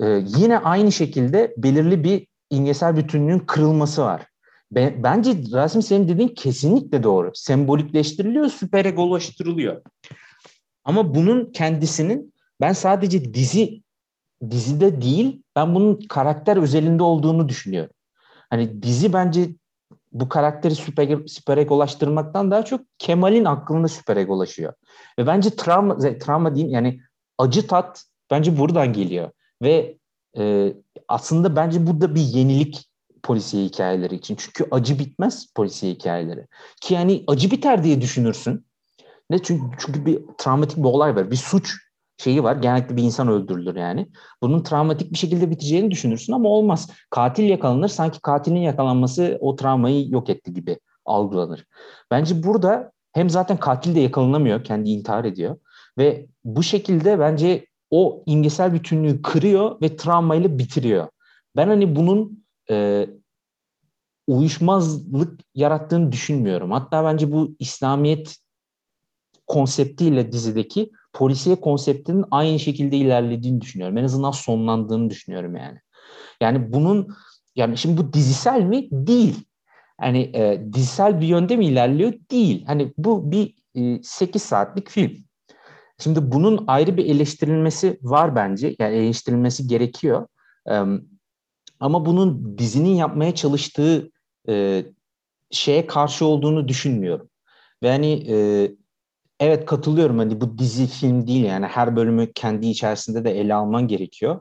e, 0.00 0.06
yine 0.26 0.58
aynı 0.58 0.92
şekilde 0.92 1.54
belirli 1.56 2.04
bir 2.04 2.26
imgesel 2.50 2.96
bütünlüğün 2.96 3.38
kırılması 3.38 4.02
var. 4.02 4.26
Ben, 4.70 5.02
bence 5.02 5.34
Rasim 5.52 5.82
senin 5.82 6.08
dediğin 6.08 6.28
kesinlikle 6.28 7.02
doğru. 7.02 7.30
Sembolikleştiriliyor, 7.34 8.48
süper 8.48 8.84
egolaştırılıyor. 8.84 9.82
Ama 10.84 11.14
bunun 11.14 11.52
kendisinin 11.52 12.34
ben 12.60 12.72
sadece 12.72 13.34
dizi 13.34 13.82
dizide 14.50 15.02
değil, 15.02 15.42
ben 15.56 15.74
bunun 15.74 16.00
karakter 16.08 16.56
özelinde 16.56 17.02
olduğunu 17.02 17.48
düşünüyorum. 17.48 17.94
Hani 18.50 18.82
dizi 18.82 19.12
bence 19.12 19.50
bu 20.12 20.28
karakteri 20.28 20.74
süper, 20.74 21.26
süper 21.26 21.58
egolaştırmaktan 21.58 22.50
daha 22.50 22.64
çok 22.64 22.80
Kemal'in 22.98 23.44
aklında 23.44 23.88
süper 23.88 24.16
egolaşıyor. 24.16 24.72
Ve 25.18 25.26
bence 25.26 25.50
travma, 25.50 25.98
travma 25.98 26.54
diyeyim 26.54 26.74
yani 26.74 27.00
acı 27.38 27.66
tat 27.66 28.04
bence 28.30 28.58
buradan 28.58 28.92
geliyor. 28.92 29.30
Ve 29.62 29.97
e, 30.38 30.74
aslında 31.08 31.56
bence 31.56 31.86
burada 31.86 32.14
bir 32.14 32.20
yenilik 32.20 32.88
polisiye 33.22 33.64
hikayeleri 33.64 34.14
için. 34.14 34.36
Çünkü 34.38 34.66
acı 34.70 34.98
bitmez 34.98 35.52
polisiye 35.54 35.92
hikayeleri. 35.92 36.46
Ki 36.80 36.94
yani 36.94 37.24
acı 37.26 37.50
biter 37.50 37.84
diye 37.84 38.00
düşünürsün. 38.00 38.66
Ne 39.30 39.42
çünkü, 39.42 39.76
çünkü 39.78 40.06
bir 40.06 40.20
travmatik 40.38 40.78
bir 40.78 40.84
olay 40.84 41.16
var. 41.16 41.30
Bir 41.30 41.36
suç 41.36 41.74
şeyi 42.18 42.42
var. 42.42 42.56
Genellikle 42.56 42.96
bir 42.96 43.02
insan 43.02 43.28
öldürülür 43.28 43.76
yani. 43.76 44.06
Bunun 44.42 44.62
travmatik 44.62 45.12
bir 45.12 45.18
şekilde 45.18 45.50
biteceğini 45.50 45.90
düşünürsün 45.90 46.32
ama 46.32 46.48
olmaz. 46.48 46.90
Katil 47.10 47.44
yakalanır. 47.44 47.88
Sanki 47.88 48.20
katilin 48.20 48.60
yakalanması 48.60 49.38
o 49.40 49.56
travmayı 49.56 50.10
yok 50.10 50.30
etti 50.30 50.54
gibi 50.54 50.78
algılanır. 51.04 51.64
Bence 52.10 52.42
burada 52.42 52.92
hem 53.12 53.30
zaten 53.30 53.56
katil 53.56 53.94
de 53.94 54.00
yakalanamıyor. 54.00 54.64
Kendi 54.64 54.90
intihar 54.90 55.24
ediyor. 55.24 55.56
Ve 55.98 56.26
bu 56.44 56.62
şekilde 56.62 57.18
bence 57.18 57.66
o 57.90 58.22
imgesel 58.26 58.74
bütünlüğü 58.74 59.22
kırıyor 59.22 59.80
ve 59.82 59.96
travmayla 59.96 60.58
bitiriyor. 60.58 61.08
Ben 61.56 61.68
hani 61.68 61.96
bunun 61.96 62.44
e, 62.70 63.06
uyuşmazlık 64.26 65.40
yarattığını 65.54 66.12
düşünmüyorum. 66.12 66.70
Hatta 66.70 67.04
bence 67.04 67.32
bu 67.32 67.56
İslamiyet 67.58 68.36
konseptiyle 69.46 70.32
dizideki 70.32 70.90
polisiye 71.12 71.56
konseptinin 71.56 72.24
aynı 72.30 72.58
şekilde 72.58 72.96
ilerlediğini 72.96 73.60
düşünüyorum. 73.60 73.98
En 73.98 74.04
azından 74.04 74.30
sonlandığını 74.30 75.10
düşünüyorum 75.10 75.56
yani. 75.56 75.78
Yani 76.40 76.72
bunun 76.72 77.08
yani 77.56 77.78
şimdi 77.78 77.96
bu 78.00 78.12
dizisel 78.12 78.62
mi? 78.62 78.88
Değil. 78.90 79.44
Hani 80.00 80.20
e, 80.34 80.62
dizisel 80.72 81.20
bir 81.20 81.26
yönde 81.26 81.56
mi 81.56 81.66
ilerliyor? 81.66 82.12
Değil. 82.30 82.64
Hani 82.66 82.92
bu 82.98 83.30
bir 83.32 83.54
e, 83.74 84.02
8 84.02 84.42
saatlik 84.42 84.90
film. 84.90 85.27
Şimdi 86.02 86.32
bunun 86.32 86.64
ayrı 86.66 86.96
bir 86.96 87.06
eleştirilmesi 87.06 87.98
var 88.02 88.36
bence. 88.36 88.76
Yani 88.78 88.96
eleştirilmesi 88.96 89.66
gerekiyor. 89.66 90.26
Ama 91.80 92.06
bunun 92.06 92.58
dizinin 92.58 92.94
yapmaya 92.94 93.34
çalıştığı 93.34 94.10
e, 94.48 94.84
şeye 95.50 95.86
karşı 95.86 96.26
olduğunu 96.26 96.68
düşünmüyorum. 96.68 97.28
Ve 97.82 97.90
hani 97.90 98.12
e, 98.28 98.36
evet 99.40 99.66
katılıyorum 99.66 100.18
hani 100.18 100.40
bu 100.40 100.58
dizi 100.58 100.86
film 100.86 101.26
değil 101.26 101.44
yani 101.44 101.66
her 101.66 101.96
bölümü 101.96 102.32
kendi 102.32 102.66
içerisinde 102.66 103.24
de 103.24 103.40
ele 103.40 103.54
alman 103.54 103.88
gerekiyor. 103.88 104.40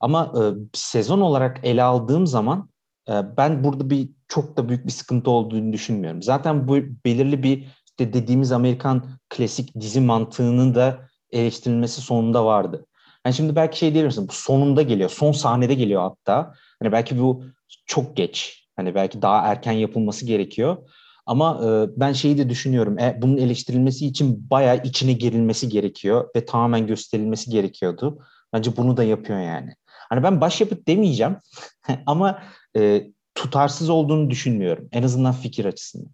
Ama 0.00 0.32
e, 0.36 0.42
sezon 0.72 1.20
olarak 1.20 1.60
ele 1.62 1.82
aldığım 1.82 2.26
zaman 2.26 2.68
ben 3.08 3.64
burada 3.64 3.90
bir 3.90 4.10
çok 4.28 4.56
da 4.56 4.68
büyük 4.68 4.86
bir 4.86 4.92
sıkıntı 4.92 5.30
olduğunu 5.30 5.72
düşünmüyorum. 5.72 6.22
Zaten 6.22 6.68
bu 6.68 6.76
belirli 7.04 7.42
bir 7.42 7.68
işte 7.98 8.12
dediğimiz 8.12 8.52
Amerikan 8.52 9.08
klasik 9.28 9.80
dizi 9.80 10.00
mantığının 10.00 10.74
da 10.74 11.08
eleştirilmesi 11.32 12.00
sonunda 12.00 12.44
vardı. 12.44 12.86
Yani 13.26 13.34
şimdi 13.34 13.56
belki 13.56 13.78
şey 13.78 13.94
diyebilirsin 13.94 14.28
bu 14.28 14.32
sonunda 14.32 14.82
geliyor. 14.82 15.10
Son 15.10 15.32
sahnede 15.32 15.74
geliyor 15.74 16.02
hatta. 16.02 16.52
Hani 16.82 16.92
belki 16.92 17.20
bu 17.20 17.44
çok 17.86 18.16
geç. 18.16 18.66
Hani 18.76 18.94
belki 18.94 19.22
daha 19.22 19.46
erken 19.46 19.72
yapılması 19.72 20.26
gerekiyor. 20.26 20.76
Ama 21.26 21.60
e, 21.64 22.00
ben 22.00 22.12
şeyi 22.12 22.38
de 22.38 22.48
düşünüyorum. 22.48 22.98
E, 22.98 23.18
bunun 23.22 23.36
eleştirilmesi 23.36 24.06
için 24.06 24.50
bayağı 24.50 24.82
içine 24.84 25.12
girilmesi 25.12 25.68
gerekiyor 25.68 26.28
ve 26.36 26.44
tamamen 26.44 26.86
gösterilmesi 26.86 27.50
gerekiyordu. 27.50 28.18
Bence 28.52 28.76
bunu 28.76 28.96
da 28.96 29.04
yapıyor 29.04 29.40
yani. 29.40 29.74
Hani 29.86 30.22
ben 30.22 30.40
başyapıt 30.40 30.88
demeyeceğim 30.88 31.36
ama 32.06 32.42
e, 32.76 33.06
tutarsız 33.34 33.90
olduğunu 33.90 34.30
düşünmüyorum. 34.30 34.88
En 34.92 35.02
azından 35.02 35.32
fikir 35.32 35.64
açısından. 35.64 36.10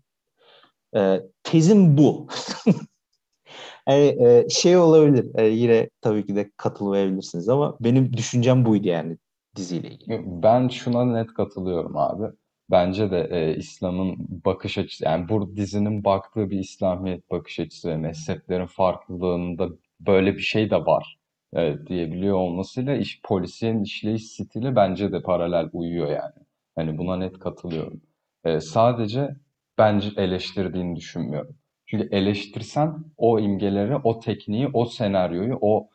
E, 0.97 1.21
tezim 1.43 1.99
bu. 1.99 2.29
yani, 3.89 4.17
e, 4.27 4.49
şey 4.51 4.77
olabilir. 4.77 5.27
E, 5.35 5.47
yine 5.47 5.91
tabii 6.01 6.27
ki 6.27 6.37
de 6.37 6.51
katılmayabilirsiniz 6.57 7.49
ama 7.49 7.77
benim 7.81 8.13
düşüncem 8.13 8.65
buydu 8.65 8.89
yani 8.89 9.17
diziyle 9.57 9.91
ilgili. 9.91 10.23
Ben 10.43 10.69
şuna 10.69 11.05
net 11.05 11.35
katılıyorum 11.35 11.97
abi. 11.97 12.37
Bence 12.71 13.11
de 13.11 13.29
e, 13.31 13.57
İslam'ın 13.57 14.17
bakış 14.45 14.79
açısı 14.79 15.05
yani 15.05 15.29
bu 15.29 15.57
dizinin 15.57 16.05
baktığı 16.05 16.51
bir 16.51 16.59
İslamiyet 16.59 17.31
bakış 17.31 17.61
açısı 17.61 17.89
ve 17.89 17.97
mezheplerin 17.97 18.67
farklılığında 18.67 19.69
böyle 20.01 20.35
bir 20.35 20.41
şey 20.43 20.71
de 20.71 20.77
var 20.77 21.19
e, 21.57 21.75
diyebiliyor 21.87 22.37
olmasıyla 22.37 22.97
iş 22.97 23.21
polisiyenin 23.23 23.83
işleyiş 23.83 24.27
stili 24.27 24.77
bence 24.77 25.13
de 25.13 25.23
paralel 25.23 25.69
uyuyor 25.73 26.09
yani. 26.09 26.35
Hani 26.77 26.99
buna 26.99 27.17
net 27.17 27.39
katılıyorum. 27.39 28.01
E, 28.45 28.61
sadece 28.61 29.37
bence 29.81 30.11
eleştirdiğini 30.19 30.97
düşünmüyorum. 30.97 31.57
Çünkü 31.87 32.09
eleştirsen 32.13 33.05
o 33.19 33.41
imgeleri, 33.41 33.97
o 33.97 34.21
tekniği, 34.21 34.69
o 34.75 34.87
senaryoyu, 34.87 35.59
o 35.63 35.91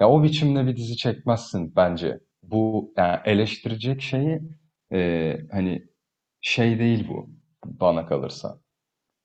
ya 0.00 0.10
o 0.10 0.24
biçimde 0.24 0.66
bir 0.66 0.76
dizi 0.76 0.96
çekmezsin 0.98 1.76
bence. 1.76 2.20
Bu 2.44 2.92
yani 2.98 3.18
eleştirecek 3.26 4.02
şeyi 4.02 4.42
e, 4.94 5.38
hani 5.52 5.88
şey 6.42 6.80
değil 6.80 7.08
bu 7.10 7.30
bana 7.66 8.06
kalırsa. 8.06 8.60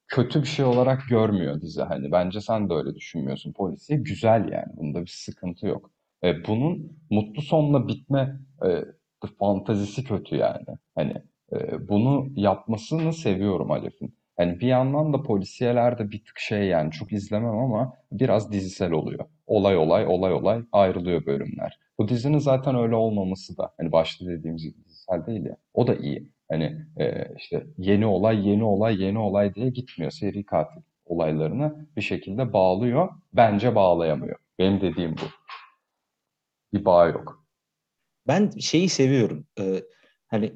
Kötü 0.08 0.42
bir 0.42 0.48
şey 0.48 0.64
olarak 0.64 1.08
görmüyor 1.08 1.60
dizi 1.62 1.82
hani. 1.82 2.12
Bence 2.12 2.40
sen 2.40 2.70
de 2.70 2.74
öyle 2.74 2.94
düşünmüyorsun. 2.96 3.52
Polisiye 3.52 3.98
güzel 3.98 4.48
yani. 4.52 4.72
Bunda 4.76 5.02
bir 5.02 5.10
sıkıntı 5.16 5.66
yok. 5.66 5.90
E, 6.24 6.46
bunun 6.46 6.98
mutlu 7.10 7.42
sonla 7.42 7.88
bitme 7.88 8.40
e, 8.66 8.84
fantazisi 9.38 10.04
kötü 10.04 10.36
yani. 10.36 10.66
Hani 10.94 11.14
e, 11.54 11.88
bunu 11.88 12.26
yapmasını 12.36 13.12
seviyorum 13.12 13.70
Alef'in. 13.70 14.14
Yani 14.38 14.60
bir 14.60 14.66
yandan 14.66 15.12
da 15.12 15.22
polisiyelerde 15.22 16.10
bir 16.10 16.24
tık 16.24 16.38
şey 16.38 16.66
yani 16.66 16.90
çok 16.90 17.12
izlemem 17.12 17.58
ama 17.58 17.94
biraz 18.12 18.52
dizisel 18.52 18.92
oluyor. 18.92 19.24
Olay 19.46 19.76
olay 19.76 20.06
olay 20.06 20.32
olay 20.32 20.62
ayrılıyor 20.72 21.26
bölümler. 21.26 21.78
Bu 21.98 22.08
dizinin 22.08 22.38
zaten 22.38 22.74
öyle 22.76 22.94
olmaması 22.94 23.56
da 23.58 23.72
hani 23.76 23.92
başta 23.92 24.26
dediğimiz 24.26 24.84
dizisel 24.84 25.26
değil 25.26 25.44
ya. 25.44 25.56
O 25.74 25.86
da 25.86 25.94
iyi. 25.94 26.28
Hani 26.50 26.86
e, 27.00 27.34
işte 27.38 27.66
yeni 27.78 28.06
olay, 28.06 28.48
yeni 28.48 28.64
olay, 28.64 29.02
yeni 29.02 29.18
olay 29.18 29.54
diye 29.54 29.70
gitmiyor. 29.70 30.10
Seri 30.10 30.44
katil 30.44 30.80
olaylarını 31.04 31.86
bir 31.96 32.02
şekilde 32.02 32.52
bağlıyor. 32.52 33.08
Bence 33.32 33.74
bağlayamıyor. 33.74 34.36
Benim 34.58 34.80
dediğim 34.80 35.12
bu. 35.12 35.24
Bir 36.72 36.84
bağ 36.84 37.06
yok. 37.06 37.44
Ben 38.28 38.50
şeyi 38.50 38.88
seviyorum. 38.88 39.46
Ee, 39.60 39.82
hani 40.26 40.52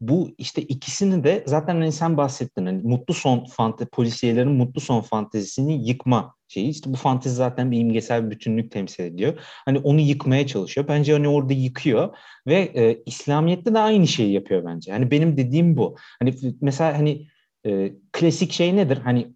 bu 0.00 0.30
işte 0.38 0.62
ikisini 0.62 1.24
de 1.24 1.44
zaten 1.46 1.74
hani 1.74 1.92
sen 1.92 2.16
bahsettin 2.16 2.66
hani 2.66 2.82
mutlu 2.82 3.14
son 3.14 3.44
fante 3.44 3.86
polisiyelerin 3.86 4.52
mutlu 4.52 4.80
son 4.80 5.00
fantezisini 5.00 5.88
yıkma 5.88 6.34
şeyi 6.48 6.68
işte 6.68 6.92
bu 6.92 6.96
fantezi 6.96 7.34
zaten 7.34 7.70
bir 7.70 7.78
imgesel 7.78 8.26
bir 8.26 8.30
bütünlük 8.30 8.70
temsil 8.72 9.04
ediyor. 9.04 9.34
Hani 9.64 9.78
onu 9.78 10.00
yıkmaya 10.00 10.46
çalışıyor. 10.46 10.88
Bence 10.88 11.12
hani 11.12 11.28
orada 11.28 11.52
yıkıyor 11.52 12.16
ve 12.46 12.72
e, 12.74 13.02
İslamiyet'te 13.06 13.74
de 13.74 13.78
aynı 13.78 14.06
şeyi 14.06 14.32
yapıyor 14.32 14.64
bence. 14.64 14.92
Hani 14.92 15.10
benim 15.10 15.36
dediğim 15.36 15.76
bu. 15.76 15.96
Hani 16.20 16.34
mesela 16.60 16.98
hani 16.98 17.26
e, 17.66 17.92
klasik 18.12 18.52
şey 18.52 18.76
nedir? 18.76 18.96
Hani 18.96 19.34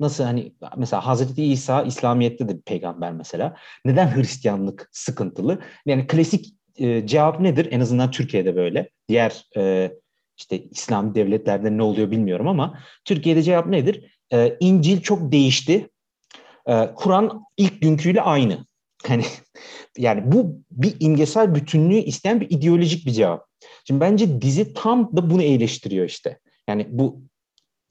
nasıl 0.00 0.24
hani 0.24 0.52
mesela 0.76 1.06
Hazreti 1.06 1.44
İsa 1.44 1.82
İslamiyet'te 1.82 2.48
de 2.48 2.56
bir 2.56 2.62
peygamber 2.62 3.12
mesela. 3.12 3.56
Neden 3.84 4.16
Hristiyanlık 4.16 4.88
sıkıntılı? 4.92 5.58
Yani 5.86 6.06
klasik 6.06 6.57
e, 6.78 7.06
cevap 7.06 7.40
nedir? 7.40 7.68
En 7.70 7.80
azından 7.80 8.10
Türkiye'de 8.10 8.56
böyle. 8.56 8.90
Diğer 9.08 9.44
e, 9.56 9.92
işte 10.36 10.62
İslam 10.70 11.14
devletlerde 11.14 11.76
ne 11.76 11.82
oluyor 11.82 12.10
bilmiyorum 12.10 12.48
ama 12.48 12.78
Türkiye'de 13.04 13.42
cevap 13.42 13.66
nedir? 13.66 14.18
E, 14.32 14.56
İncil 14.60 15.00
çok 15.00 15.32
değişti. 15.32 15.88
E, 16.66 16.90
Kur'an 16.94 17.44
ilk 17.56 17.82
günküyle 17.82 18.22
aynı. 18.22 18.66
Hani 19.06 19.24
yani 19.98 20.32
bu 20.32 20.62
bir 20.70 20.94
imgesel 21.00 21.54
bütünlüğü 21.54 21.98
isteyen 21.98 22.40
bir 22.40 22.50
ideolojik 22.50 23.06
bir 23.06 23.12
cevap. 23.12 23.46
Şimdi 23.84 24.00
bence 24.00 24.40
dizi 24.40 24.74
tam 24.74 25.16
da 25.16 25.30
bunu 25.30 25.42
eleştiriyor 25.42 26.06
işte. 26.06 26.38
Yani 26.68 26.86
bu 26.90 27.22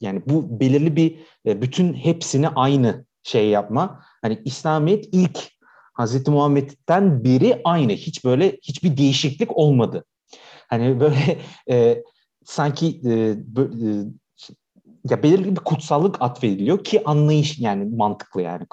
yani 0.00 0.22
bu 0.26 0.60
belirli 0.60 0.96
bir 0.96 1.18
e, 1.46 1.62
bütün 1.62 1.94
hepsini 1.94 2.48
aynı 2.48 3.04
şey 3.22 3.48
yapma. 3.48 4.04
Hani 4.22 4.42
İslamiyet 4.44 5.08
ilk 5.12 5.57
Hazreti 5.98 6.30
Muhammed'den 6.30 7.24
biri 7.24 7.60
aynı. 7.64 7.92
Hiç 7.92 8.24
böyle 8.24 8.58
hiçbir 8.62 8.96
değişiklik 8.96 9.56
olmadı. 9.56 10.04
Hani 10.68 11.00
böyle 11.00 11.38
e, 11.70 12.02
sanki 12.44 13.00
e, 13.04 13.34
böyle, 13.56 14.00
e, 14.00 14.04
ya 15.10 15.22
belirli 15.22 15.50
bir 15.50 15.60
kutsallık 15.60 16.22
atfediliyor 16.22 16.84
ki 16.84 17.02
anlayış 17.04 17.58
yani 17.58 17.96
mantıklı 17.96 18.42
yani 18.42 18.66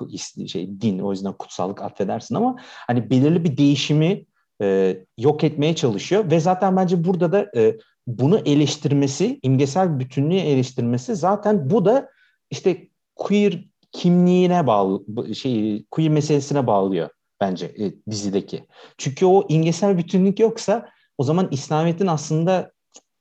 şey 0.49 0.81
din 0.81 0.99
o 0.99 1.11
yüzden 1.11 1.33
kutsallık 1.33 1.81
atfedersin 1.81 2.35
ama 2.35 2.55
hani 2.59 3.09
belirli 3.09 3.43
bir 3.43 3.57
değişimi 3.57 4.25
e, 4.61 4.97
yok 5.17 5.43
etmeye 5.43 5.75
çalışıyor 5.75 6.31
ve 6.31 6.39
zaten 6.39 6.75
bence 6.75 7.03
burada 7.03 7.31
da 7.31 7.51
e, 7.55 7.77
bunu 8.07 8.37
eleştirmesi, 8.37 9.39
imgesel 9.43 9.99
bütünlüğü 9.99 10.37
eleştirmesi 10.37 11.15
zaten 11.15 11.69
bu 11.69 11.85
da 11.85 12.09
işte 12.51 12.87
queer 13.15 13.65
kimliğine 13.95 14.67
bağlı 14.67 15.35
şey 15.35 15.85
queer 15.91 16.09
meselesine 16.09 16.67
bağlıyor 16.67 17.09
bence 17.41 17.65
e, 17.65 18.11
dizideki. 18.11 18.67
Çünkü 18.97 19.25
o 19.25 19.45
imgesel 19.49 19.97
bütünlük 19.97 20.39
yoksa 20.39 20.89
o 21.17 21.23
zaman 21.23 21.47
İslamiyet'in 21.51 22.07
aslında 22.07 22.71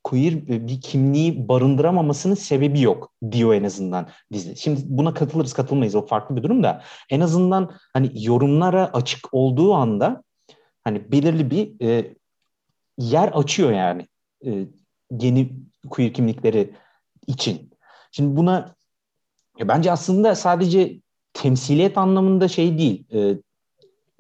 queer 0.05 0.47
bir 0.49 0.81
kimliği 0.81 1.49
barındıramamasının 1.49 2.35
sebebi 2.35 2.81
yok 2.81 3.13
diyor 3.31 3.55
en 3.55 3.65
azından 3.65 4.09
dizi. 4.33 4.57
Şimdi 4.57 4.81
buna 4.85 5.15
katılırız 5.15 5.53
katılmayız 5.53 5.95
o 5.95 6.07
farklı 6.07 6.37
bir 6.37 6.43
durum 6.43 6.63
da 6.63 6.83
en 7.11 7.21
azından 7.21 7.73
hani 7.93 8.11
yorumlara 8.15 8.91
açık 8.93 9.35
olduğu 9.35 9.75
anda 9.75 10.23
hani 10.85 11.13
belirli 11.13 11.51
bir 11.51 11.87
e, 11.87 12.15
yer 12.99 13.29
açıyor 13.29 13.73
yani 13.73 14.07
e, 14.47 14.67
yeni 15.21 15.53
queer 15.91 16.13
kimlikleri 16.13 16.75
için. 17.27 17.71
Şimdi 18.13 18.37
buna 18.37 18.75
ya 19.59 19.69
bence 19.69 19.93
aslında 19.93 20.35
sadece 20.35 21.01
temsiliyet 21.33 21.99
anlamında 21.99 22.49
şey 22.49 22.79
değil. 22.79 23.05
E, 23.15 23.37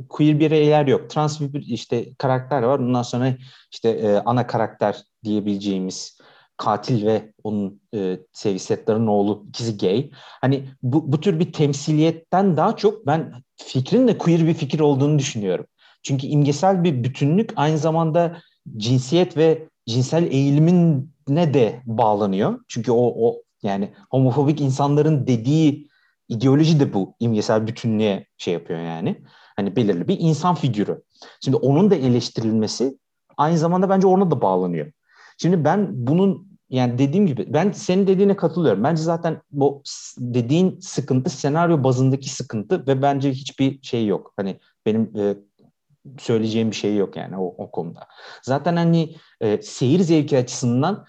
queer 0.09 0.41
bireyler 0.41 0.87
yok. 0.87 1.11
Trans 1.11 1.41
bir 1.41 1.66
işte 1.66 2.14
karakter 2.14 2.62
var. 2.62 2.78
Ondan 2.78 3.03
sonra 3.03 3.35
işte 3.72 3.89
e, 3.89 4.16
ana 4.16 4.47
karakter 4.47 5.03
diyebileceğimiz 5.24 6.18
katil 6.57 7.07
ve 7.07 7.32
onun 7.45 7.80
e, 7.95 8.18
Sevisetler'in 8.32 9.07
oğlu 9.07 9.45
ikisi 9.49 9.78
gay. 9.78 10.11
Hani 10.41 10.64
bu, 10.82 11.12
bu 11.12 11.20
tür 11.20 11.41
bir 11.41 11.53
temsiliyetten 11.53 12.57
daha 12.57 12.76
çok 12.76 13.07
ben 13.07 13.32
fikrin 13.57 14.09
de 14.09 14.18
queer 14.18 14.47
bir 14.47 14.55
fikir 14.55 14.80
olduğunu 14.80 15.18
düşünüyorum. 15.18 15.66
Çünkü 16.03 16.26
imgesel 16.26 16.85
bir 16.85 17.05
bütünlük 17.05 17.53
aynı 17.57 17.78
zamanda 17.78 18.41
cinsiyet 18.76 19.37
ve 19.37 19.68
cinsel 19.87 20.32
eğilimine 20.32 21.55
de 21.55 21.82
bağlanıyor. 21.85 22.61
Çünkü 22.68 22.93
o, 22.93 23.28
o 23.28 23.44
yani 23.65 23.95
homofobik 24.11 24.61
insanların 24.61 25.27
dediği 25.27 25.89
ideoloji 26.29 26.81
de 26.81 26.93
bu 26.93 27.17
imgesel 27.21 27.67
bütünlüğe 27.67 28.27
şey 28.39 28.55
yapıyor 28.55 28.81
yani. 28.81 29.23
Hani 29.57 29.77
belirli 29.77 30.09
bir 30.09 30.17
insan 30.21 30.55
figürü. 30.55 31.03
Şimdi 31.45 31.57
onun 31.57 31.91
da 31.91 31.95
eleştirilmesi 31.95 32.99
aynı 33.37 33.59
zamanda 33.59 33.89
bence 33.89 34.07
ona 34.07 34.31
da 34.31 34.41
bağlanıyor. 34.41 34.93
Şimdi 35.39 35.65
ben 35.65 35.89
bunun 35.93 36.55
yani 36.71 36.99
dediğim 36.99 37.27
gibi 37.27 37.47
ben 37.55 37.73
senin 37.73 38.07
dediğine 38.07 38.37
katılıyorum. 38.37 38.85
Bence 38.85 39.03
zaten 39.03 39.43
bu 39.51 39.83
dediğin 40.19 40.81
sıkıntı 40.81 41.31
senaryo 41.31 41.85
bazındaki 41.85 42.31
sıkıntı 42.31 42.87
ve 42.87 43.03
bence 43.03 43.31
hiçbir 43.33 43.83
şey 43.83 44.07
yok. 44.07 44.33
Hani 44.37 44.61
benim 44.87 45.12
e, 45.19 45.37
söyleyeceğim 46.19 46.71
bir 46.71 46.77
şey 46.77 46.97
yok 46.97 47.17
yani 47.17 47.37
o, 47.37 47.47
o 47.47 47.71
konuda. 47.71 48.07
Zaten 48.43 48.77
hani 48.77 49.17
e, 49.41 49.62
seyir 49.62 50.01
zevki 50.01 50.39
açısından 50.39 51.07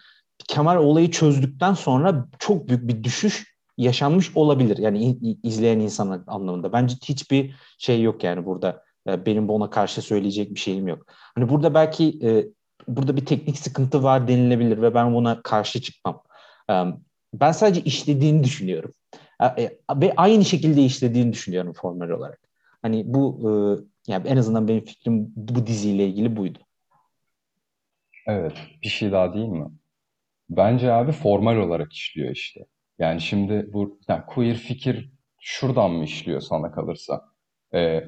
Kemal 0.48 0.78
olayı 0.78 1.12
çözdükten 1.12 1.74
sonra 1.74 2.28
çok 2.40 2.68
büyük 2.68 2.88
bir 2.88 3.04
düşüş 3.04 3.56
yaşanmış 3.78 4.32
olabilir. 4.36 4.78
Yani 4.78 5.18
izleyen 5.44 5.80
insan 5.80 6.24
anlamında. 6.28 6.74
Bence 6.74 6.96
hiçbir 7.04 7.56
şey 7.78 8.02
yok 8.02 8.24
yani 8.24 8.46
burada. 8.46 8.84
E, 9.08 9.26
benim 9.26 9.50
ona 9.50 9.70
karşı 9.70 10.02
söyleyecek 10.02 10.54
bir 10.54 10.60
şeyim 10.60 10.88
yok. 10.88 11.06
Hani 11.08 11.50
burada 11.50 11.74
belki 11.74 12.20
e, 12.24 12.46
burada 12.88 13.16
bir 13.16 13.26
teknik 13.26 13.58
sıkıntı 13.58 14.04
var 14.04 14.28
denilebilir 14.28 14.82
ve 14.82 14.94
ben 14.94 15.16
buna 15.16 15.42
karşı 15.42 15.82
çıkmam. 15.82 16.22
E, 16.70 16.74
ben 17.34 17.52
sadece 17.52 17.82
işlediğini 17.82 18.44
düşünüyorum. 18.44 18.92
Ve 19.96 20.14
aynı 20.18 20.46
şekilde 20.46 20.82
işlediğini 20.82 21.34
düşünüyorum 21.34 21.74
formal 21.74 22.10
olarak. 22.10 22.40
Hani 22.82 23.04
bu 23.14 23.40
yani 24.08 24.28
en 24.28 24.38
azından 24.38 24.68
benim 24.68 24.86
fikrim 24.86 25.34
bu 25.36 25.68
diziyle 25.68 26.08
ilgili 26.08 26.36
buydu. 26.36 26.60
Evet, 28.28 28.54
bir 28.84 28.90
şey 28.90 29.12
daha 29.12 29.34
değil 29.34 29.48
mi? 29.48 29.66
Bence 30.50 30.92
abi 30.94 31.12
formal 31.12 31.58
olarak 31.58 31.94
işliyor 31.94 32.32
işte. 32.32 32.62
Yani 33.00 33.22
şimdi 33.22 33.70
bu 33.74 34.00
yani 34.08 34.24
queer 34.28 34.56
fikir 34.56 35.12
şuradan 35.42 35.92
mı 35.92 36.04
işliyor 36.04 36.42
sana 36.42 36.72
kalırsa? 36.72 37.22
Ee, 37.74 38.04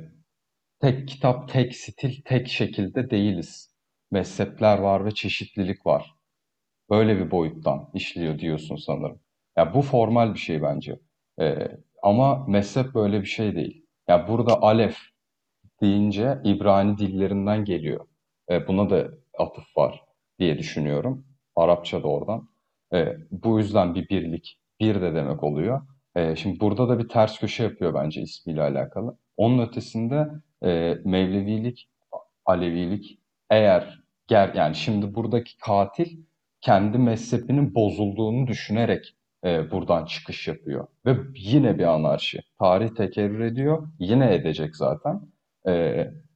tek 0.81 1.07
kitap, 1.09 1.49
tek 1.49 1.75
stil, 1.77 2.21
tek 2.25 2.47
şekilde 2.49 3.09
değiliz. 3.11 3.75
Mezhepler 4.11 4.79
var 4.79 5.05
ve 5.05 5.11
çeşitlilik 5.11 5.87
var. 5.87 6.15
Böyle 6.91 7.17
bir 7.19 7.31
boyuttan 7.31 7.91
işliyor 7.95 8.39
diyorsun 8.39 8.77
sanırım. 8.77 9.21
Ya 9.57 9.75
bu 9.75 9.83
formal 9.83 10.35
bir 10.35 10.39
şey 10.39 10.63
bence. 10.63 10.99
Ee, 11.41 11.67
ama 12.03 12.45
mezhep 12.47 12.95
böyle 12.95 13.21
bir 13.21 13.27
şey 13.27 13.55
değil. 13.55 13.85
Ya 14.09 14.29
burada 14.29 14.63
alef 14.63 14.97
deyince 15.81 16.39
İbrani 16.45 16.99
dillerinden 16.99 17.65
geliyor. 17.65 18.07
Ee, 18.51 18.67
buna 18.69 18.91
da 18.91 19.09
atıf 19.39 19.77
var 19.77 20.05
diye 20.39 20.59
düşünüyorum. 20.59 21.26
Arapça 21.57 22.03
da 22.03 22.07
oradan. 22.07 22.49
Ee, 22.93 23.17
bu 23.31 23.59
yüzden 23.59 23.95
bir 23.95 24.09
birlik, 24.09 24.59
bir 24.79 25.01
de 25.01 25.15
demek 25.15 25.43
oluyor. 25.43 25.81
Ee, 26.15 26.35
şimdi 26.35 26.59
burada 26.59 26.89
da 26.89 26.99
bir 26.99 27.09
ters 27.09 27.39
köşe 27.39 27.63
yapıyor 27.63 27.93
bence 27.93 28.21
ismiyle 28.21 28.61
alakalı. 28.61 29.17
Onun 29.37 29.67
ötesinde 29.67 30.27
e, 30.63 30.97
Mevlevilik, 31.05 31.89
Alevilik 32.45 33.19
eğer 33.49 34.03
ger 34.27 34.53
yani 34.53 34.75
şimdi 34.75 35.15
buradaki 35.15 35.57
katil 35.57 36.17
kendi 36.61 36.97
mezhebinin 36.97 37.75
bozulduğunu 37.75 38.47
düşünerek 38.47 39.15
e, 39.45 39.71
buradan 39.71 40.05
çıkış 40.05 40.47
yapıyor. 40.47 40.87
Ve 41.05 41.17
yine 41.35 41.77
bir 41.77 41.83
anarşi. 41.83 42.41
Tarih 42.59 42.89
tekerrür 42.95 43.39
ediyor. 43.39 43.87
Yine 43.99 44.35
edecek 44.35 44.75
zaten. 44.75 45.21
E, 45.67 45.73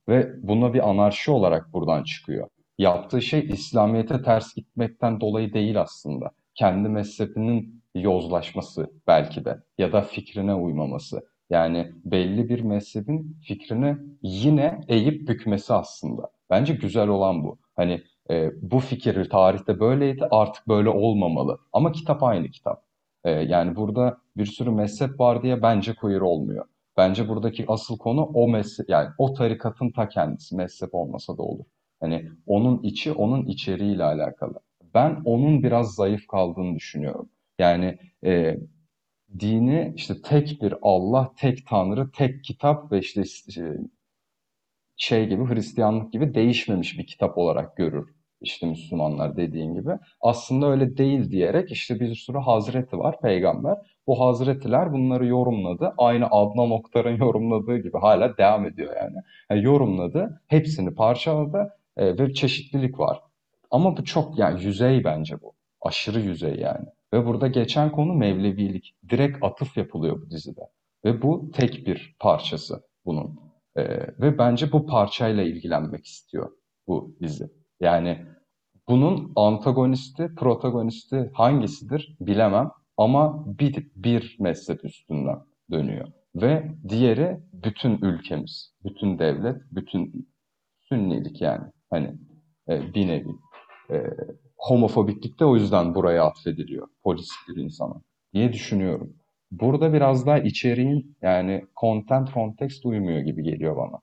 ve 0.09 0.47
buna 0.47 0.73
bir 0.73 0.89
anarşi 0.89 1.31
olarak 1.31 1.73
buradan 1.73 2.03
çıkıyor. 2.03 2.47
Yaptığı 2.81 3.21
şey 3.21 3.39
İslamiyet'e 3.39 4.21
ters 4.21 4.55
gitmekten 4.55 5.21
dolayı 5.21 5.53
değil 5.53 5.81
aslında. 5.81 6.31
Kendi 6.55 6.89
mezhebinin 6.89 7.83
yozlaşması 7.95 8.91
belki 9.07 9.45
de 9.45 9.63
ya 9.77 9.91
da 9.91 10.01
fikrine 10.01 10.53
uymaması. 10.53 11.21
Yani 11.49 11.91
belli 12.05 12.49
bir 12.49 12.61
mezhebin 12.61 13.37
fikrini 13.47 13.97
yine 14.21 14.81
eğip 14.87 15.27
bükmesi 15.27 15.73
aslında. 15.73 16.29
Bence 16.49 16.73
güzel 16.73 17.07
olan 17.07 17.43
bu. 17.43 17.59
Hani 17.75 18.03
e, 18.29 18.51
bu 18.61 18.79
fikir 18.79 19.29
tarihte 19.29 19.79
böyleydi 19.79 20.27
artık 20.31 20.67
böyle 20.67 20.89
olmamalı. 20.89 21.59
Ama 21.73 21.91
kitap 21.91 22.23
aynı 22.23 22.49
kitap. 22.49 22.83
E, 23.23 23.31
yani 23.31 23.75
burada 23.75 24.17
bir 24.37 24.45
sürü 24.45 24.71
mezhep 24.71 25.19
var 25.19 25.43
diye 25.43 25.61
bence 25.61 25.95
queer 25.95 26.21
olmuyor. 26.21 26.65
Bence 26.97 27.29
buradaki 27.29 27.65
asıl 27.67 27.97
konu 27.97 28.23
o 28.23 28.47
mezhep 28.47 28.89
yani 28.89 29.09
o 29.17 29.33
tarikatın 29.33 29.91
ta 29.91 30.09
kendisi 30.09 30.55
mezhep 30.55 30.95
olmasa 30.95 31.37
da 31.37 31.43
olur. 31.43 31.65
Hani 32.01 32.29
onun 32.45 32.83
içi 32.83 33.11
onun 33.11 33.45
içeriğiyle 33.45 34.03
alakalı. 34.03 34.59
Ben 34.93 35.21
onun 35.25 35.63
biraz 35.63 35.95
zayıf 35.95 36.27
kaldığını 36.27 36.75
düşünüyorum. 36.75 37.29
Yani 37.59 37.97
e, 38.25 38.57
dini 39.39 39.93
işte 39.95 40.13
tek 40.21 40.61
bir 40.61 40.73
Allah, 40.81 41.33
tek 41.37 41.67
Tanrı, 41.67 42.11
tek 42.11 42.43
kitap 42.43 42.91
ve 42.91 42.99
işte 42.99 43.23
şey 44.97 45.27
gibi 45.29 45.45
Hristiyanlık 45.45 46.13
gibi 46.13 46.33
değişmemiş 46.33 46.99
bir 46.99 47.05
kitap 47.05 47.37
olarak 47.37 47.77
görür 47.77 48.09
işte 48.41 48.67
Müslümanlar 48.67 49.37
dediğin 49.37 49.73
gibi. 49.73 49.91
Aslında 50.21 50.71
öyle 50.71 50.97
değil 50.97 51.31
diyerek 51.31 51.71
işte 51.71 51.99
bir 51.99 52.15
sürü 52.15 52.37
hazreti 52.37 52.97
var, 52.99 53.21
peygamber. 53.21 53.77
Bu 54.07 54.19
hazretiler 54.19 54.93
bunları 54.93 55.25
yorumladı. 55.27 55.93
Aynı 55.97 56.27
Adnan 56.31 56.71
Oktar'ın 56.71 57.17
yorumladığı 57.17 57.77
gibi 57.77 57.97
hala 57.97 58.37
devam 58.37 58.65
ediyor 58.65 58.95
yani. 58.95 59.15
yani 59.49 59.63
yorumladı, 59.63 60.41
hepsini 60.47 60.95
parçaladı 60.95 61.69
e, 61.97 62.17
ve 62.17 62.33
çeşitlilik 62.33 62.99
var. 62.99 63.21
Ama 63.71 63.97
bu 63.97 64.03
çok 64.03 64.39
yani 64.39 64.63
yüzey 64.63 65.03
bence 65.03 65.41
bu. 65.41 65.53
Aşırı 65.81 66.19
yüzey 66.19 66.55
yani. 66.55 66.85
Ve 67.13 67.25
burada 67.25 67.47
geçen 67.47 67.91
konu 67.91 68.13
Mevlevilik. 68.13 68.95
Direkt 69.09 69.43
atıf 69.43 69.77
yapılıyor 69.77 70.21
bu 70.21 70.29
dizide. 70.29 70.61
Ve 71.05 71.21
bu 71.21 71.51
tek 71.53 71.87
bir 71.87 72.15
parçası 72.19 72.83
bunun. 73.05 73.39
E, 73.75 73.83
ve 74.19 74.37
bence 74.37 74.71
bu 74.71 74.85
parçayla 74.85 75.43
ilgilenmek 75.43 76.05
istiyor 76.05 76.51
bu 76.87 77.15
dizi. 77.21 77.49
Yani 77.79 78.25
bunun 78.87 79.33
antagonisti, 79.35 80.35
protagonisti 80.35 81.31
hangisidir 81.33 82.15
bilemem 82.21 82.71
ama 82.97 83.45
bir, 83.59 83.91
bir 83.95 84.35
mezhep 84.39 84.85
üstünden 84.85 85.39
dönüyor. 85.71 86.07
Ve 86.35 86.71
diğeri 86.89 87.39
bütün 87.53 87.97
ülkemiz, 87.97 88.73
bütün 88.83 89.19
devlet, 89.19 89.61
bütün 89.71 90.29
sünnilik 90.79 91.41
yani. 91.41 91.71
Hani 91.91 92.15
e, 92.69 92.93
bir 92.93 93.07
nevi. 93.07 93.29
E, 93.91 94.03
homofobiklik 94.57 95.39
de 95.39 95.45
o 95.45 95.55
yüzden 95.55 95.95
buraya 95.95 96.23
atfediliyor. 96.23 96.87
Polis 97.03 97.29
bir 97.47 97.61
insana 97.61 98.01
diye 98.33 98.53
düşünüyorum. 98.53 99.13
Burada 99.51 99.93
biraz 99.93 100.25
daha 100.25 100.39
içeriğin 100.39 101.17
yani 101.21 101.65
content 101.81 102.33
context 102.33 102.85
uymuyor 102.85 103.19
gibi 103.19 103.43
geliyor 103.43 103.77
bana. 103.77 103.99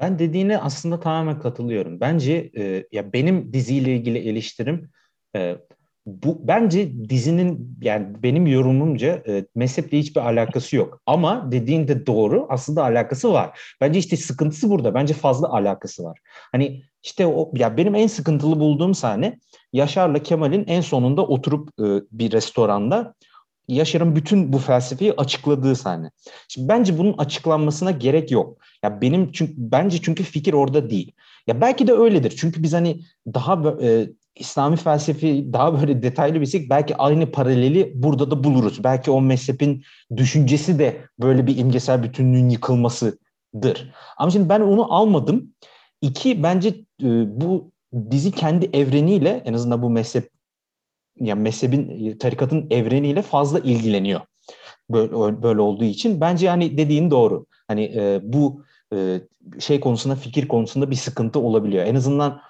Ben 0.00 0.18
dediğine 0.18 0.58
aslında 0.58 1.00
tamamen 1.00 1.40
katılıyorum. 1.40 2.00
Bence 2.00 2.50
e, 2.56 2.86
ya 2.92 3.12
benim 3.12 3.52
diziyle 3.52 3.96
ilgili 3.96 4.18
eleştirim 4.18 4.90
e, 5.36 5.56
bu 6.06 6.40
bence 6.48 7.08
dizinin 7.08 7.78
yani 7.82 8.06
benim 8.22 8.46
yorumumca 8.46 9.22
e, 9.28 9.46
mezheple 9.54 9.98
hiçbir 9.98 10.20
alakası 10.20 10.76
yok. 10.76 11.00
Ama 11.06 11.52
dediğin 11.52 11.88
de 11.88 12.06
doğru 12.06 12.46
aslında 12.50 12.84
alakası 12.84 13.32
var. 13.32 13.60
Bence 13.80 13.98
işte 13.98 14.16
sıkıntısı 14.16 14.70
burada. 14.70 14.94
Bence 14.94 15.14
fazla 15.14 15.48
alakası 15.48 16.04
var. 16.04 16.18
Hani 16.52 16.82
işte 17.02 17.26
o 17.26 17.50
ya 17.54 17.76
benim 17.76 17.94
en 17.94 18.06
sıkıntılı 18.06 18.60
bulduğum 18.60 18.94
sahne 18.94 19.38
Yaşar'la 19.72 20.18
Kemal'in 20.18 20.64
en 20.66 20.80
sonunda 20.80 21.26
oturup 21.26 21.68
e, 21.80 21.84
bir 22.12 22.32
restoranda 22.32 23.14
Yaşar'ın 23.68 24.16
bütün 24.16 24.52
bu 24.52 24.58
felsefeyi 24.58 25.12
açıkladığı 25.12 25.76
sahne. 25.76 26.10
Şimdi 26.48 26.68
bence 26.68 26.98
bunun 26.98 27.14
açıklanmasına 27.18 27.90
gerek 27.90 28.30
yok. 28.30 28.58
Ya 28.82 29.00
benim 29.00 29.32
çünkü 29.32 29.54
bence 29.56 30.02
çünkü 30.02 30.24
fikir 30.24 30.52
orada 30.52 30.90
değil. 30.90 31.12
Ya 31.46 31.60
belki 31.60 31.86
de 31.86 31.92
öyledir. 31.92 32.34
Çünkü 32.36 32.62
biz 32.62 32.72
hani 32.72 33.00
daha 33.34 33.74
e, 33.82 34.08
İslami 34.36 34.76
felsefi 34.76 35.52
daha 35.52 35.80
böyle 35.80 36.02
detaylı 36.02 36.40
bilsek 36.40 36.70
belki 36.70 36.96
aynı 36.96 37.30
paraleli 37.30 37.92
burada 37.94 38.30
da 38.30 38.44
buluruz. 38.44 38.84
Belki 38.84 39.10
o 39.10 39.20
mezhebin 39.20 39.82
düşüncesi 40.16 40.78
de 40.78 41.04
böyle 41.18 41.46
bir 41.46 41.58
imgesel 41.58 42.02
bütünlüğün 42.02 42.48
yıkılmasıdır. 42.48 43.92
Ama 44.16 44.30
şimdi 44.30 44.48
ben 44.48 44.60
onu 44.60 44.94
almadım. 44.94 45.54
İki 46.02 46.42
bence 46.42 46.68
e, 47.02 47.40
bu 47.40 47.72
dizi 48.10 48.32
kendi 48.32 48.70
evreniyle 48.72 49.42
en 49.44 49.52
azından 49.52 49.82
bu 49.82 49.90
mezhep 49.90 50.30
yani 51.20 51.42
mezhebin 51.42 52.16
tarikatın 52.18 52.66
evreniyle 52.70 53.22
fazla 53.22 53.58
ilgileniyor. 53.58 54.20
Böyle, 54.90 55.42
böyle 55.42 55.60
olduğu 55.60 55.84
için 55.84 56.20
bence 56.20 56.46
yani 56.46 56.78
dediğin 56.78 57.10
doğru. 57.10 57.46
Hani 57.68 57.84
e, 57.84 58.20
bu 58.22 58.64
e, 58.94 59.20
şey 59.58 59.80
konusunda 59.80 60.16
fikir 60.16 60.48
konusunda 60.48 60.90
bir 60.90 60.96
sıkıntı 60.96 61.40
olabiliyor. 61.40 61.86
En 61.86 61.94
azından 61.94 62.40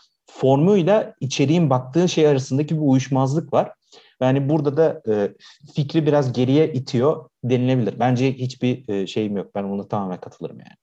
formuyla 0.41 1.14
içeriğin 1.20 1.70
baktığı 1.70 2.09
şey 2.09 2.26
arasındaki 2.28 2.76
bir 2.76 2.80
uyuşmazlık 2.80 3.53
var. 3.53 3.72
Yani 4.20 4.49
burada 4.49 4.76
da 4.76 5.03
e, 5.09 5.32
fikri 5.74 6.07
biraz 6.07 6.32
geriye 6.32 6.72
itiyor 6.72 7.28
denilebilir. 7.45 7.99
Bence 7.99 8.32
hiçbir 8.32 8.89
e, 8.89 9.07
şeyim 9.07 9.37
yok. 9.37 9.55
Ben 9.55 9.64
ona 9.64 9.89
tamamen 9.89 10.20
katılırım 10.20 10.59
yani. 10.59 10.76